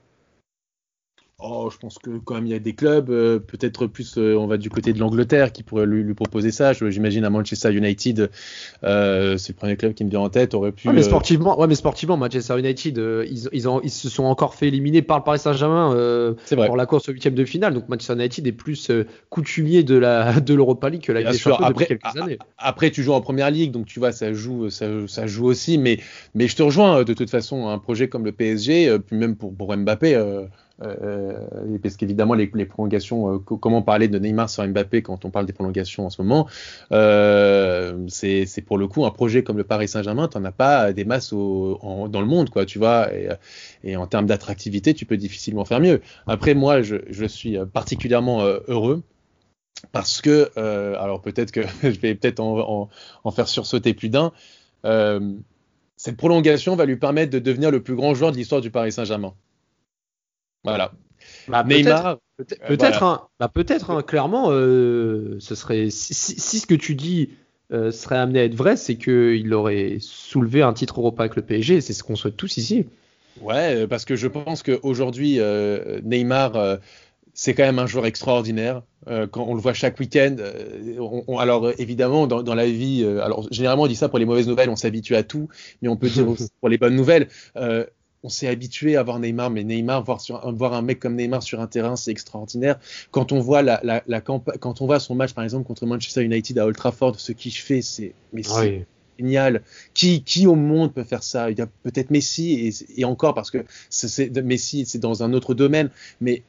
Oh, 1.44 1.70
je 1.72 1.78
pense 1.78 1.98
que 1.98 2.12
quand 2.20 2.36
même 2.36 2.46
il 2.46 2.52
y 2.52 2.56
a 2.56 2.60
des 2.60 2.74
clubs, 2.74 3.10
euh, 3.10 3.40
peut-être 3.40 3.88
plus 3.88 4.16
euh, 4.18 4.36
on 4.36 4.46
va 4.46 4.58
du 4.58 4.70
côté 4.70 4.94
de 4.94 5.00
l'Angleterre 5.00 5.52
qui 5.52 5.64
pourraient 5.64 5.88
lui, 5.88 6.04
lui, 6.04 6.14
proposer 6.14 6.52
ça. 6.52 6.74
J'imagine 6.74 7.26
à 7.26 7.32
Manchester 7.32 7.74
United, 7.74 8.30
euh, 8.84 9.38
c'est 9.38 9.54
le 9.54 9.58
premier 9.58 9.76
club 9.76 9.96
qui 9.96 10.06
me 10.06 10.10
vient 10.12 10.20
en 10.20 10.30
tête, 10.30 10.54
aurait 10.54 10.72
pu. 10.72 10.88
Ouais, 10.88 10.94
mais 10.94 11.02
sportivement, 11.02 11.60
ouais, 11.60 11.66
mais 11.66 11.74
sportivement, 11.74 12.16
Manchester 12.16 12.60
United, 12.60 12.98
ils, 12.98 13.50
ils, 13.52 13.68
ont, 13.68 13.82
ils 13.82 13.90
se 13.90 14.08
sont 14.08 14.26
encore 14.26 14.54
fait 14.54 14.68
éliminer 14.68 15.02
par 15.02 15.18
le 15.18 15.24
Paris 15.24 15.40
Saint-Germain 15.40 16.36
pour 16.48 16.78
la 16.78 16.86
course 16.86 17.10
au 17.10 17.12
huitième 17.12 17.34
de 17.34 17.46
finale. 17.46 17.74
Donc 17.74 17.90
Manchester 17.90 18.14
United 18.14 18.46
est 18.46 18.52
plus 18.52 18.92
coutumier 19.32 19.82
de 19.82 19.96
la 19.96 20.40
de 20.42 20.54
l'Europa 20.54 20.90
League 20.90 21.02
que 21.02 21.12
la 21.12 21.22
Ligue 21.22 21.42
après, 21.60 21.88
quelques 21.88 22.18
années. 22.18 22.38
Après, 22.60 22.92
tu 22.92 23.02
joues 23.02 23.14
en 23.14 23.22
première 23.22 23.50
ligue, 23.50 23.72
donc 23.72 23.88
tu 23.88 23.98
vois, 23.98 24.12
ça 24.12 24.32
joue, 24.32 24.70
ça, 24.70 24.86
ça 25.08 25.26
joue 25.26 25.46
aussi. 25.46 25.80
Mais 25.80 26.00
mais 26.36 26.48
je 26.48 26.56
te 26.56 26.62
rejoins 26.62 27.04
de 27.04 27.14
toute 27.14 27.32
façon, 27.32 27.68
un 27.68 27.80
projet 27.80 28.10
comme 28.10 28.26
le 28.26 28.32
PSG, 28.32 29.00
puis 29.00 29.18
même 29.18 29.36
pour, 29.36 29.56
pour 29.56 29.76
Mbappé. 29.76 30.22
Euh, 30.84 31.78
parce 31.82 31.96
qu'évidemment, 31.96 32.34
les, 32.34 32.48
prolongations, 32.66 33.36
euh, 33.36 33.40
comment 33.40 33.82
parler 33.82 34.08
de 34.08 34.18
Neymar 34.18 34.50
sur 34.50 34.68
Mbappé 34.68 35.02
quand 35.02 35.26
on 35.26 35.30
parle 35.30 35.46
des 35.46 35.54
prolongations 35.54 36.06
en 36.06 36.10
ce 36.10 36.22
moment 36.22 36.48
euh, 36.92 38.06
C'est 38.08 38.64
pour 38.66 38.78
le 38.78 38.88
coup 38.88 39.06
un 39.06 39.12
projet 39.12 39.44
comme 39.44 39.58
le 39.58 39.64
Paris 39.64 39.88
Saint-Germain, 39.88 40.28
tu 40.28 40.38
n'en 40.38 40.46
as 40.46 40.52
pas 40.52 40.94
des 40.94 41.06
masses 41.06 41.34
dans 41.34 42.10
le 42.12 42.26
monde, 42.26 42.50
quoi, 42.50 42.66
tu 42.66 42.80
vois. 42.80 43.10
Et, 43.84 43.96
en 43.96 44.08
termes 44.08 44.26
d'attractivité, 44.26 44.94
tu 44.94 45.06
peux 45.06 45.18
difficilement 45.18 45.66
faire 45.66 45.80
mieux. 45.80 46.02
Après, 46.28 46.54
moi, 46.54 46.82
je, 46.82 47.26
suis 47.28 47.58
particulièrement 47.74 48.42
heureux 48.68 49.04
parce 49.92 50.22
que, 50.22 50.50
alors 50.58 51.22
peut-être 51.22 51.52
que 51.52 51.62
je 51.84 52.00
vais 52.00 52.16
peut-être 52.16 52.40
en, 52.40 52.90
faire 53.32 53.48
sursauter 53.48 53.94
plus 53.94 54.10
d'un, 54.10 54.32
cette 55.96 56.18
prolongation 56.18 56.76
va 56.76 56.86
lui 56.86 56.98
permettre 56.98 57.32
de 57.32 57.40
devenir 57.40 57.70
le 57.70 57.84
plus 57.84 57.96
grand 57.96 58.16
joueur 58.16 58.32
de 58.32 58.38
l'histoire 58.38 58.62
du 58.62 58.72
Paris 58.72 58.92
Saint-Germain. 58.92 59.36
Voilà. 60.64 60.92
Bah, 61.48 61.64
Neymar, 61.64 62.18
peut-être, 62.38 62.66
peut 62.66 62.76
voilà. 62.80 63.04
hein, 63.04 63.22
bah, 63.40 63.48
peut-être 63.48 63.92
hein, 63.92 64.02
clairement, 64.02 64.48
euh, 64.50 65.38
ce 65.40 65.56
serait 65.56 65.90
si, 65.90 66.14
si, 66.14 66.60
ce 66.60 66.66
que 66.68 66.74
tu 66.74 66.96
dis 66.96 67.30
euh, 67.72 67.92
serait 67.92 68.18
amené 68.18 68.40
à 68.40 68.44
être 68.44 68.56
vrai, 68.56 68.76
c'est 68.76 68.96
qu'il 68.96 69.54
aurait 69.54 69.98
soulevé 70.00 70.62
un 70.62 70.74
titre 70.74 71.00
Europa 71.00 71.24
avec 71.24 71.36
le 71.36 71.42
PSG. 71.42 71.82
C'est 71.82 71.94
ce 71.94 72.04
qu'on 72.04 72.16
souhaite 72.16 72.38
tous 72.38 72.58
ici. 72.58 72.86
Ouais, 73.40 73.88
parce 73.88 74.06
que 74.06 74.16
je 74.16 74.28
pense 74.28 74.62
qu'aujourd'hui, 74.62 75.40
euh, 75.40 76.02
Neymar, 76.04 76.56
euh, 76.56 76.78
c'est 77.34 77.54
quand 77.54 77.64
même 77.64 77.80
un 77.80 77.88
joueur 77.88 78.06
extraordinaire. 78.06 78.82
Euh, 79.08 79.26
quand 79.26 79.46
on 79.48 79.56
le 79.56 79.62
voit 79.62 79.74
chaque 79.74 80.00
week-end, 80.00 80.36
on, 81.00 81.24
on, 81.28 81.38
alors 81.40 81.72
évidemment, 81.80 82.28
dans, 82.28 82.44
dans 82.44 82.56
la 82.56 82.66
vie, 82.66 83.06
alors 83.06 83.48
généralement 83.52 83.84
on 83.84 83.88
dit 83.88 83.96
ça 83.96 84.10
pour 84.10 84.20
les 84.20 84.26
mauvaises 84.26 84.48
nouvelles, 84.48 84.70
on 84.70 84.76
s'habitue 84.76 85.16
à 85.16 85.24
tout, 85.24 85.48
mais 85.82 85.88
on 85.88 85.96
peut 85.96 86.10
dire 86.10 86.28
aussi 86.30 86.50
pour 86.60 86.70
les 86.70 86.78
bonnes 86.78 86.96
nouvelles. 86.96 87.30
On 88.24 88.30
s'est 88.30 88.48
habitué 88.48 88.96
à 88.98 89.04
voir 89.04 89.20
Neymar, 89.20 89.50
mais 89.50 89.64
Neymar, 89.64 90.04
voir, 90.04 90.22
sur, 90.22 90.54
voir 90.56 90.74
un 90.74 90.82
mec 90.82 91.00
comme 91.00 91.16
Neymar 91.16 91.44
sur 91.44 91.60
un 91.60 91.68
terrain, 91.68 91.96
c'est 91.96 92.12
extraordinaire. 92.12 92.80
Quand 93.12 93.32
on 93.32 93.40
voit 93.40 93.62
la, 93.62 93.80
la, 93.84 94.04
la 94.08 94.22
quand 94.22 94.82
on 94.82 94.86
voit 94.86 95.00
son 95.00 95.16
match, 95.16 95.34
par 95.34 95.44
exemple, 95.44 95.66
contre 95.66 95.86
Manchester 95.86 96.24
United 96.24 96.60
à 96.60 96.66
Old 96.66 96.76
Trafford, 96.76 97.20
ce 97.20 97.32
qu'il 97.32 97.54
fait, 97.54 97.82
c'est, 97.82 98.14
mais 98.34 98.44
c'est, 98.44 98.60
oui 98.60 98.86
génial. 99.22 99.62
Qui, 99.94 100.24
qui 100.24 100.48
au 100.48 100.56
monde 100.56 100.94
peut 100.94 101.04
faire 101.04 101.24
ça? 101.24 101.52
Il 101.52 101.58
y 101.58 101.62
a 101.62 101.68
peut-être 101.84 102.10
Messi 102.10 102.54
et, 102.54 103.00
et, 103.02 103.06
encore 103.06 103.34
parce 103.34 103.52
que 103.52 103.60
Messi 104.42 104.86
c'est 104.86 105.00
dans 105.00 105.24
un 105.24 105.34
autre 105.34 105.54
domaine, 105.54 105.90
mais 106.20 106.44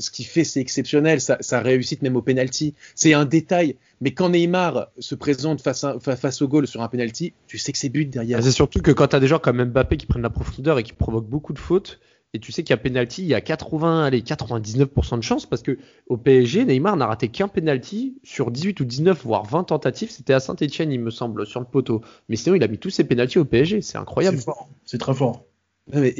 ce 0.00 0.10
qu'il 0.10 0.26
fait 0.26 0.44
c'est 0.44 0.60
exceptionnel. 0.60 1.20
Sa, 1.20 1.38
sa, 1.40 1.60
réussite 1.60 2.02
même 2.02 2.16
au 2.16 2.22
penalty, 2.22 2.74
c'est 2.94 3.14
un 3.14 3.24
détail. 3.24 3.76
Mais 4.00 4.12
quand 4.12 4.30
Neymar 4.30 4.88
se 4.98 5.14
présente 5.14 5.60
face, 5.60 5.84
à, 5.84 5.98
face 6.00 6.42
au 6.42 6.48
goal 6.48 6.66
sur 6.66 6.82
un 6.82 6.88
penalty, 6.88 7.32
tu 7.46 7.58
sais 7.58 7.72
que 7.72 7.78
c'est 7.78 7.88
but 7.88 8.08
derrière. 8.08 8.38
Ah, 8.38 8.42
c'est 8.42 8.52
surtout 8.52 8.80
que 8.80 8.90
quand 8.90 9.08
tu 9.08 9.16
as 9.16 9.20
des 9.20 9.28
gens 9.28 9.38
comme 9.38 9.62
Mbappé 9.62 9.96
qui 9.96 10.06
prennent 10.06 10.22
la 10.22 10.30
profondeur 10.30 10.78
et 10.78 10.82
qui 10.82 10.92
provoquent 10.92 11.28
beaucoup 11.28 11.52
de 11.52 11.58
fautes, 11.58 12.00
et 12.34 12.38
tu 12.38 12.50
sais 12.50 12.62
qu'il 12.62 12.70
y 12.70 12.74
a 12.74 12.78
penalty, 12.78 13.22
il 13.22 13.28
y 13.28 13.34
a 13.34 13.42
80, 13.42 14.04
allez, 14.04 14.22
99% 14.22 15.18
de 15.18 15.22
chance 15.22 15.44
parce 15.44 15.62
que 15.62 15.78
au 16.06 16.16
PSG, 16.16 16.64
Neymar 16.64 16.96
n'a 16.96 17.06
raté 17.06 17.28
qu'un 17.28 17.48
penalty 17.48 18.16
sur 18.22 18.50
18 18.50 18.80
ou 18.80 18.84
19, 18.86 19.22
voire 19.22 19.44
20 19.44 19.64
tentatives. 19.64 20.10
C'était 20.10 20.32
à 20.32 20.40
Saint-Etienne, 20.40 20.90
il 20.92 21.00
me 21.00 21.10
semble, 21.10 21.46
sur 21.46 21.60
le 21.60 21.66
poteau. 21.66 22.00
Mais 22.30 22.36
sinon, 22.36 22.54
il 22.54 22.62
a 22.62 22.68
mis 22.68 22.78
tous 22.78 22.88
ses 22.88 23.04
penalties 23.04 23.38
au 23.38 23.44
PSG. 23.44 23.82
C'est 23.82 23.98
incroyable. 23.98 24.38
C'est 24.38 24.44
fort. 24.44 24.70
C'est 24.86 24.98
très 24.98 25.14
fort. 25.14 25.44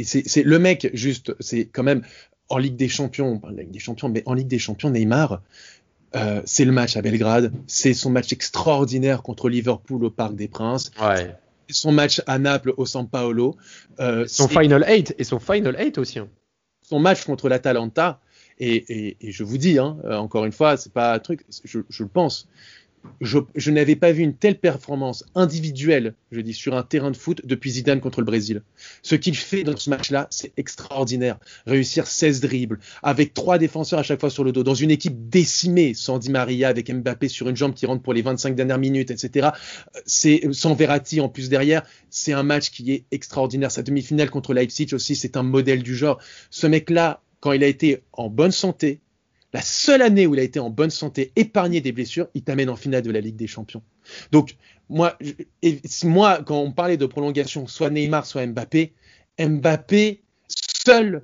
C'est 0.05 0.43
le 0.43 0.59
mec, 0.59 0.91
juste, 0.93 1.35
c'est 1.41 1.67
quand 1.67 1.85
même 1.85 2.03
en 2.53 2.59
Ligue 2.59 2.77
des 2.77 2.89
Champions, 2.89 3.41
en 3.43 3.49
Ligue 3.49 3.71
des 3.71 3.79
Champions, 3.79 4.09
mais 4.09 4.23
en 4.27 4.35
Ligue 4.35 4.49
des 4.49 4.59
Champions, 4.59 4.91
Neymar, 4.91 5.41
euh, 6.15 6.43
c'est 6.45 6.65
le 6.65 6.73
match 6.73 6.97
à 6.97 7.03
Belgrade, 7.03 7.53
c'est 7.67 7.95
son 7.95 8.11
match 8.11 8.33
extraordinaire 8.33 9.23
contre 9.23 9.49
Liverpool 9.49 10.05
au 10.05 10.11
Parc 10.11 10.35
des 10.35 10.49
Princes. 10.49 10.91
Ouais 11.01 11.35
son 11.71 11.91
match 11.91 12.21
à 12.27 12.39
Naples 12.39 12.75
au 12.77 12.85
San 12.85 13.09
Paolo. 13.09 13.57
Euh, 13.99 14.27
son 14.29 14.47
Final 14.47 14.85
8 14.87 15.15
et 15.17 15.25
son 15.25 15.39
Final 15.39 15.75
8 15.79 15.97
aussi. 15.97 16.19
Hein. 16.19 16.29
Son 16.83 17.01
match 17.01 17.25
contre 17.25 17.49
l'Atalanta. 17.49 18.21
Et, 18.59 18.75
et, 18.75 19.17
et, 19.23 19.33
je 19.33 19.43
vous 19.43 19.57
dis, 19.57 19.79
hein, 19.79 19.97
encore 20.11 20.45
une 20.45 20.53
fois, 20.53 20.77
c'est 20.77 20.93
pas 20.93 21.15
un 21.15 21.19
truc, 21.19 21.47
je, 21.65 21.81
je 21.89 22.03
le 22.03 22.09
pense 22.11 22.47
je, 23.21 23.39
je 23.55 23.71
n'avais 23.71 23.97
pas 23.97 24.13
vu 24.13 24.23
une 24.23 24.35
telle 24.35 24.59
performance 24.59 25.25
individuelle, 25.35 26.15
je 26.31 26.41
dis, 26.41 26.55
sur 26.55 26.77
un 26.77 26.83
terrain 26.83 27.11
de 27.11 27.17
foot 27.17 27.41
depuis 27.45 27.73
Zidane 27.73 28.01
contre 28.01 28.21
le 28.21 28.25
Brésil. 28.25 28.63
Ce 29.03 29.15
qu'il 29.15 29.37
fait 29.37 29.65
dans 29.65 29.77
ce 29.77 29.91
match-là, 29.91 30.27
c'est 30.31 30.53
extraordinaire. 30.57 31.39
Réussir 31.67 32.07
16 32.07 32.41
dribbles, 32.41 32.79
avec 33.03 33.35
trois 33.35 33.59
défenseurs 33.59 33.99
à 33.99 34.03
chaque 34.03 34.21
fois 34.21 34.31
sur 34.31 34.45
le 34.45 34.53
dos, 34.53 34.63
dans 34.63 34.75
une 34.75 34.91
équipe 34.91 35.29
décimée, 35.29 35.95
sans 35.95 36.19
Di 36.19 36.31
Maria, 36.31 36.69
avec 36.69 36.93
Mbappé 36.93 37.29
sur 37.29 37.49
une 37.49 37.57
jambe 37.57 37.75
qui 37.75 37.87
rentre 37.87 38.03
pour 38.03 38.15
les 38.15 38.23
25 38.23 38.55
dernières 38.55 38.79
minutes, 38.79 39.11
etc. 39.11 39.51
C'est 40.07 40.43
sans 40.53 40.75
Verratti 40.75 41.21
en 41.21 41.29
plus 41.29 41.49
derrière. 41.49 41.83
C'est 42.11 42.33
un 42.33 42.43
match 42.43 42.71
qui 42.71 42.93
est 42.93 43.05
extraordinaire. 43.11 43.71
Sa 43.71 43.83
demi-finale 43.83 44.31
contre 44.31 44.55
Leipzig 44.55 44.89
aussi, 44.93 45.17
c'est 45.17 45.37
un 45.37 45.43
modèle 45.43 45.83
du 45.83 45.97
genre. 45.97 46.19
Ce 46.51 46.67
mec-là, 46.67 47.23
quand 47.41 47.53
il 47.53 47.65
a 47.65 47.67
été 47.67 48.03
en 48.13 48.29
bonne 48.29 48.53
santé, 48.53 49.01
la 49.53 49.63
seule 49.63 50.03
année 50.03 50.27
où 50.27 50.35
il 50.35 50.41
a 50.41 50.43
été 50.43 50.59
en 50.59 50.71
bonne 50.71 50.91
santé, 50.91 51.33
épargné 51.37 51.81
des 51.81 51.93
blessures, 51.93 52.29
il 52.35 52.43
t'amène 52.43 52.71
en 52.71 52.77
finale 52.77 53.03
de 53.03 53.11
la 53.11 53.21
Ligue 53.21 53.37
des 53.37 53.47
Champions. 53.47 53.83
Donc, 54.31 54.57
moi, 54.89 55.17
et, 55.63 55.81
moi, 56.05 56.41
quand 56.45 56.59
on 56.59 56.73
parlait 56.73 56.97
de 56.97 57.07
prolongation, 57.07 57.67
soit 57.67 57.91
Neymar, 57.91 58.27
soit 58.27 58.47
Mbappé, 58.47 58.93
Mbappé, 59.39 60.23
seul, 60.49 61.23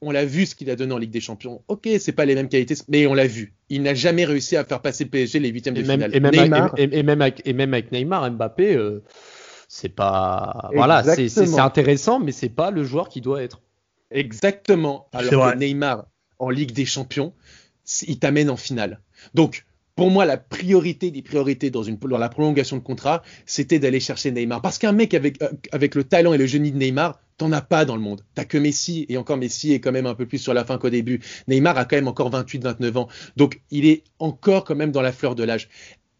on 0.00 0.10
l'a 0.10 0.24
vu 0.24 0.46
ce 0.46 0.54
qu'il 0.54 0.70
a 0.70 0.76
donné 0.76 0.92
en 0.92 0.98
Ligue 0.98 1.10
des 1.10 1.20
Champions. 1.20 1.62
Ok, 1.68 1.88
c'est 1.98 2.12
pas 2.12 2.24
les 2.24 2.34
mêmes 2.34 2.48
qualités, 2.48 2.74
mais 2.88 3.06
on 3.06 3.14
l'a 3.14 3.26
vu. 3.26 3.54
Il 3.68 3.82
n'a 3.82 3.94
jamais 3.94 4.24
réussi 4.24 4.56
à 4.56 4.64
faire 4.64 4.80
passer 4.80 5.04
le 5.04 5.10
PSG 5.10 5.38
les 5.38 5.50
huitièmes 5.50 5.74
de 5.74 5.82
finale. 5.82 6.14
Et 6.14 6.20
même, 6.20 6.32
Neymar, 6.32 6.72
avec, 6.72 6.92
et, 6.92 6.98
et, 6.98 7.02
même 7.02 7.22
avec, 7.22 7.42
et 7.44 7.52
même 7.52 7.72
avec 7.74 7.92
Neymar, 7.92 8.30
Mbappé, 8.32 8.74
euh, 8.74 9.02
c'est 9.68 9.90
pas, 9.90 10.70
voilà, 10.74 11.04
c'est 11.04 11.58
intéressant, 11.58 12.18
mais 12.18 12.32
c'est 12.32 12.48
pas 12.48 12.72
le 12.72 12.82
joueur 12.82 13.08
qui 13.08 13.20
doit 13.20 13.42
être. 13.42 13.60
Exactement. 14.10 15.06
Alors 15.12 15.52
que 15.52 15.56
Neymar, 15.56 16.06
en 16.40 16.50
Ligue 16.50 16.72
des 16.72 16.86
Champions, 16.86 17.32
il 18.06 18.18
t'amène 18.18 18.50
en 18.50 18.56
finale. 18.56 19.00
Donc, 19.34 19.64
pour 19.96 20.10
moi, 20.10 20.24
la 20.24 20.38
priorité 20.38 21.10
des 21.10 21.22
priorités 21.22 21.70
dans, 21.70 21.82
la 22.18 22.28
prolongation 22.28 22.76
de 22.76 22.82
contrat, 22.82 23.22
c'était 23.44 23.78
d'aller 23.78 24.00
chercher 24.00 24.30
Neymar. 24.30 24.62
Parce 24.62 24.78
qu'un 24.78 24.92
mec 24.92 25.14
avec, 25.14 25.42
euh, 25.42 25.50
avec 25.72 25.94
le 25.94 26.04
talent 26.04 26.32
et 26.32 26.38
le 26.38 26.46
génie 26.46 26.72
de 26.72 26.78
Neymar, 26.78 27.20
t'en 27.36 27.52
as 27.52 27.60
pas 27.60 27.84
dans 27.84 27.96
le 27.96 28.02
monde. 28.02 28.22
T'as 28.34 28.44
que 28.44 28.56
Messi, 28.56 29.06
et 29.08 29.16
encore 29.16 29.36
Messi 29.36 29.72
est 29.72 29.80
quand 29.80 29.92
même 29.92 30.06
un 30.06 30.14
peu 30.14 30.26
plus 30.26 30.38
sur 30.38 30.54
la 30.54 30.64
fin 30.64 30.78
qu'au 30.78 30.90
début. 30.90 31.20
Neymar 31.48 31.76
a 31.76 31.84
quand 31.84 31.96
même 31.96 32.08
encore 32.08 32.30
28, 32.30 32.62
29 32.64 32.96
ans. 32.96 33.08
Donc, 33.36 33.60
il 33.70 33.86
est 33.86 34.04
encore 34.18 34.64
quand 34.64 34.74
même 34.76 34.92
dans 34.92 35.02
la 35.02 35.12
fleur 35.12 35.34
de 35.34 35.44
l'âge. 35.44 35.68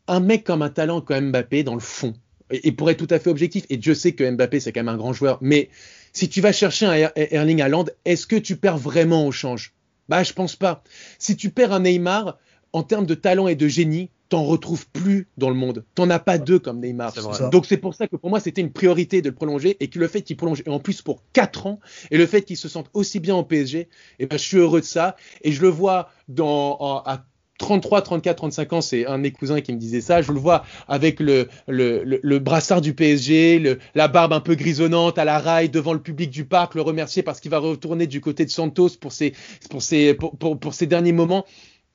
Un 0.08 0.20
mec 0.20 0.44
comme 0.44 0.62
un 0.62 0.70
talent 0.70 1.00
comme 1.00 1.30
Mbappé, 1.30 1.62
dans 1.62 1.74
le 1.74 1.80
fond, 1.80 2.14
et, 2.50 2.68
et 2.68 2.72
pour 2.72 2.90
être 2.90 2.98
tout 2.98 3.14
à 3.14 3.18
fait 3.18 3.30
objectif, 3.30 3.64
et 3.70 3.76
Dieu 3.76 3.94
sait 3.94 4.12
que 4.12 4.28
Mbappé, 4.28 4.60
c'est 4.60 4.72
quand 4.72 4.80
même 4.80 4.88
un 4.88 4.98
grand 4.98 5.12
joueur, 5.12 5.38
mais 5.40 5.70
si 6.12 6.28
tu 6.28 6.40
vas 6.40 6.52
chercher 6.52 6.86
un 6.86 6.94
er-, 6.94 7.34
Erling 7.34 7.62
Haaland, 7.62 7.86
est-ce 8.04 8.26
que 8.26 8.36
tu 8.36 8.56
perds 8.56 8.78
vraiment 8.78 9.26
au 9.26 9.32
change? 9.32 9.72
Bah, 10.10 10.24
je 10.24 10.32
pense 10.32 10.56
pas. 10.56 10.82
Si 11.18 11.36
tu 11.36 11.50
perds 11.50 11.72
un 11.72 11.80
Neymar, 11.80 12.36
en 12.72 12.82
termes 12.82 13.06
de 13.06 13.14
talent 13.14 13.46
et 13.46 13.54
de 13.54 13.68
génie, 13.68 14.10
t'en 14.28 14.44
retrouves 14.44 14.88
plus 14.88 15.28
dans 15.38 15.48
le 15.48 15.56
monde. 15.56 15.84
T'en 15.94 16.10
as 16.10 16.18
pas 16.18 16.38
deux 16.38 16.58
comme 16.58 16.80
Neymar. 16.80 17.12
Donc 17.50 17.64
c'est 17.66 17.76
pour 17.76 17.94
ça 17.94 18.06
que 18.06 18.16
pour 18.16 18.30
moi 18.30 18.40
c'était 18.40 18.60
une 18.60 18.72
priorité 18.72 19.22
de 19.22 19.28
le 19.28 19.34
prolonger 19.34 19.76
et 19.80 19.88
que 19.88 19.98
le 19.98 20.08
fait 20.08 20.22
qu'il 20.22 20.36
prolonge 20.36 20.62
et 20.66 20.70
en 20.70 20.78
plus 20.78 21.02
pour 21.02 21.22
4 21.32 21.66
ans 21.66 21.80
et 22.10 22.18
le 22.18 22.26
fait 22.26 22.42
qu'il 22.42 22.56
se 22.56 22.68
sente 22.68 22.90
aussi 22.92 23.18
bien 23.18 23.34
au 23.34 23.44
PSG, 23.44 23.78
et 23.78 23.88
eh 24.20 24.26
ben 24.26 24.38
je 24.38 24.44
suis 24.44 24.56
heureux 24.56 24.80
de 24.80 24.86
ça 24.86 25.16
et 25.42 25.52
je 25.52 25.62
le 25.62 25.68
vois 25.68 26.10
dans 26.28 26.76
à 27.04 27.24
33, 27.60 28.00
34, 28.00 28.36
35 28.36 28.72
ans, 28.72 28.80
c'est 28.80 29.06
un 29.06 29.18
de 29.18 29.22
mes 29.22 29.32
cousins 29.32 29.60
qui 29.60 29.72
me 29.72 29.78
disait 29.78 30.00
ça. 30.00 30.22
Je 30.22 30.32
le 30.32 30.38
vois 30.38 30.64
avec 30.88 31.20
le, 31.20 31.46
le, 31.68 32.02
le, 32.04 32.38
brassard 32.38 32.80
du 32.80 32.94
PSG, 32.94 33.76
la 33.94 34.08
barbe 34.08 34.32
un 34.32 34.40
peu 34.40 34.54
grisonnante 34.54 35.18
à 35.18 35.26
la 35.26 35.38
raille 35.38 35.68
devant 35.68 35.92
le 35.92 36.00
public 36.00 36.30
du 36.30 36.46
parc, 36.46 36.74
le 36.74 36.80
remercier 36.80 37.22
parce 37.22 37.38
qu'il 37.38 37.50
va 37.50 37.58
retourner 37.58 38.06
du 38.06 38.22
côté 38.22 38.46
de 38.46 38.50
Santos 38.50 38.96
pour 38.98 39.12
ses, 39.12 39.34
pour 39.68 39.82
ses, 39.82 40.14
pour, 40.14 40.36
pour, 40.38 40.58
pour 40.58 40.72
ses 40.72 40.86
derniers 40.86 41.12
moments. 41.12 41.44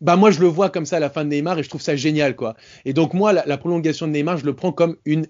Bah 0.01 0.17
moi 0.17 0.29
je 0.29 0.39
le 0.39 0.47
vois 0.47 0.69
comme 0.69 0.85
ça 0.85 0.97
à 0.97 0.99
la 0.99 1.09
fin 1.09 1.25
de 1.25 1.29
Neymar 1.29 1.57
et 1.57 1.63
je 1.63 1.69
trouve 1.69 1.81
ça 1.81 1.95
génial 1.95 2.35
quoi. 2.35 2.55
Et 2.85 2.93
donc 2.93 3.15
moi 3.15 3.33
la, 3.33 3.57
prolongation 3.57 4.07
de 4.07 4.11
Neymar 4.11 4.37
je 4.37 4.45
le 4.45 4.55
prends 4.55 4.71
comme 4.71 4.97
une, 5.05 5.25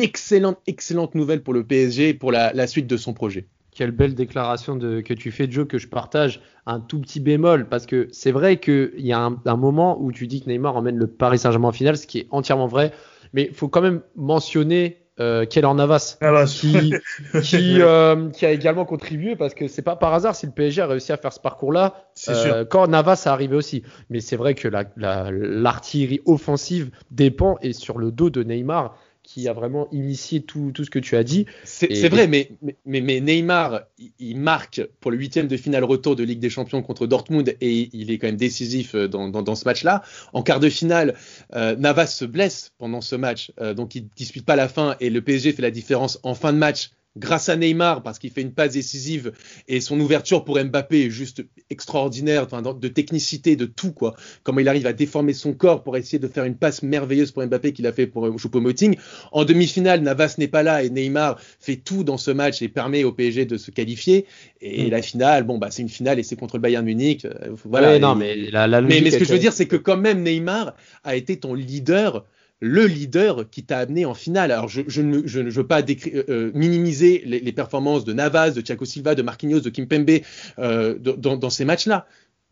excellente 0.00 0.58
excellente 0.66 1.14
nouvelle 1.14 1.42
pour 1.42 1.52
le 1.52 1.66
PSG 1.66 2.08
et 2.08 2.14
pour 2.14 2.32
la 2.32 2.66
suite 2.66 2.86
de 2.86 2.96
son 2.96 3.12
projet. 3.12 3.46
Quelle 3.76 3.90
belle 3.90 4.14
déclaration 4.14 4.74
de, 4.74 5.02
que 5.02 5.12
tu 5.12 5.30
fais, 5.30 5.50
Joe, 5.50 5.68
que 5.68 5.76
je 5.76 5.86
partage. 5.86 6.40
Un 6.64 6.80
tout 6.80 6.98
petit 6.98 7.20
bémol, 7.20 7.68
parce 7.68 7.84
que 7.84 8.08
c'est 8.10 8.32
vrai 8.32 8.58
qu'il 8.58 8.90
y 8.96 9.12
a 9.12 9.20
un, 9.20 9.36
un, 9.44 9.56
moment 9.56 10.00
où 10.00 10.12
tu 10.12 10.26
dis 10.26 10.42
que 10.42 10.48
Neymar 10.48 10.76
emmène 10.76 10.96
le 10.96 11.06
Paris 11.06 11.38
Saint-Germain 11.38 11.68
en 11.68 11.72
finale, 11.72 11.98
ce 11.98 12.06
qui 12.06 12.20
est 12.20 12.26
entièrement 12.30 12.68
vrai. 12.68 12.92
Mais 13.34 13.48
il 13.50 13.54
faut 13.54 13.68
quand 13.68 13.82
même 13.82 14.00
mentionner 14.16 15.06
euh, 15.18 15.46
Keller 15.46 15.72
Navas, 15.74 16.18
Navas. 16.20 16.58
qui, 16.60 16.92
qui, 17.42 17.80
euh, 17.80 18.28
qui, 18.30 18.44
a 18.44 18.50
également 18.50 18.84
contribué, 18.84 19.34
parce 19.34 19.54
que 19.54 19.66
c'est 19.66 19.82
pas 19.82 19.96
par 19.96 20.12
hasard 20.12 20.34
si 20.34 20.46
le 20.46 20.52
PSG 20.52 20.82
a 20.82 20.86
réussi 20.86 21.12
à 21.12 21.16
faire 21.16 21.32
ce 21.32 21.40
parcours-là, 21.40 22.06
euh, 22.28 22.64
quand 22.64 22.86
Navas 22.86 23.22
a 23.26 23.32
arrivé 23.32 23.56
aussi. 23.56 23.82
Mais 24.10 24.20
c'est 24.20 24.36
vrai 24.36 24.54
que 24.54 24.68
l'artillerie 24.68 26.16
la, 26.16 26.22
la, 26.24 26.32
offensive 26.32 26.90
dépend 27.10 27.56
et 27.62 27.72
sur 27.72 27.98
le 27.98 28.10
dos 28.10 28.28
de 28.28 28.42
Neymar 28.42 28.96
qui 29.36 29.48
a 29.48 29.52
vraiment 29.52 29.86
initié 29.92 30.40
tout, 30.40 30.70
tout 30.72 30.82
ce 30.82 30.88
que 30.88 30.98
tu 30.98 31.14
as 31.14 31.22
dit. 31.22 31.44
C'est 31.62 32.08
vrai, 32.08 32.26
mais, 32.26 32.52
mais, 32.86 33.02
mais, 33.02 33.20
Neymar, 33.20 33.82
il 34.18 34.38
marque 34.40 34.80
pour 34.98 35.10
le 35.10 35.18
huitième 35.18 35.46
de 35.46 35.58
finale 35.58 35.84
retour 35.84 36.16
de 36.16 36.24
Ligue 36.24 36.38
des 36.38 36.48
Champions 36.48 36.80
contre 36.80 37.06
Dortmund 37.06 37.54
et 37.60 37.90
il 37.92 38.10
est 38.10 38.16
quand 38.16 38.28
même 38.28 38.38
décisif 38.38 38.94
dans, 38.94 39.28
dans, 39.28 39.42
dans 39.42 39.54
ce 39.54 39.66
match-là. 39.66 40.02
En 40.32 40.42
quart 40.42 40.58
de 40.58 40.70
finale, 40.70 41.16
euh, 41.54 41.76
Navas 41.76 42.06
se 42.06 42.24
blesse 42.24 42.72
pendant 42.78 43.02
ce 43.02 43.14
match, 43.14 43.52
euh, 43.60 43.74
donc 43.74 43.94
il 43.94 44.08
dispute 44.16 44.46
pas 44.46 44.56
la 44.56 44.68
fin 44.68 44.96
et 45.00 45.10
le 45.10 45.20
PSG 45.20 45.52
fait 45.52 45.60
la 45.60 45.70
différence 45.70 46.18
en 46.22 46.34
fin 46.34 46.54
de 46.54 46.58
match 46.58 46.92
grâce 47.16 47.48
à 47.48 47.56
Neymar 47.56 48.02
parce 48.02 48.18
qu'il 48.18 48.30
fait 48.30 48.42
une 48.42 48.52
passe 48.52 48.72
décisive 48.72 49.32
et 49.68 49.80
son 49.80 49.98
ouverture 49.98 50.44
pour 50.44 50.62
Mbappé 50.62 51.06
est 51.06 51.10
juste 51.10 51.44
extraordinaire, 51.70 52.46
de 52.46 52.88
technicité, 52.88 53.56
de 53.56 53.66
tout 53.66 53.92
quoi. 53.92 54.14
Comment 54.42 54.60
il 54.60 54.68
arrive 54.68 54.86
à 54.86 54.92
déformer 54.92 55.32
son 55.32 55.54
corps 55.54 55.82
pour 55.82 55.96
essayer 55.96 56.18
de 56.18 56.28
faire 56.28 56.44
une 56.44 56.56
passe 56.56 56.82
merveilleuse 56.82 57.32
pour 57.32 57.44
Mbappé 57.46 57.72
qu'il 57.72 57.86
a 57.86 57.92
fait 57.92 58.06
pour 58.06 58.26
euh, 58.26 58.36
Choupo-Moting. 58.36 58.96
En 59.32 59.44
demi-finale, 59.44 60.00
Navas 60.00 60.36
n'est 60.38 60.48
pas 60.48 60.62
là 60.62 60.82
et 60.82 60.90
Neymar 60.90 61.38
fait 61.60 61.76
tout 61.76 62.04
dans 62.04 62.18
ce 62.18 62.30
match 62.30 62.62
et 62.62 62.68
permet 62.68 63.04
au 63.04 63.12
PSG 63.12 63.46
de 63.46 63.56
se 63.56 63.70
qualifier. 63.70 64.26
Et 64.60 64.86
mm. 64.86 64.90
la 64.90 65.02
finale, 65.02 65.44
bon 65.44 65.58
bah 65.58 65.68
c'est 65.70 65.82
une 65.82 65.88
finale 65.88 66.18
et 66.18 66.22
c'est 66.22 66.36
contre 66.36 66.56
le 66.56 66.62
Bayern 66.62 66.84
Munich. 66.84 67.24
Euh, 67.24 67.54
voilà. 67.64 67.98
non, 67.98 68.14
mais, 68.14 68.36
la, 68.50 68.66
mais, 68.80 69.00
mais 69.00 69.10
ce 69.10 69.18
que 69.18 69.24
je 69.24 69.32
veux 69.32 69.38
dire, 69.38 69.52
c'est 69.52 69.66
que 69.66 69.76
quand 69.76 69.96
même 69.96 70.22
Neymar 70.22 70.74
a 71.04 71.16
été 71.16 71.38
ton 71.38 71.54
leader 71.54 72.24
le 72.60 72.86
leader 72.86 73.48
qui 73.50 73.64
t'a 73.64 73.78
amené 73.78 74.04
en 74.06 74.14
finale. 74.14 74.50
Alors, 74.50 74.68
je, 74.68 75.00
ne 75.00 75.26
je, 75.26 75.40
veux 75.40 75.66
pas 75.66 75.82
euh, 75.82 76.24
euh, 76.28 76.50
minimiser 76.54 77.22
les, 77.26 77.52
performances 77.52 78.04
de 78.04 78.12
Navas, 78.12 78.50
de 78.50 78.60
Thiago 78.60 78.84
Silva, 78.84 79.14
de 79.14 79.22
Marquinhos, 79.22 79.60
de 79.60 79.70
Kimpembe 79.70 80.20
euh, 80.58 80.98
dans, 80.98 81.50
ces 81.50 81.64
matchs-là. 81.64 82.06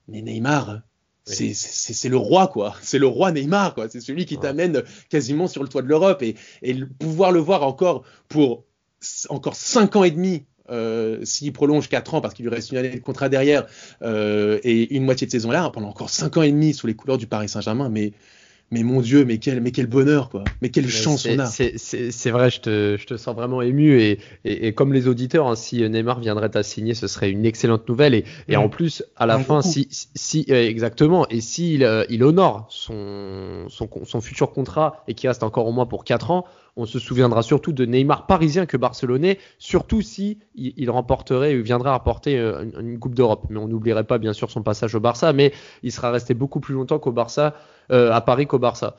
Mais 0.08 0.20
Neymar, 0.20 0.80
c'est 1.24 2.08
le 2.08 2.16
roi, 2.16 2.48
quoi. 2.48 2.74
C'est 2.82 2.98
le 2.98 3.06
roi 3.06 3.32
Neymar, 3.32 3.74
quoi. 3.74 3.88
C'est 3.88 4.00
celui 4.00 4.26
qui 4.26 4.38
t'amène 4.38 4.82
quasiment 5.08 5.46
sur 5.46 5.62
le 5.62 5.68
toit 5.68 5.82
de 5.82 5.88
l'Europe. 5.88 6.22
Et, 6.22 6.34
pouvoir 6.98 7.32
le 7.32 7.40
voir 7.40 7.62
encore 7.62 8.04
pour 8.28 8.64
encore 9.28 9.56
5 9.56 9.96
ans 9.96 10.04
et 10.04 10.10
demi 10.10 10.44
s'il 11.24 11.52
prolonge 11.52 11.88
4 11.90 12.14
ans 12.14 12.20
parce 12.22 12.32
qu'il 12.32 12.46
lui 12.46 12.54
reste 12.54 12.72
une 12.72 12.78
année 12.78 12.88
de 12.88 13.00
contrat 13.00 13.28
derrière 13.28 13.66
et 14.02 14.94
une 14.94 15.04
moitié 15.04 15.26
de 15.26 15.32
saison 15.32 15.50
là, 15.50 15.70
pendant 15.70 15.88
encore 15.88 16.10
5 16.10 16.36
ans 16.38 16.42
et 16.42 16.50
demi 16.50 16.74
sous 16.74 16.86
les 16.86 16.94
couleurs 16.94 17.18
du 17.18 17.26
Paris 17.26 17.48
Saint-Germain, 17.48 17.88
mais 17.90 18.12
mais 18.74 18.82
mon 18.82 19.00
Dieu, 19.00 19.24
mais 19.24 19.38
quel, 19.38 19.60
mais 19.60 19.70
quel 19.70 19.86
bonheur, 19.86 20.30
quoi. 20.30 20.42
Mais 20.60 20.68
quelle 20.68 20.88
chance 20.88 21.26
on 21.30 21.38
a. 21.38 21.46
C'est 21.46 22.30
vrai, 22.30 22.50
je 22.50 22.60
te, 22.60 22.96
je 22.98 23.06
te, 23.06 23.16
sens 23.16 23.36
vraiment 23.36 23.62
ému. 23.62 24.00
Et, 24.00 24.18
et, 24.44 24.72
comme 24.72 24.92
les 24.92 25.06
auditeurs, 25.06 25.46
hein, 25.46 25.54
si 25.54 25.88
Neymar 25.88 26.18
viendrait 26.18 26.56
à 26.56 26.64
signer, 26.64 26.94
ce 26.94 27.06
serait 27.06 27.30
une 27.30 27.46
excellente 27.46 27.88
nouvelle. 27.88 28.14
Et, 28.14 28.24
et 28.48 28.56
en 28.56 28.68
plus, 28.68 29.04
à 29.16 29.26
la 29.26 29.38
fin, 29.38 29.62
si, 29.62 29.86
si 29.90 30.44
euh, 30.50 30.68
exactement, 30.68 31.26
et 31.28 31.40
s'il 31.40 31.78
si 31.78 31.84
euh, 31.84 32.04
il 32.10 32.24
honore 32.24 32.66
son, 32.68 33.66
son, 33.68 33.88
son, 34.04 34.20
futur 34.20 34.52
contrat 34.52 35.04
et 35.06 35.14
qu'il 35.14 35.28
reste 35.28 35.44
encore 35.44 35.66
au 35.66 35.72
moins 35.72 35.86
pour 35.86 36.04
4 36.04 36.32
ans, 36.32 36.44
on 36.76 36.86
se 36.86 36.98
souviendra 36.98 37.42
surtout 37.42 37.72
de 37.72 37.84
Neymar 37.84 38.26
parisien 38.26 38.66
que 38.66 38.76
barcelonais, 38.76 39.38
surtout 39.58 40.02
si 40.02 40.38
il, 40.54 40.90
remporterait 40.90 41.56
ou 41.56 41.62
viendrait 41.62 41.90
rapporter 41.90 42.38
euh, 42.38 42.64
une, 42.80 42.98
Coupe 42.98 43.14
d'Europe. 43.14 43.46
Mais 43.50 43.58
on 43.58 43.68
n'oublierait 43.68 44.04
pas 44.04 44.18
bien 44.18 44.32
sûr 44.32 44.50
son 44.50 44.62
passage 44.62 44.94
au 44.94 45.00
Barça, 45.00 45.32
mais 45.32 45.52
il 45.82 45.92
sera 45.92 46.10
resté 46.10 46.34
beaucoup 46.34 46.60
plus 46.60 46.74
longtemps 46.74 46.98
qu'au 46.98 47.12
Barça, 47.12 47.54
euh, 47.92 48.12
à 48.12 48.20
Paris 48.20 48.46
qu'au 48.46 48.58
Barça. 48.58 48.96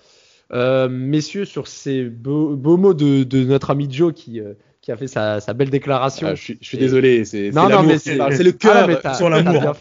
Euh, 0.53 0.87
messieurs, 0.89 1.45
sur 1.45 1.67
ces 1.67 2.03
beaux, 2.03 2.55
mots 2.55 2.93
de, 2.93 3.43
notre 3.43 3.71
ami 3.71 3.87
Joe 3.91 4.13
qui, 4.13 4.39
qui 4.81 4.91
a 4.91 4.97
fait 4.97 5.07
sa, 5.07 5.39
belle 5.53 5.69
déclaration. 5.69 6.27
Ah, 6.27 6.35
je, 6.35 6.53
suis, 6.61 6.77
désolé, 6.77 7.25
c'est 7.25 7.49
le 7.49 8.51
cœur, 8.51 8.89
ah, 9.03 9.13
sur 9.15 9.29
l'amour. 9.29 9.75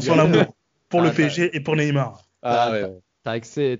Sur 0.00 0.16
l'amour 0.16 0.54
pour 0.88 1.00
le 1.00 1.08
ah, 1.08 1.12
PSG 1.12 1.56
et 1.56 1.60
pour 1.60 1.76
Neymar. 1.76 2.22
Ah, 2.42 2.70
ouais. 2.72 2.84
T'as 3.24 3.36
excellé, 3.36 3.78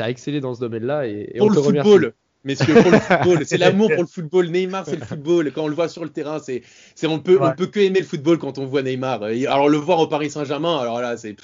excellé, 0.00 0.40
dans 0.40 0.54
ce 0.54 0.60
domaine-là 0.60 1.06
et, 1.06 1.34
pour 1.38 1.50
le 1.50 1.62
football 1.62 2.12
messieurs, 2.44 2.74
pour 2.82 2.90
le 2.90 2.98
football. 3.00 3.46
C'est 3.46 3.58
l'amour 3.58 3.88
pour 3.88 4.02
le 4.02 4.08
football. 4.12 4.48
Neymar, 4.48 4.86
c'est 4.86 4.96
le 4.96 5.04
football. 5.04 5.52
Quand 5.52 5.64
on 5.64 5.68
le 5.68 5.74
voit 5.74 5.88
sur 5.88 6.04
le 6.04 6.10
terrain, 6.10 6.38
c'est, 6.38 6.62
c'est 6.94 7.06
on 7.06 7.18
peut, 7.18 7.38
on 7.40 7.52
peut 7.52 7.66
que 7.66 7.80
aimer 7.80 8.00
le 8.00 8.06
football 8.06 8.38
quand 8.38 8.58
on 8.58 8.66
voit 8.66 8.82
Neymar. 8.82 9.22
Alors 9.22 9.68
le 9.68 9.78
voir 9.78 9.98
au 10.00 10.06
Paris 10.06 10.30
Saint-Germain, 10.30 10.78
alors 10.78 11.00
là, 11.00 11.16
c'est, 11.16 11.36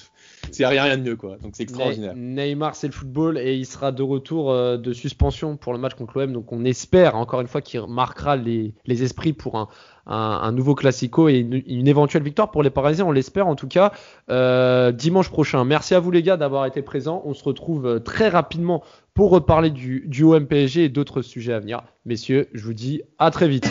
c'est 0.51 0.67
rien, 0.67 0.85
rien 0.85 0.97
de 0.97 1.03
mieux, 1.03 1.17
quoi. 1.17 1.37
Donc 1.43 1.53
c'est 1.57 1.65
extraordinaire. 1.65 2.15
Neymar, 2.17 2.77
c'est 2.77 2.87
le 2.87 2.93
football 2.93 3.39
et 3.39 3.55
il 3.55 3.67
sera 3.67 3.93
de 3.93 4.03
retour 4.03 4.51
euh, 4.51 4.77
de 4.77 4.93
suspension 4.93 5.57
pour 5.57 5.73
le 5.73 5.79
match 5.79 5.95
contre 5.95 6.19
l'OM. 6.19 6.33
Donc 6.33 6.53
on 6.53 6.65
espère 6.65 7.17
encore 7.17 7.41
une 7.41 7.49
fois 7.49 7.61
qu'il 7.61 7.81
marquera 7.87 8.37
les, 8.37 8.75
les 8.87 9.03
esprits 9.03 9.33
pour 9.33 9.57
un, 9.57 9.69
un, 10.07 10.53
nouveau 10.53 10.75
classico 10.75 11.29
et 11.29 11.39
une, 11.39 11.89
éventuelle 11.89 12.23
victoire 12.23 12.51
pour 12.51 12.63
les 12.63 12.71
Parisiens. 12.71 13.05
On 13.07 13.13
l'espère 13.13 13.47
en 13.47 13.57
tout 13.57 13.69
cas 13.69 13.93
euh, 14.31 14.93
dimanche 14.93 15.31
prochain. 15.31 15.65
Merci 15.65 15.95
à 15.95 16.01
vous 16.01 16.11
les 16.11 16.23
gars 16.23 16.37
d'avoir 16.37 16.67
été 16.67 16.83
présents. 16.83 17.23
On 17.25 17.35
se 17.35 17.45
retrouve 17.45 17.87
euh, 17.87 17.99
très 17.99 18.29
rapidement 18.29 18.83
pour 19.15 19.31
reparler 19.31 19.71
du, 19.71 20.05
du 20.07 20.25
OMPSG 20.25 20.79
et 20.85 20.89
d'autres 20.89 21.23
sujets 21.23 21.53
à 21.53 21.61
venir. 21.61 21.83
Messieurs, 22.05 22.49
je 22.53 22.63
vous 22.65 22.75
dis 22.75 23.03
à 23.19 23.31
très 23.31 23.49
vite. 23.49 23.69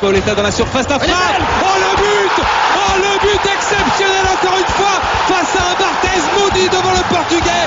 Pauletta 0.00 0.34
dans 0.34 0.42
la 0.42 0.50
surface 0.50 0.86
d'affaire. 0.86 1.16
Oh 1.62 1.78
le 1.80 1.96
but 1.96 2.44
Oh 2.76 2.96
le 2.98 3.18
but 3.18 3.50
exceptionnel 3.50 4.24
encore 4.32 4.58
une 4.58 4.72
fois 4.74 5.00
face 5.26 5.56
à 5.56 5.72
un 5.72 5.74
Barthez 5.74 6.20
maudit 6.38 6.68
devant 6.68 6.92
le 6.92 7.02
portugais. 7.08 7.66